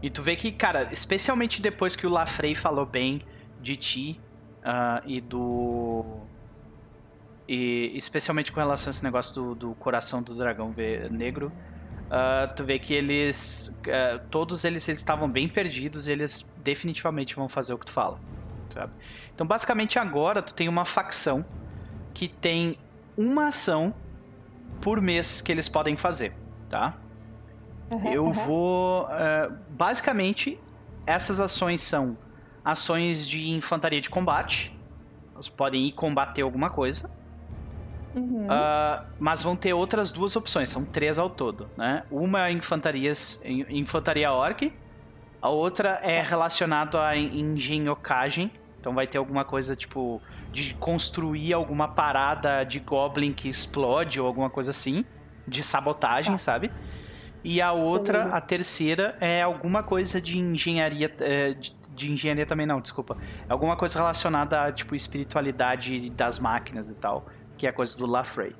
[0.01, 3.21] E tu vê que, cara, especialmente depois que o Lafrey falou bem
[3.61, 4.21] de ti
[4.63, 6.05] ah, e do.
[7.47, 10.73] E especialmente com relação a esse negócio do, do coração do dragão
[11.09, 11.51] negro,
[12.09, 13.67] ah, tu vê que eles.
[13.87, 17.91] ah, todos eles eles estavam bem perdidos e eles definitivamente vão fazer o que tu
[17.91, 18.21] fala.
[18.73, 18.93] Sabe?
[19.33, 21.45] Então, basicamente, agora tu tem uma facção
[22.13, 22.77] que tem
[23.17, 23.95] uma ação
[24.81, 27.03] por mês que eles podem fazer, tá?
[27.91, 28.53] Aham, Eu aham.
[28.53, 29.07] vou.
[29.11, 30.65] eh, basicamente,
[31.05, 32.17] essas ações são
[32.63, 34.71] ações de infantaria de combate.
[35.35, 37.09] Elas podem ir combater alguma coisa.
[38.15, 38.47] Uhum.
[38.49, 41.69] ah, mas vão ter outras duas opções, são três ao todo.
[41.77, 42.03] Né?
[42.09, 44.73] Uma é infantarias, in- infantaria orc,
[45.41, 48.51] a outra é relacionada à en- engenhocagem.
[48.79, 50.21] Então vai ter alguma coisa tipo
[50.51, 55.05] de construir alguma parada de goblin que explode ou alguma coisa assim,
[55.47, 56.37] de sabotagem, Tá.
[56.39, 56.71] sabe?
[57.43, 61.13] E a outra, a terceira, é alguma coisa de engenharia.
[61.19, 63.17] eh, de, de engenharia também não, desculpa.
[63.47, 67.25] É alguma coisa relacionada a, tipo, espiritualidade das máquinas e tal.
[67.59, 68.55] Que é a coisa do Lafrey.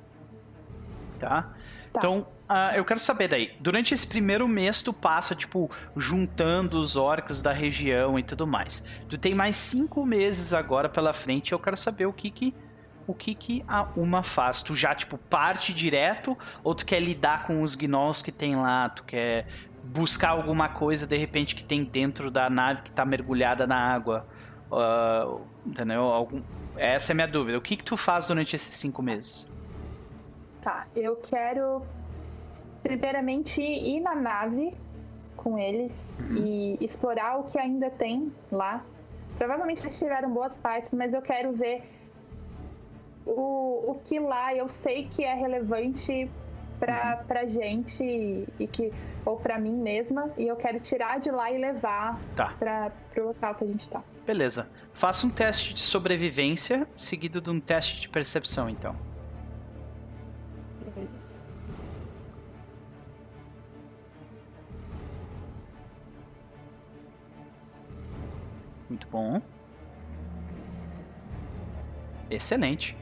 [1.18, 1.42] Tá?
[1.42, 1.54] Tá.
[1.96, 3.56] Então, ah, eu quero saber daí.
[3.58, 8.84] Durante esse primeiro mês, tu passa, tipo, juntando os orcs da região e tudo mais.
[9.08, 11.48] Tu tem mais cinco meses agora pela frente.
[11.48, 12.54] e Eu quero saber o que que.
[13.06, 14.60] O que, que a Uma faz?
[14.60, 16.36] Tu já, tipo, parte direto?
[16.62, 18.90] Ou tu quer lidar com os gnolls que tem lá?
[18.90, 19.46] Tu quer
[19.82, 24.28] buscar alguma coisa, de repente, que tem dentro da nave que tá mergulhada na água?
[24.70, 26.02] Ah, entendeu?
[26.02, 26.42] Algum...
[26.76, 27.58] Essa é a minha dúvida.
[27.58, 29.48] O que que tu faz durante esses cinco meses?
[30.62, 31.82] Tá, eu quero
[32.82, 34.74] primeiramente ir na nave
[35.36, 35.92] com eles
[36.36, 38.84] e explorar o que ainda tem lá.
[39.38, 41.82] Provavelmente eles tiveram boas partes, mas eu quero ver
[43.26, 46.30] o, o que lá eu sei que é relevante
[46.78, 48.92] pra, pra gente e que
[49.24, 52.54] ou pra mim mesma e eu quero tirar de lá e levar Tá.
[52.58, 54.02] para pro local que a gente tá.
[54.26, 54.68] Beleza.
[55.00, 58.94] Faça um teste de sobrevivência, seguido de um teste de percepção, então.
[68.90, 69.40] Muito bom.
[72.28, 72.94] Excelente.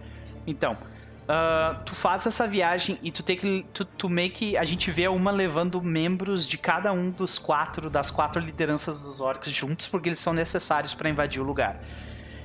[0.47, 0.79] Então,
[1.28, 3.66] Uh, tu faz essa viagem e tu tem que.
[3.74, 4.56] Tu, tu meio que.
[4.56, 9.20] A gente vê uma levando membros de cada um dos quatro, das quatro lideranças dos
[9.20, 11.84] orcs juntos, porque eles são necessários para invadir o lugar.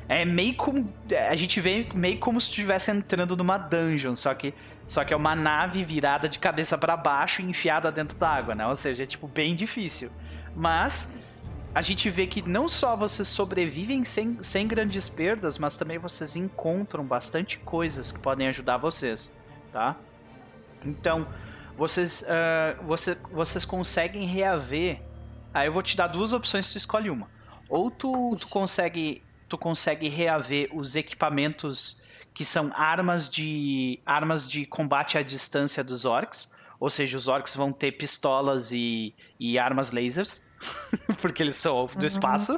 [0.09, 0.93] É meio como.
[1.29, 4.53] A gente vê meio como se estivesse entrando numa dungeon, só que.
[4.85, 8.53] Só que é uma nave virada de cabeça para baixo e enfiada dentro da água,
[8.53, 8.67] né?
[8.67, 10.11] Ou seja, é tipo bem difícil.
[10.53, 11.15] Mas
[11.73, 16.35] a gente vê que não só vocês sobrevivem sem, sem grandes perdas, mas também vocês
[16.35, 19.35] encontram bastante coisas que podem ajudar vocês,
[19.71, 19.97] tá?
[20.85, 21.27] Então,
[21.75, 25.01] vocês, uh, você, vocês conseguem reaver.
[25.53, 27.27] Aí eu vou te dar duas opções, tu escolhe uma.
[27.69, 29.23] Ou tu, tu consegue
[29.53, 32.01] tu consegue reaver os equipamentos
[32.33, 37.55] que são armas de armas de combate à distância dos orcs, ou seja, os orcs
[37.55, 40.41] vão ter pistolas e, e armas lasers.
[41.21, 42.57] porque eles são do espaço,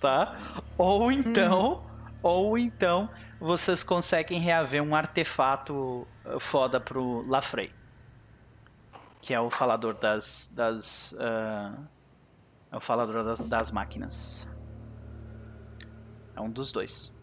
[0.00, 0.36] tá?
[0.76, 1.82] Ou então,
[2.22, 3.08] ou então
[3.40, 7.72] vocês conseguem reaver um artefato uh, foda pro Lafrey,
[9.20, 11.86] que é o falador das, das uh,
[12.70, 14.48] é o falador das, das máquinas.
[16.36, 17.16] É um dos dois.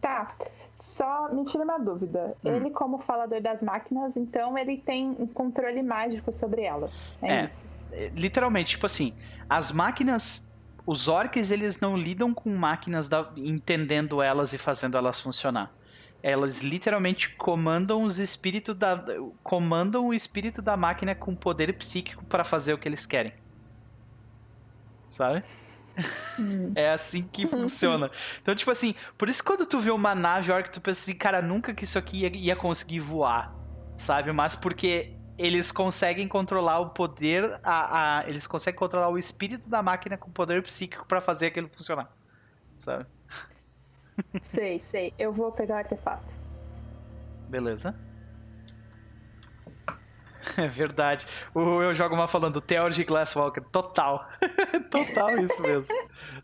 [0.00, 0.34] Tá.
[0.78, 2.36] Só me tira uma dúvida.
[2.44, 2.54] Hum.
[2.54, 6.92] Ele, como falador das máquinas, então ele tem um controle mágico sobre elas.
[7.20, 7.67] É, é isso
[8.14, 9.16] literalmente, tipo assim,
[9.48, 10.52] as máquinas,
[10.86, 15.72] os orcs, eles não lidam com máquinas da, entendendo elas e fazendo elas funcionar.
[16.22, 19.04] Elas literalmente comandam os espíritos da
[19.42, 23.32] comandam o espírito da máquina com poder psíquico para fazer o que eles querem.
[25.08, 25.44] Sabe?
[26.38, 26.72] Hum.
[26.74, 28.10] É assim que funciona.
[28.40, 31.42] Então, tipo assim, por isso quando tu vê uma nave orc, tu pensa assim, cara,
[31.42, 33.54] nunca que isso aqui ia, ia conseguir voar,
[33.96, 34.32] sabe?
[34.32, 39.80] Mas porque eles conseguem controlar o poder, a, a, eles conseguem controlar o espírito da
[39.82, 42.10] máquina com poder psíquico para fazer aquilo funcionar.
[42.76, 43.06] Sabe?
[44.52, 45.14] Sei, sei.
[45.16, 46.26] Eu vou pegar o artefato.
[47.48, 47.94] Beleza.
[50.56, 51.24] É verdade.
[51.54, 53.62] O Eu Jogo Mal falando, Theology Glasswalker.
[53.70, 54.28] Total.
[54.90, 55.94] Total isso mesmo.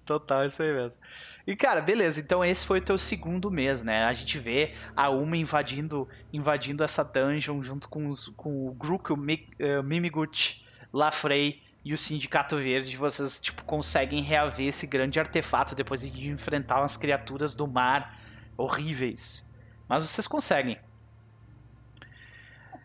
[0.04, 1.02] Total isso aí mesmo.
[1.46, 2.20] E, cara, beleza.
[2.20, 4.04] Então esse foi o teu segundo mês, né?
[4.04, 9.12] A gente vê a Uma invadindo, invadindo essa dungeon junto com, os, com o Grook,
[9.12, 12.96] o uh, Mimigut, Lafrey e o Sindicato Verde.
[12.96, 18.18] Vocês, tipo, conseguem reaver esse grande artefato depois de enfrentar umas criaturas do mar
[18.56, 19.50] horríveis.
[19.86, 20.78] Mas vocês conseguem.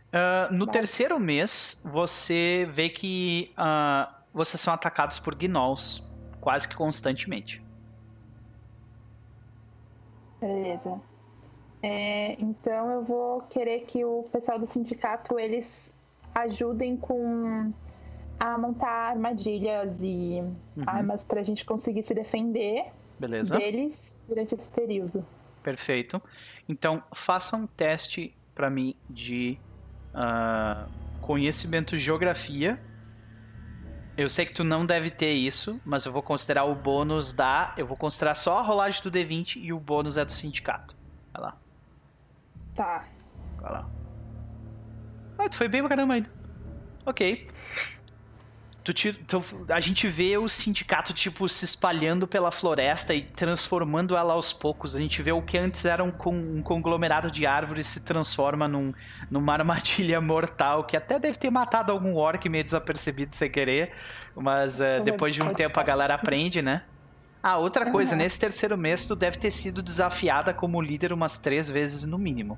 [0.10, 6.09] Uh, no terceiro mês, você vê que uh, vocês são atacados por gnolls
[6.40, 7.62] quase que constantemente.
[10.40, 11.02] Beleza.
[11.82, 15.92] É, então eu vou querer que o pessoal do sindicato eles
[16.36, 17.72] ajudem com
[18.40, 20.42] a montar armadilhas e
[20.78, 20.84] uhum.
[20.86, 22.86] armas para a gente conseguir se defender
[23.20, 23.58] Beleza.
[23.58, 25.26] deles durante esse período.
[25.62, 26.22] Perfeito.
[26.68, 29.58] Então faça um teste para mim de
[30.14, 30.90] uh,
[31.22, 32.80] conhecimento de geografia.
[34.20, 37.74] Eu sei que tu não deve ter isso, mas eu vou considerar o bônus da.
[37.78, 40.94] Eu vou considerar só a rolagem do D20 e o bônus é do sindicato.
[41.32, 41.58] Vai lá.
[42.76, 43.08] Tá.
[43.62, 43.90] Vai lá.
[45.38, 46.30] Ah, tu foi bem pra caramba ainda.
[47.06, 47.50] Ok.
[48.84, 54.34] Tu, tu, a gente vê o sindicato, tipo, se espalhando pela floresta e transformando ela
[54.34, 54.96] aos poucos.
[54.96, 58.94] A gente vê o que antes era um, um conglomerado de árvores se transforma num,
[59.30, 63.92] numa armadilha mortal, que até deve ter matado algum orc meio desapercebido sem querer.
[64.36, 66.84] Mas uh, depois de um tempo a galera aprende, né?
[67.44, 68.20] Ah, outra coisa, uhum.
[68.20, 72.58] nesse terceiro mês tu deve ter sido desafiada como líder umas três vezes no mínimo.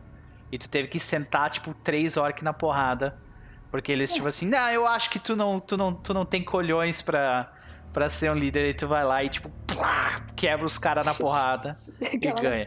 [0.52, 3.18] E tu teve que sentar, tipo, três orcs na porrada
[3.72, 6.44] porque eles, tipo assim, não, eu acho que tu não, tu não, tu não tem
[6.44, 7.50] colhões pra,
[7.94, 8.70] pra ser um líder.
[8.70, 11.72] E tu vai lá e, tipo, plá, quebra os caras na porrada
[12.12, 12.66] e ganha.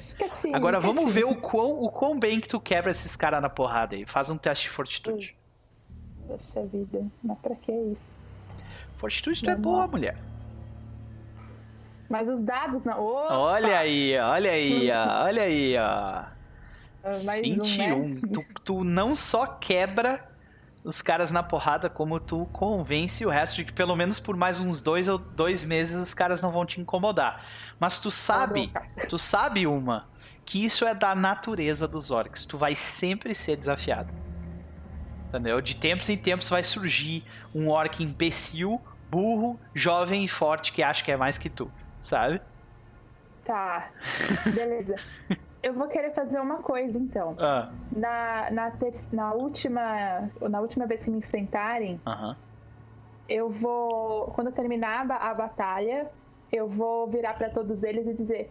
[0.54, 3.94] Agora vamos ver o quão, o quão bem que tu quebra esses caras na porrada
[3.94, 4.06] aí.
[4.06, 5.36] Faz um teste de fortitude.
[6.26, 8.06] Poxa vida, mas pra que isso?
[8.96, 10.16] Fortitude tu é boa, mulher.
[12.08, 12.98] Mas os dados não.
[12.98, 13.36] Opa!
[13.36, 14.88] Olha aí, olha aí,
[15.20, 16.24] olha aí, ó.
[17.26, 17.92] Mais 21.
[17.92, 18.20] Um, né?
[18.32, 20.33] tu, tu não só quebra
[20.84, 24.60] os caras na porrada, como tu convence o resto de que pelo menos por mais
[24.60, 27.42] uns dois ou dois meses os caras não vão te incomodar.
[27.80, 28.70] Mas tu sabe,
[29.08, 30.06] tu sabe uma,
[30.44, 32.44] que isso é da natureza dos orcs.
[32.44, 34.12] Tu vai sempre ser desafiado.
[35.28, 35.60] Entendeu?
[35.62, 37.24] De tempos em tempos vai surgir
[37.54, 38.78] um orc imbecil,
[39.10, 42.42] burro, jovem e forte que acha que é mais que tu, sabe?
[43.42, 43.88] Tá.
[44.54, 44.96] Beleza.
[45.64, 47.34] Eu vou querer fazer uma coisa, então.
[47.38, 47.72] Ah.
[47.90, 48.72] Na, na,
[49.10, 52.36] na, última, na última vez que me enfrentarem, uh -huh.
[53.26, 54.26] eu vou.
[54.34, 56.10] Quando terminar a, a batalha,
[56.52, 58.50] eu vou virar para todos eles e dizer: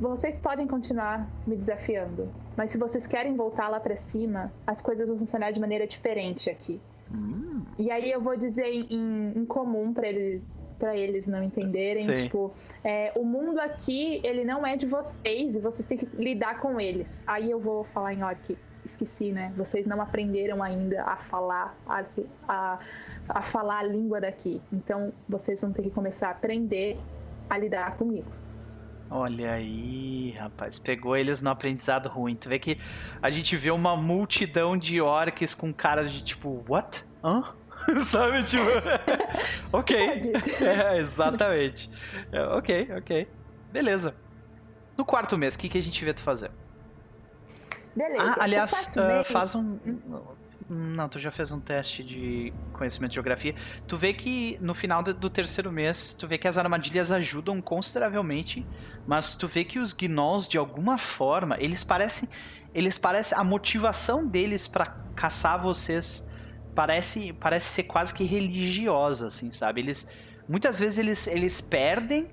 [0.00, 5.06] vocês podem continuar me desafiando, mas se vocês querem voltar lá para cima, as coisas
[5.06, 6.80] vão funcionar de maneira diferente aqui.
[7.14, 7.62] Hum.
[7.78, 10.42] E aí eu vou dizer em, em comum para eles
[10.82, 12.24] para eles não entenderem, Sim.
[12.24, 12.52] tipo,
[12.82, 16.80] é, o mundo aqui, ele não é de vocês e vocês têm que lidar com
[16.80, 17.06] eles.
[17.24, 19.52] Aí eu vou falar em orc, esqueci, né?
[19.56, 22.04] Vocês não aprenderam ainda a falar a,
[22.48, 22.78] a,
[23.28, 24.60] a falar a língua daqui.
[24.72, 26.98] Então vocês vão ter que começar a aprender
[27.48, 28.32] a lidar comigo.
[29.08, 32.34] Olha aí, rapaz, pegou eles no aprendizado ruim.
[32.34, 32.76] Tu vê que
[33.22, 37.04] a gente vê uma multidão de orcs com cara de tipo, what?
[37.22, 37.44] Hã?
[38.04, 38.64] Sabe, tipo.
[39.72, 39.96] ok.
[40.60, 41.90] É, exatamente.
[42.30, 43.28] É, ok, ok.
[43.72, 44.14] Beleza.
[44.96, 46.50] No quarto mês, o que, que a gente vê tu fazer?
[47.94, 48.22] Beleza.
[48.22, 49.78] Ah, aliás, uh, faz um.
[50.68, 53.54] Não, tu já fez um teste de conhecimento de geografia.
[53.86, 58.66] Tu vê que no final do terceiro mês, tu vê que as armadilhas ajudam consideravelmente,
[59.06, 62.28] mas tu vê que os gnolls, de alguma forma, eles parecem.
[62.74, 63.36] Eles parecem.
[63.36, 66.30] A motivação deles para caçar vocês
[66.74, 69.80] parece, parece ser quase que religiosa, assim, sabe?
[69.80, 70.16] Eles
[70.48, 72.28] muitas vezes eles, eles perdem,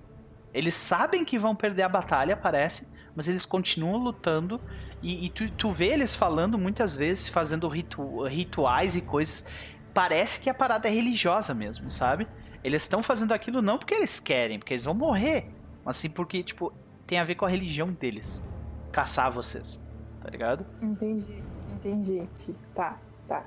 [0.54, 4.60] eles sabem que vão perder a batalha, parece, mas eles continuam lutando
[5.02, 9.46] e, e tu, tu vê eles falando muitas vezes, fazendo ritu, rituais e coisas.
[9.94, 12.28] Parece que a parada é religiosa mesmo, sabe?
[12.64, 15.50] Eles estão fazendo aquilo não porque eles querem, porque eles vão morrer,
[15.84, 16.74] mas sim porque, tipo,
[17.08, 18.44] tem a ver com a religião deles.
[18.92, 19.82] Caçar vocês,
[20.22, 20.66] tá ligado?
[20.82, 21.42] Entendi,
[21.74, 22.28] entendi.
[22.76, 22.98] Tá,
[23.28, 23.46] tá.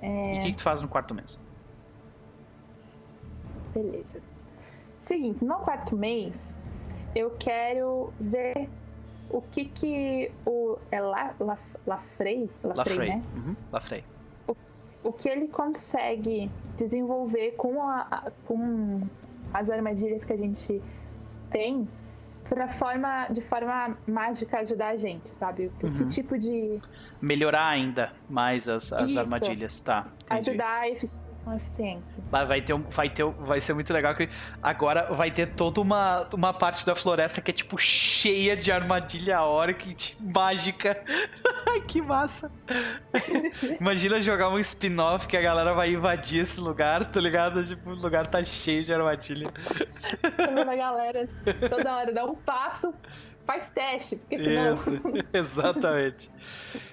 [0.00, 0.36] É...
[0.36, 1.40] E o que, que tu faz no quarto mês?
[3.74, 4.22] Beleza.
[5.02, 6.54] Seguinte, no quarto mês,
[7.14, 8.68] eu quero ver
[9.28, 10.78] o que que o...
[10.90, 12.50] É La, La, Lafrey?
[12.62, 13.22] Lafrey, né?
[13.34, 14.04] Uhum, Lafrey.
[14.46, 14.56] O,
[15.04, 19.00] o que ele consegue desenvolver com, a, com
[19.52, 20.82] as armadilhas que a gente
[21.50, 21.88] tem
[22.50, 25.70] pra forma, de forma mágica ajudar a gente, sabe?
[25.82, 25.90] Uhum.
[25.92, 26.80] Que tipo de.
[27.22, 30.08] Melhorar ainda mais as, as armadilhas, tá?
[30.24, 30.50] Entendi.
[30.50, 32.22] Ajudar a eficiência com eficiência.
[32.30, 34.28] Vai, ter vai, ter, vai ser muito legal que
[34.62, 39.42] agora vai ter toda uma, uma parte da floresta que é tipo cheia de armadilha
[39.42, 41.02] orc mágica.
[41.86, 42.52] que massa!
[43.80, 47.64] Imagina jogar um spin-off que a galera vai invadir esse lugar, tá ligado?
[47.64, 49.52] Tipo, o lugar tá cheio de armadilha.
[50.22, 51.28] a galera
[51.68, 52.94] toda hora dá um passo,
[53.46, 54.74] faz teste, porque senão...
[54.74, 55.02] Isso,
[55.32, 56.30] exatamente.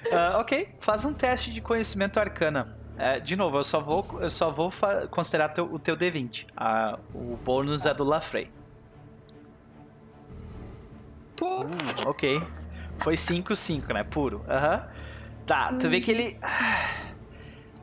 [0.06, 2.78] Uh, ok, faz um teste de conhecimento arcana.
[2.98, 4.72] É, de novo, eu só vou, eu só vou
[5.12, 6.48] considerar teu, o teu D20.
[6.58, 8.50] Ah, o bônus é do Lafrey.
[11.40, 12.42] Uh, ok.
[12.98, 14.04] Foi 5-5, né?
[14.04, 14.44] Puro.
[14.50, 14.76] Aham.
[14.76, 14.98] Uhum.
[15.46, 16.40] Tá, tu vê que ele.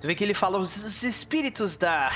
[0.01, 2.11] Tu vê que ele fala: os, os espíritos da.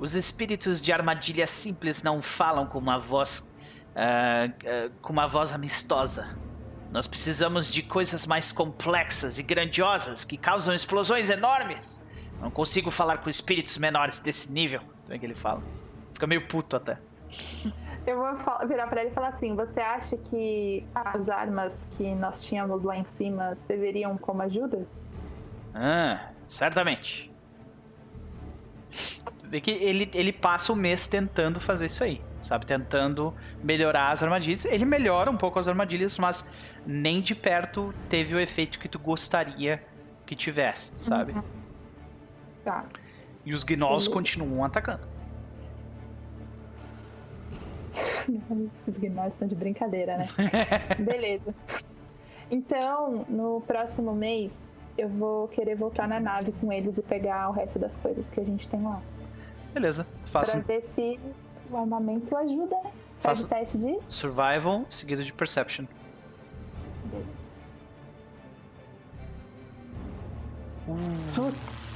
[0.00, 3.56] Os espíritos de armadilha simples não falam com uma voz.
[3.90, 6.36] Uh, uh, com uma voz amistosa.
[6.90, 11.99] Nós precisamos de coisas mais complexas e grandiosas que causam explosões enormes.
[12.40, 14.80] Não consigo falar com espíritos menores desse nível.
[15.04, 15.62] Então é que ele fala.
[16.12, 16.98] Fica meio puto até.
[18.06, 22.42] Eu vou virar para ele e falar assim: você acha que as armas que nós
[22.42, 24.86] tínhamos lá em cima serviriam como ajuda?
[25.74, 27.30] Ah, certamente.
[29.44, 32.66] Vê que ele, ele passa o mês tentando fazer isso aí, sabe?
[32.66, 34.64] Tentando melhorar as armadilhas.
[34.64, 36.50] Ele melhora um pouco as armadilhas, mas
[36.86, 39.82] nem de perto teve o efeito que tu gostaria
[40.24, 41.32] que tivesse, sabe?
[41.32, 41.59] Uhum.
[42.64, 42.84] Tá.
[43.44, 45.08] E os gnolls continuam atacando.
[48.86, 50.24] os gnolls estão de brincadeira, né?
[50.98, 51.54] Beleza.
[52.50, 54.50] Então, no próximo mês,
[54.98, 58.40] eu vou querer voltar na nave com eles e pegar o resto das coisas que
[58.40, 59.00] a gente tem lá.
[59.72, 60.62] Beleza, faça.
[60.62, 61.18] Pra ver se
[61.70, 62.92] o armamento ajuda, né?
[63.20, 63.98] Faz o teste de.
[64.08, 65.86] Survival seguido de Perception.
[67.04, 67.30] Beleza.
[70.88, 71.89] Uh.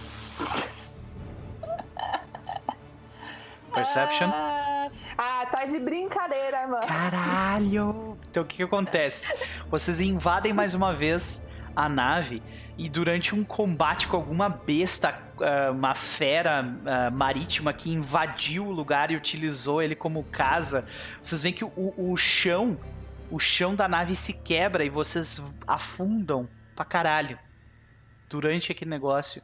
[3.75, 4.31] Perception.
[4.33, 4.89] Ah,
[5.19, 6.87] ah, tá de brincadeira, mano.
[6.87, 8.19] Caralho!
[8.31, 9.29] Então o que, que acontece?
[9.69, 12.43] Vocês invadem mais uma vez a nave
[12.79, 18.73] e durante um combate com alguma besta, ah, uma fera uh, marítima que invadiu o
[18.73, 20.87] lugar e utilizou ele como casa,
[21.23, 22.79] vocês veem que o, o chão,
[23.31, 27.39] o chão da nave se quebra e vocês afundam pra caralho
[28.29, 29.43] durante aquele negócio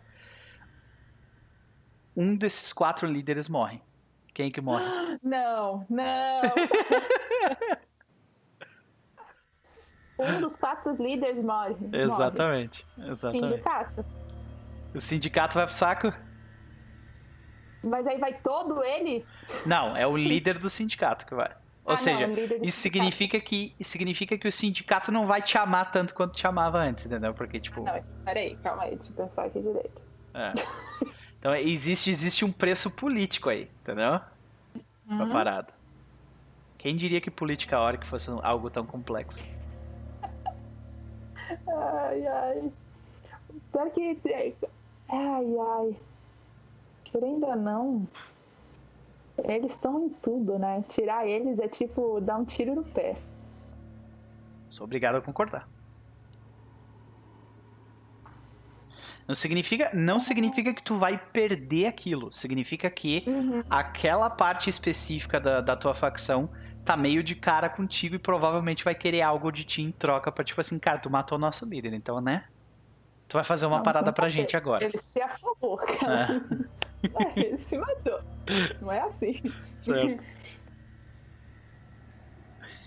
[2.20, 3.80] um desses quatro líderes morre.
[4.34, 4.84] Quem é que morre?
[5.22, 6.40] Não, não.
[10.18, 11.76] um dos quatro líderes morre.
[11.92, 13.10] Exatamente, morre.
[13.10, 13.48] exatamente.
[13.50, 14.04] Sindicato.
[14.94, 16.12] O sindicato vai pro saco?
[17.82, 19.24] Mas aí vai todo ele?
[19.64, 21.50] Não, é o líder do sindicato que vai.
[21.84, 22.70] Ou Ah, seja, não, isso sindicato.
[22.72, 27.06] significa que significa que o sindicato não vai te amar tanto quanto te amava antes,
[27.06, 27.32] entendeu?
[27.32, 27.82] Porque, tipo.
[27.82, 30.02] Não, peraí, calma aí, deixa eu pensar aqui direito.
[30.34, 30.52] é.
[31.40, 34.20] Então existe, existe um preço político aí, entendeu?
[35.06, 35.30] Pra Uhum.
[35.32, 35.72] parada.
[36.76, 39.46] Quem diria que política orc fosse algo tão complexo?
[41.66, 42.72] Ai, ai.
[43.72, 44.18] Pior que.
[45.08, 45.96] Ai, ai.
[47.04, 48.08] Querendo ou não.
[49.44, 50.84] Eles estão em tudo, né?
[50.90, 53.16] Tirar eles é tipo dar um tiro no pé.
[54.68, 55.66] Sou obrigado a concordar.
[59.30, 62.32] Não significa, não significa que tu vai perder aquilo.
[62.32, 63.62] Significa que Uhum.
[63.70, 66.50] aquela parte específica da, da tua facção
[66.84, 70.42] tá meio de cara contigo e provavelmente vai querer algo de ti em troca pra,
[70.42, 72.44] tipo assim, cara, tu matou nosso líder, então, né?
[73.28, 74.84] Tu vai fazer uma Não, parada não pra gente agora.
[74.84, 76.42] Ele se afogou, cara.
[77.02, 78.20] É, ele se matou.
[78.80, 79.40] Não é assim.
[79.76, 80.22] Certo.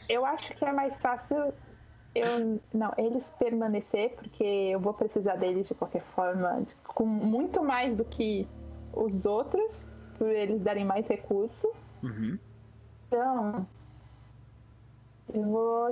[0.09, 1.53] Eu acho que é mais fácil
[2.15, 7.63] eu não eles permanecer porque eu vou precisar deles de qualquer forma, de- com muito
[7.63, 8.47] mais do que
[8.93, 9.85] os outros,
[10.17, 11.67] por eles darem mais recurso.
[12.03, 12.37] Uhum.
[13.07, 13.67] Então,
[15.33, 15.89] eu vou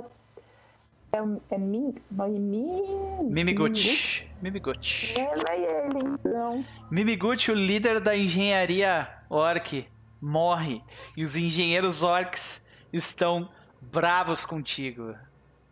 [1.12, 1.18] é,
[1.54, 4.30] é Ming, é Mi- Mimiguchi.
[4.40, 5.18] Mimiguchi.
[5.20, 6.64] É, vai ele, então.
[6.90, 9.86] Mimiguchi, o líder da engenharia orc,
[10.20, 10.82] morre.
[11.16, 13.48] E os engenheiros orcs estão
[13.80, 15.14] bravos contigo.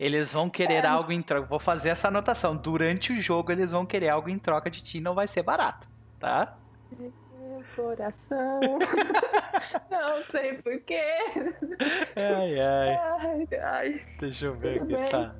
[0.00, 1.46] Eles vão querer algo em troca.
[1.46, 2.56] Vou fazer essa anotação.
[2.56, 4.98] Durante o jogo, eles vão querer algo em troca de ti.
[4.98, 5.86] Não vai ser barato,
[6.18, 6.56] tá?
[6.98, 7.12] Meu
[7.76, 8.60] coração.
[9.90, 11.02] Não sei porquê.
[12.16, 12.96] Ai, ai.
[12.96, 14.02] Ai, ai.
[14.18, 15.02] Deixa eu ver Tudo aqui.
[15.02, 15.10] bem.
[15.10, 15.34] Tá.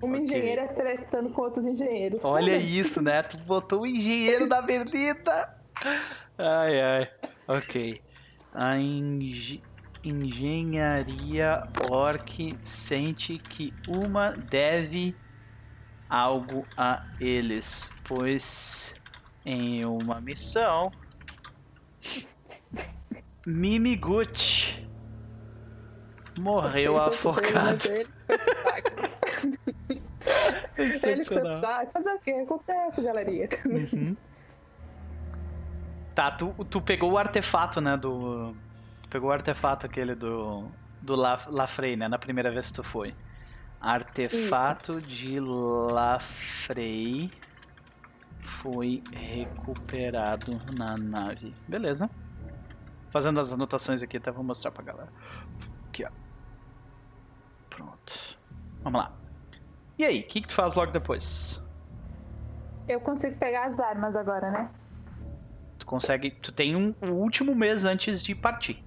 [0.00, 0.26] Uma Ok.
[0.26, 2.24] engenheira tretando com outros engenheiros.
[2.24, 3.22] Olha isso, né?
[3.22, 5.56] Tu botou o engenheiro da Berlita.
[6.38, 7.10] Ai, ai.
[7.48, 8.00] Ok.
[8.54, 9.62] A engi-
[10.04, 15.14] engenharia orc sente que uma deve
[16.08, 18.94] algo a eles, pois
[19.44, 20.90] em uma missão
[23.46, 24.88] Mimiguchi
[26.38, 27.34] morreu pro
[30.76, 31.60] Excepcional.
[31.92, 32.30] Fazer o que?
[32.30, 33.48] Acontece, galerinha.
[33.66, 34.16] Uhum.
[36.14, 38.54] Tá, tu, tu pegou o artefato, né, do...
[39.12, 40.70] Pegou o artefato aquele do...
[41.02, 43.14] Do La, Lafrey, né, na primeira vez que tu foi.
[43.78, 47.30] Artefato de Lafrey
[48.40, 51.54] foi recuperado na nave.
[51.68, 52.08] Beleza.
[53.10, 55.12] Fazendo as anotações aqui, até vou mostrar pra galera.
[55.88, 56.10] Aqui, ó.
[57.68, 58.38] Pronto.
[58.82, 59.12] Vamos lá.
[59.98, 61.62] E aí, o que, que tu faz logo depois?
[62.88, 64.70] Eu consigo pegar as armas agora, né?
[65.78, 66.30] Tu consegue.
[66.30, 68.82] Tu tem um, o último mês antes de partir.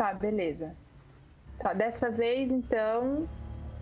[0.00, 0.74] Tá, beleza.
[1.58, 3.28] Tá, dessa vez então.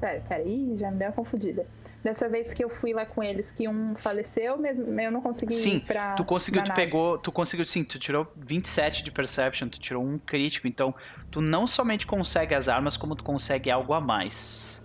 [0.01, 1.65] Pera, pera, ih, já me deu uma confundida.
[2.03, 5.55] Dessa vez que eu fui lá com eles, que um faleceu, mesmo eu não consegui
[5.55, 6.15] Sim, ir pra.
[6.15, 6.81] Tu conseguiu, tu nave.
[6.81, 7.19] pegou.
[7.19, 10.93] Tu conseguiu, sim, tu tirou 27 de Perception, tu tirou um crítico, então
[11.31, 14.85] tu não somente consegue as armas, como tu consegue algo a mais.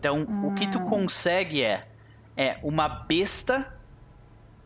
[0.00, 0.86] Então, o que tu Hum.
[0.86, 1.86] consegue é.
[2.36, 3.72] É uma besta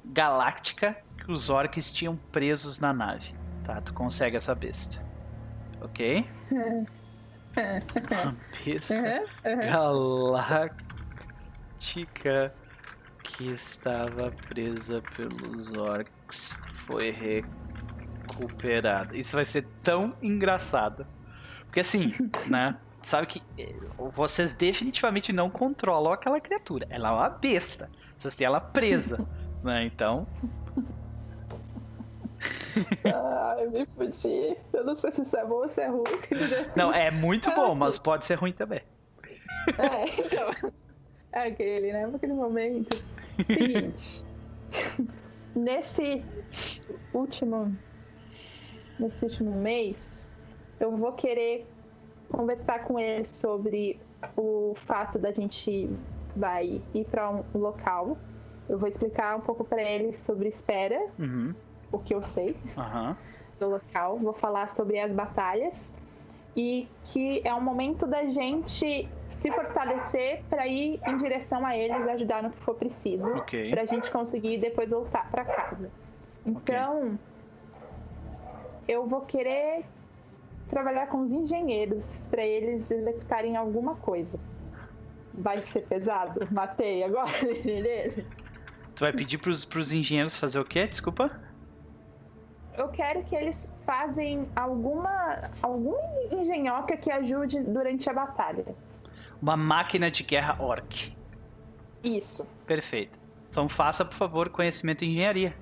[0.03, 3.35] galáctica que os orcs tinham presos na nave.
[3.65, 3.79] Tá?
[3.83, 5.12] Tu consegue essa besta.
[5.85, 6.27] Ok?
[8.11, 9.71] Uma besta Aham, aham.
[11.77, 12.55] galáctica
[13.23, 19.17] que estava presa pelos orcs foi recuperada.
[19.17, 21.07] Isso vai ser tão engraçado.
[21.67, 22.15] Porque assim,
[22.47, 22.81] né?
[23.03, 23.75] Sabe que eh,
[24.13, 26.87] vocês definitivamente não controlam aquela criatura.
[26.91, 27.91] Ela é uma besta.
[28.17, 29.27] Vocês têm ela presa,
[29.63, 29.85] né?
[29.85, 30.29] Então,
[33.05, 34.57] Ai, me fudi.
[34.73, 36.05] Eu não sei se isso é bom ou se é ruim.
[36.77, 38.81] não, é muito bom, mas pode ser ruim também.
[39.79, 40.73] É, então.
[41.33, 42.07] É aquele, né?
[42.07, 42.97] Naquele momento.
[43.47, 44.25] Seguinte.
[45.55, 46.25] nesse
[47.15, 47.77] último.
[48.99, 49.97] Nesse último mês,
[50.79, 51.67] eu vou querer
[52.31, 53.99] conversar com ele sobre
[54.37, 55.89] o fato da gente
[56.37, 58.17] vai ir para um local.
[58.69, 61.55] Eu vou explicar um pouco para ele sobre espera, Uhum.
[61.93, 63.17] O que eu sei Aham.
[63.61, 65.75] do local, vou falar sobre as batalhas
[66.57, 69.09] e que é um momento da gente
[69.41, 73.71] se fortalecer para ir em direção a eles, ajudar no que for preciso, Ok.
[73.71, 75.91] para a gente conseguir depois voltar para casa.
[76.47, 77.19] Então,
[78.87, 79.85] eu vou querer
[80.69, 84.39] trabalhar com os engenheiros para eles executarem alguma coisa.
[85.35, 86.47] Vai ser pesado?
[86.51, 87.31] Matei agora.
[88.95, 90.87] Tu vai pedir pros, pros engenheiros fazer o quê?
[90.87, 91.31] Desculpa?
[92.77, 95.99] Eu quero que eles fazem alguma, alguma
[96.31, 98.65] engenhoca que ajude durante a batalha.
[99.41, 101.13] Uma máquina de guerra orc.
[102.03, 102.47] Isso.
[102.67, 103.19] Perfeito.
[103.51, 105.55] Então faça, por favor, conhecimento em engenharia.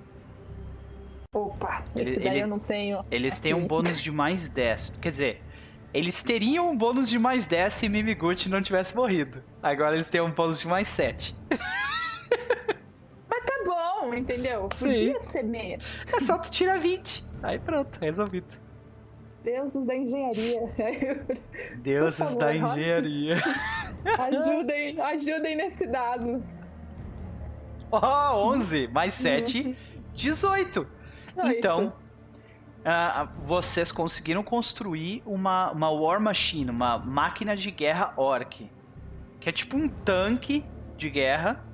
[1.34, 3.04] Opa, Ele- esse daí ele- eu não tenho.
[3.10, 3.68] Eles têm um aqui.
[3.68, 4.90] bônus de mais 10.
[5.00, 5.42] Quer dizer,
[5.94, 9.42] eles teriam um bônus de mais 10 se Mimiguchi não tivesse morrido.
[9.62, 11.34] Agora eles têm um bônus de mais 7.
[14.14, 14.68] Entendeu?
[14.72, 15.12] Sim.
[15.12, 15.84] Podia ser menos.
[16.12, 17.24] É só tu tirar 20.
[17.42, 18.58] Aí pronto, resolvido.
[19.42, 20.60] Deuses da engenharia.
[21.78, 23.36] Deuses favor, da engenharia.
[24.18, 26.44] ajudem, ajudem nesse dado.
[27.90, 29.76] Ó, 11 mais 7,
[30.14, 30.86] 18.
[31.34, 31.92] Não, Então,
[32.84, 38.70] ah, vocês conseguiram construir uma, uma War Machine, uma máquina de guerra orc.
[39.40, 40.64] Que é tipo um tanque
[40.96, 41.64] de guerra.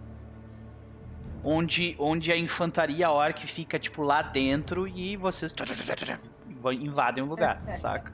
[1.49, 5.55] Onde, onde a infantaria orc fica, tipo, lá dentro e vocês
[6.73, 7.75] invadem o lugar, É, é.
[7.77, 8.13] saca?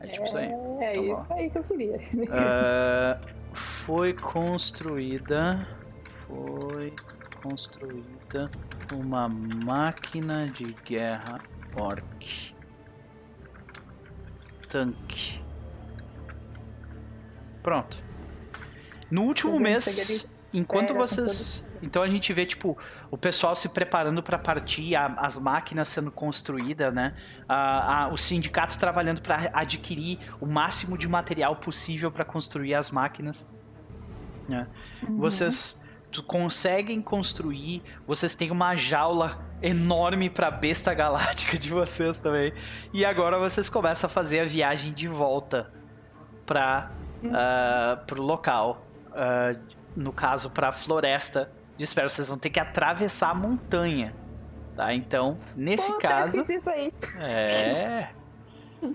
[0.00, 0.46] É tipo isso aí.
[0.80, 1.20] É bom.
[1.20, 2.00] isso aí que eu queria.
[2.32, 3.20] Ah,
[3.52, 5.66] foi construída.
[6.26, 6.92] Foi
[7.40, 8.50] construída
[8.92, 11.38] uma máquina de guerra
[11.80, 12.54] orc.
[14.68, 15.40] Tanque.
[17.62, 18.02] Pronto.
[19.10, 21.72] No último mês, enquanto com vocês.
[21.84, 22.76] Então a gente vê, tipo,
[23.10, 27.14] o pessoal se preparando para partir, a- as máquinas sendo construídas, né?
[27.48, 32.90] a- a- o sindicato trabalhando para adquirir o máximo de material possível para construir as
[32.90, 33.50] máquinas.
[34.48, 34.66] né?
[35.08, 35.16] Uhum.
[35.18, 35.82] Vocês
[36.26, 42.52] conseguem construir, vocês têm uma jaula enorme para besta galáctica de vocês também.
[42.92, 45.72] E agora vocês começam a fazer a viagem de volta
[46.46, 46.90] para
[48.06, 48.86] pro local.
[49.14, 49.54] Ah,
[49.96, 52.08] no caso, para a floresta de espera.
[52.08, 54.14] Vocês vão ter que atravessar a montanha.
[54.76, 54.92] Tá?
[54.92, 56.44] Então, nesse Puta, eu caso.
[56.44, 56.92] fiz isso aí.
[57.18, 58.08] É.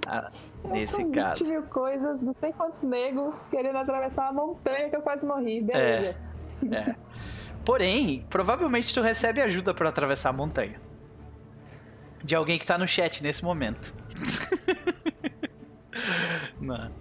[0.06, 0.30] Ah,
[0.64, 1.44] Eu nesse caso.
[1.44, 5.64] 20 mil coisas, não sei quantos negros querendo atravessar uma montanha que eu quase morri.
[5.64, 6.16] Beleza.
[6.72, 6.96] É.
[7.66, 10.80] Porém, provavelmente tu recebe ajuda para atravessar a montanha.
[12.24, 13.96] De alguém que tá no chat nesse momento.
[16.62, 16.92] Não.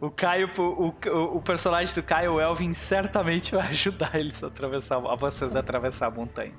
[0.00, 4.46] O Caio, o, o, o personagem do Caio, o Elvin, certamente vai ajudar eles a
[4.46, 6.54] atravessar, a vocês a atravessar a montanha.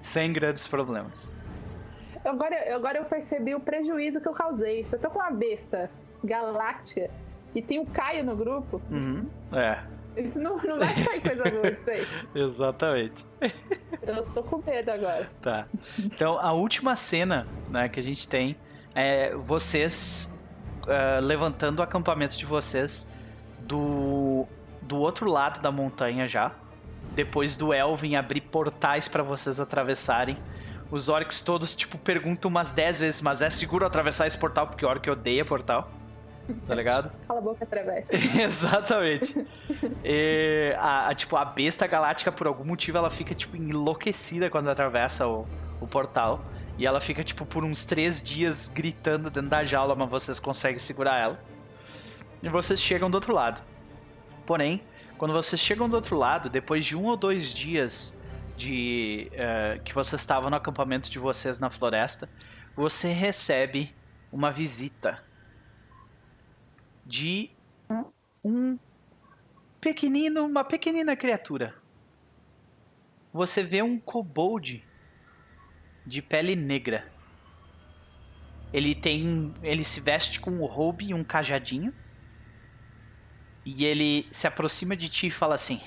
[0.00, 1.36] Sem grandes problemas.
[2.24, 4.84] Agora, agora eu percebi o prejuízo que eu causei.
[4.84, 5.90] Se eu tô com uma besta
[6.24, 7.10] galáctica
[7.54, 9.28] e tem o Caio no grupo, Uhum.
[9.52, 9.78] É,
[10.16, 12.06] isso não, não vai sair coisa boa disso aí.
[12.34, 13.26] exatamente.
[14.02, 15.30] Eu tô com medo agora.
[15.40, 15.66] Tá.
[15.98, 18.56] Então, a última cena né, que a gente tem
[18.94, 20.37] é vocês
[20.88, 23.12] ah, levantando o acampamento de vocês
[23.60, 24.46] do,
[24.80, 26.52] do outro lado da montanha já.
[27.14, 30.36] Depois do Elvin abrir portais pra vocês atravessarem.
[30.90, 34.66] Os orcs todos, tipo, perguntam umas 10 vezes, mas é seguro atravessar esse portal?
[34.66, 35.90] Porque o orc odeia portal.
[36.66, 37.10] Tá ligado?
[37.28, 38.08] Cala a boca, atravessa.
[38.40, 39.46] Exatamente.
[40.02, 44.70] E a, a, tipo, a besta galáctica, por algum motivo, ela fica, tipo, enlouquecida quando
[44.70, 45.46] atravessa o,
[45.80, 46.42] o portal.
[46.78, 50.78] E ela fica, tipo, por uns três dias gritando dentro da jaula, mas vocês conseguem
[50.78, 51.44] segurar ela.
[52.40, 53.60] E vocês chegam do outro lado.
[54.46, 54.80] Porém,
[55.18, 58.16] quando vocês chegam do outro lado, depois de um ou dois dias
[58.56, 62.30] de eh, que vocês estavam no acampamento de vocês na floresta,
[62.76, 63.92] você recebe
[64.30, 65.20] uma visita
[67.04, 67.50] de
[68.44, 68.78] um
[69.80, 71.74] pequenino, uma pequenina criatura.
[73.32, 74.84] Você vê um kobold
[76.08, 77.06] de pele negra.
[78.72, 81.92] Ele tem, ele se veste com um robe e um cajadinho.
[83.64, 85.80] E ele se aproxima de ti e fala assim: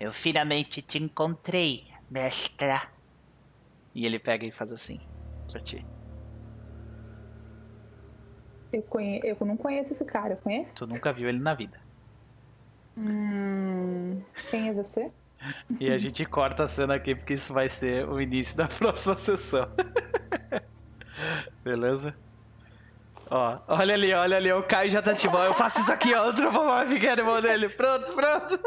[0.00, 2.90] "Eu finalmente te encontrei, mestra."
[3.94, 4.98] E ele pega e faz assim
[5.50, 5.84] pra ti.
[8.72, 9.20] Eu, conhe...
[9.22, 10.74] eu não conheço esse cara, eu conheço?
[10.74, 11.78] Tu nunca viu ele na vida.
[12.96, 14.22] Hum...
[14.50, 15.10] Quem é você?
[15.78, 19.16] E a gente corta a cena aqui porque isso vai ser o início da próxima
[19.16, 19.68] sessão.
[21.62, 22.14] Beleza?
[23.28, 26.14] Ó, olha ali, olha ali, o Caio já tá tipo, ó, eu faço isso aqui,
[26.14, 27.68] ó, Anthropomorphic Animal dele.
[27.68, 28.60] Pronto, pronto.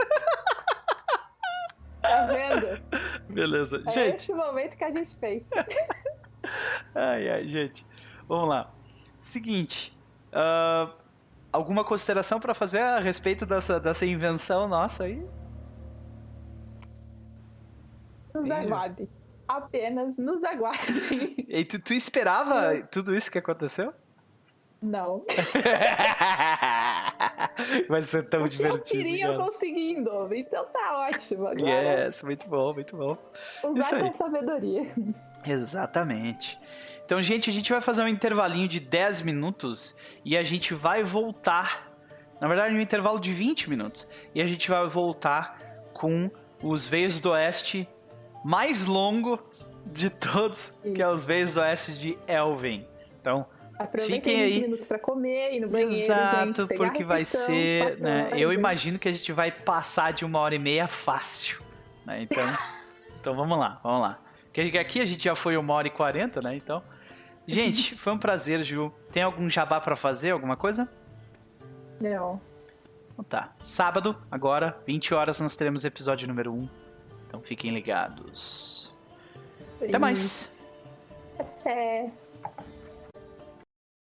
[2.01, 2.81] Tá vendo?
[3.29, 3.83] Beleza.
[3.87, 5.43] É Gente, esse momento que a gente fez.
[6.95, 7.85] ai, ai, gente.
[8.27, 8.71] Vamos lá.
[9.19, 9.97] Seguinte,
[10.31, 10.91] ah,
[11.51, 15.23] alguma consideração pra fazer a respeito dessa, dessa invenção nossa aí?
[18.33, 18.51] Nos Ih.
[18.51, 19.09] aguardem.
[19.47, 21.45] Apenas nos aguardem.
[21.49, 23.91] E tu, tu esperava tudo isso que aconteceu?
[24.81, 25.25] Não.
[27.89, 29.03] Vai ser tão eu divertido.
[29.03, 29.51] queria eu cara.
[29.51, 30.35] consegui em dobro.
[30.35, 32.05] Então tá ótimo agora.
[32.05, 33.17] Yes, muito bom, muito bom.
[33.63, 34.01] Usar isso aí.
[34.03, 34.93] com sabedoria.
[35.45, 36.57] Exatamente.
[37.05, 41.03] Então, gente, a gente vai fazer um intervalinho de 10 minutos e a gente vai
[41.03, 41.89] voltar.
[42.39, 44.07] Na verdade, um intervalo de 20 minutos.
[44.33, 45.59] E a gente vai voltar
[45.91, 46.29] com
[46.61, 47.89] os Veios do Oeste
[48.43, 49.39] mais longo
[49.85, 52.87] de todos, que é os do Oeste de Elven.
[53.19, 53.45] Então,
[53.77, 54.61] Aproveitem Fiquem 20 aí.
[54.63, 57.97] minutos pra comer, ir no banheiro, Exato, gente, porque vai ser.
[58.01, 61.61] né, eu imagino que a gente vai passar de uma hora e meia fácil.
[62.05, 62.43] né, Então,
[63.21, 64.19] então vamos lá, vamos lá.
[64.51, 66.55] Porque aqui a gente já foi uma hora e quarenta, né?
[66.57, 66.83] Então.
[67.47, 68.91] Gente, foi um prazer, Ju.
[69.13, 70.31] Tem algum jabá pra fazer?
[70.31, 70.89] Alguma coisa?
[72.01, 72.41] Não.
[73.13, 73.53] Então tá.
[73.59, 76.69] Sábado, agora, 20 horas, nós teremos episódio número 1.
[77.29, 78.91] Então fiquem ligados.
[79.79, 80.57] Até mais!
[81.63, 82.09] É.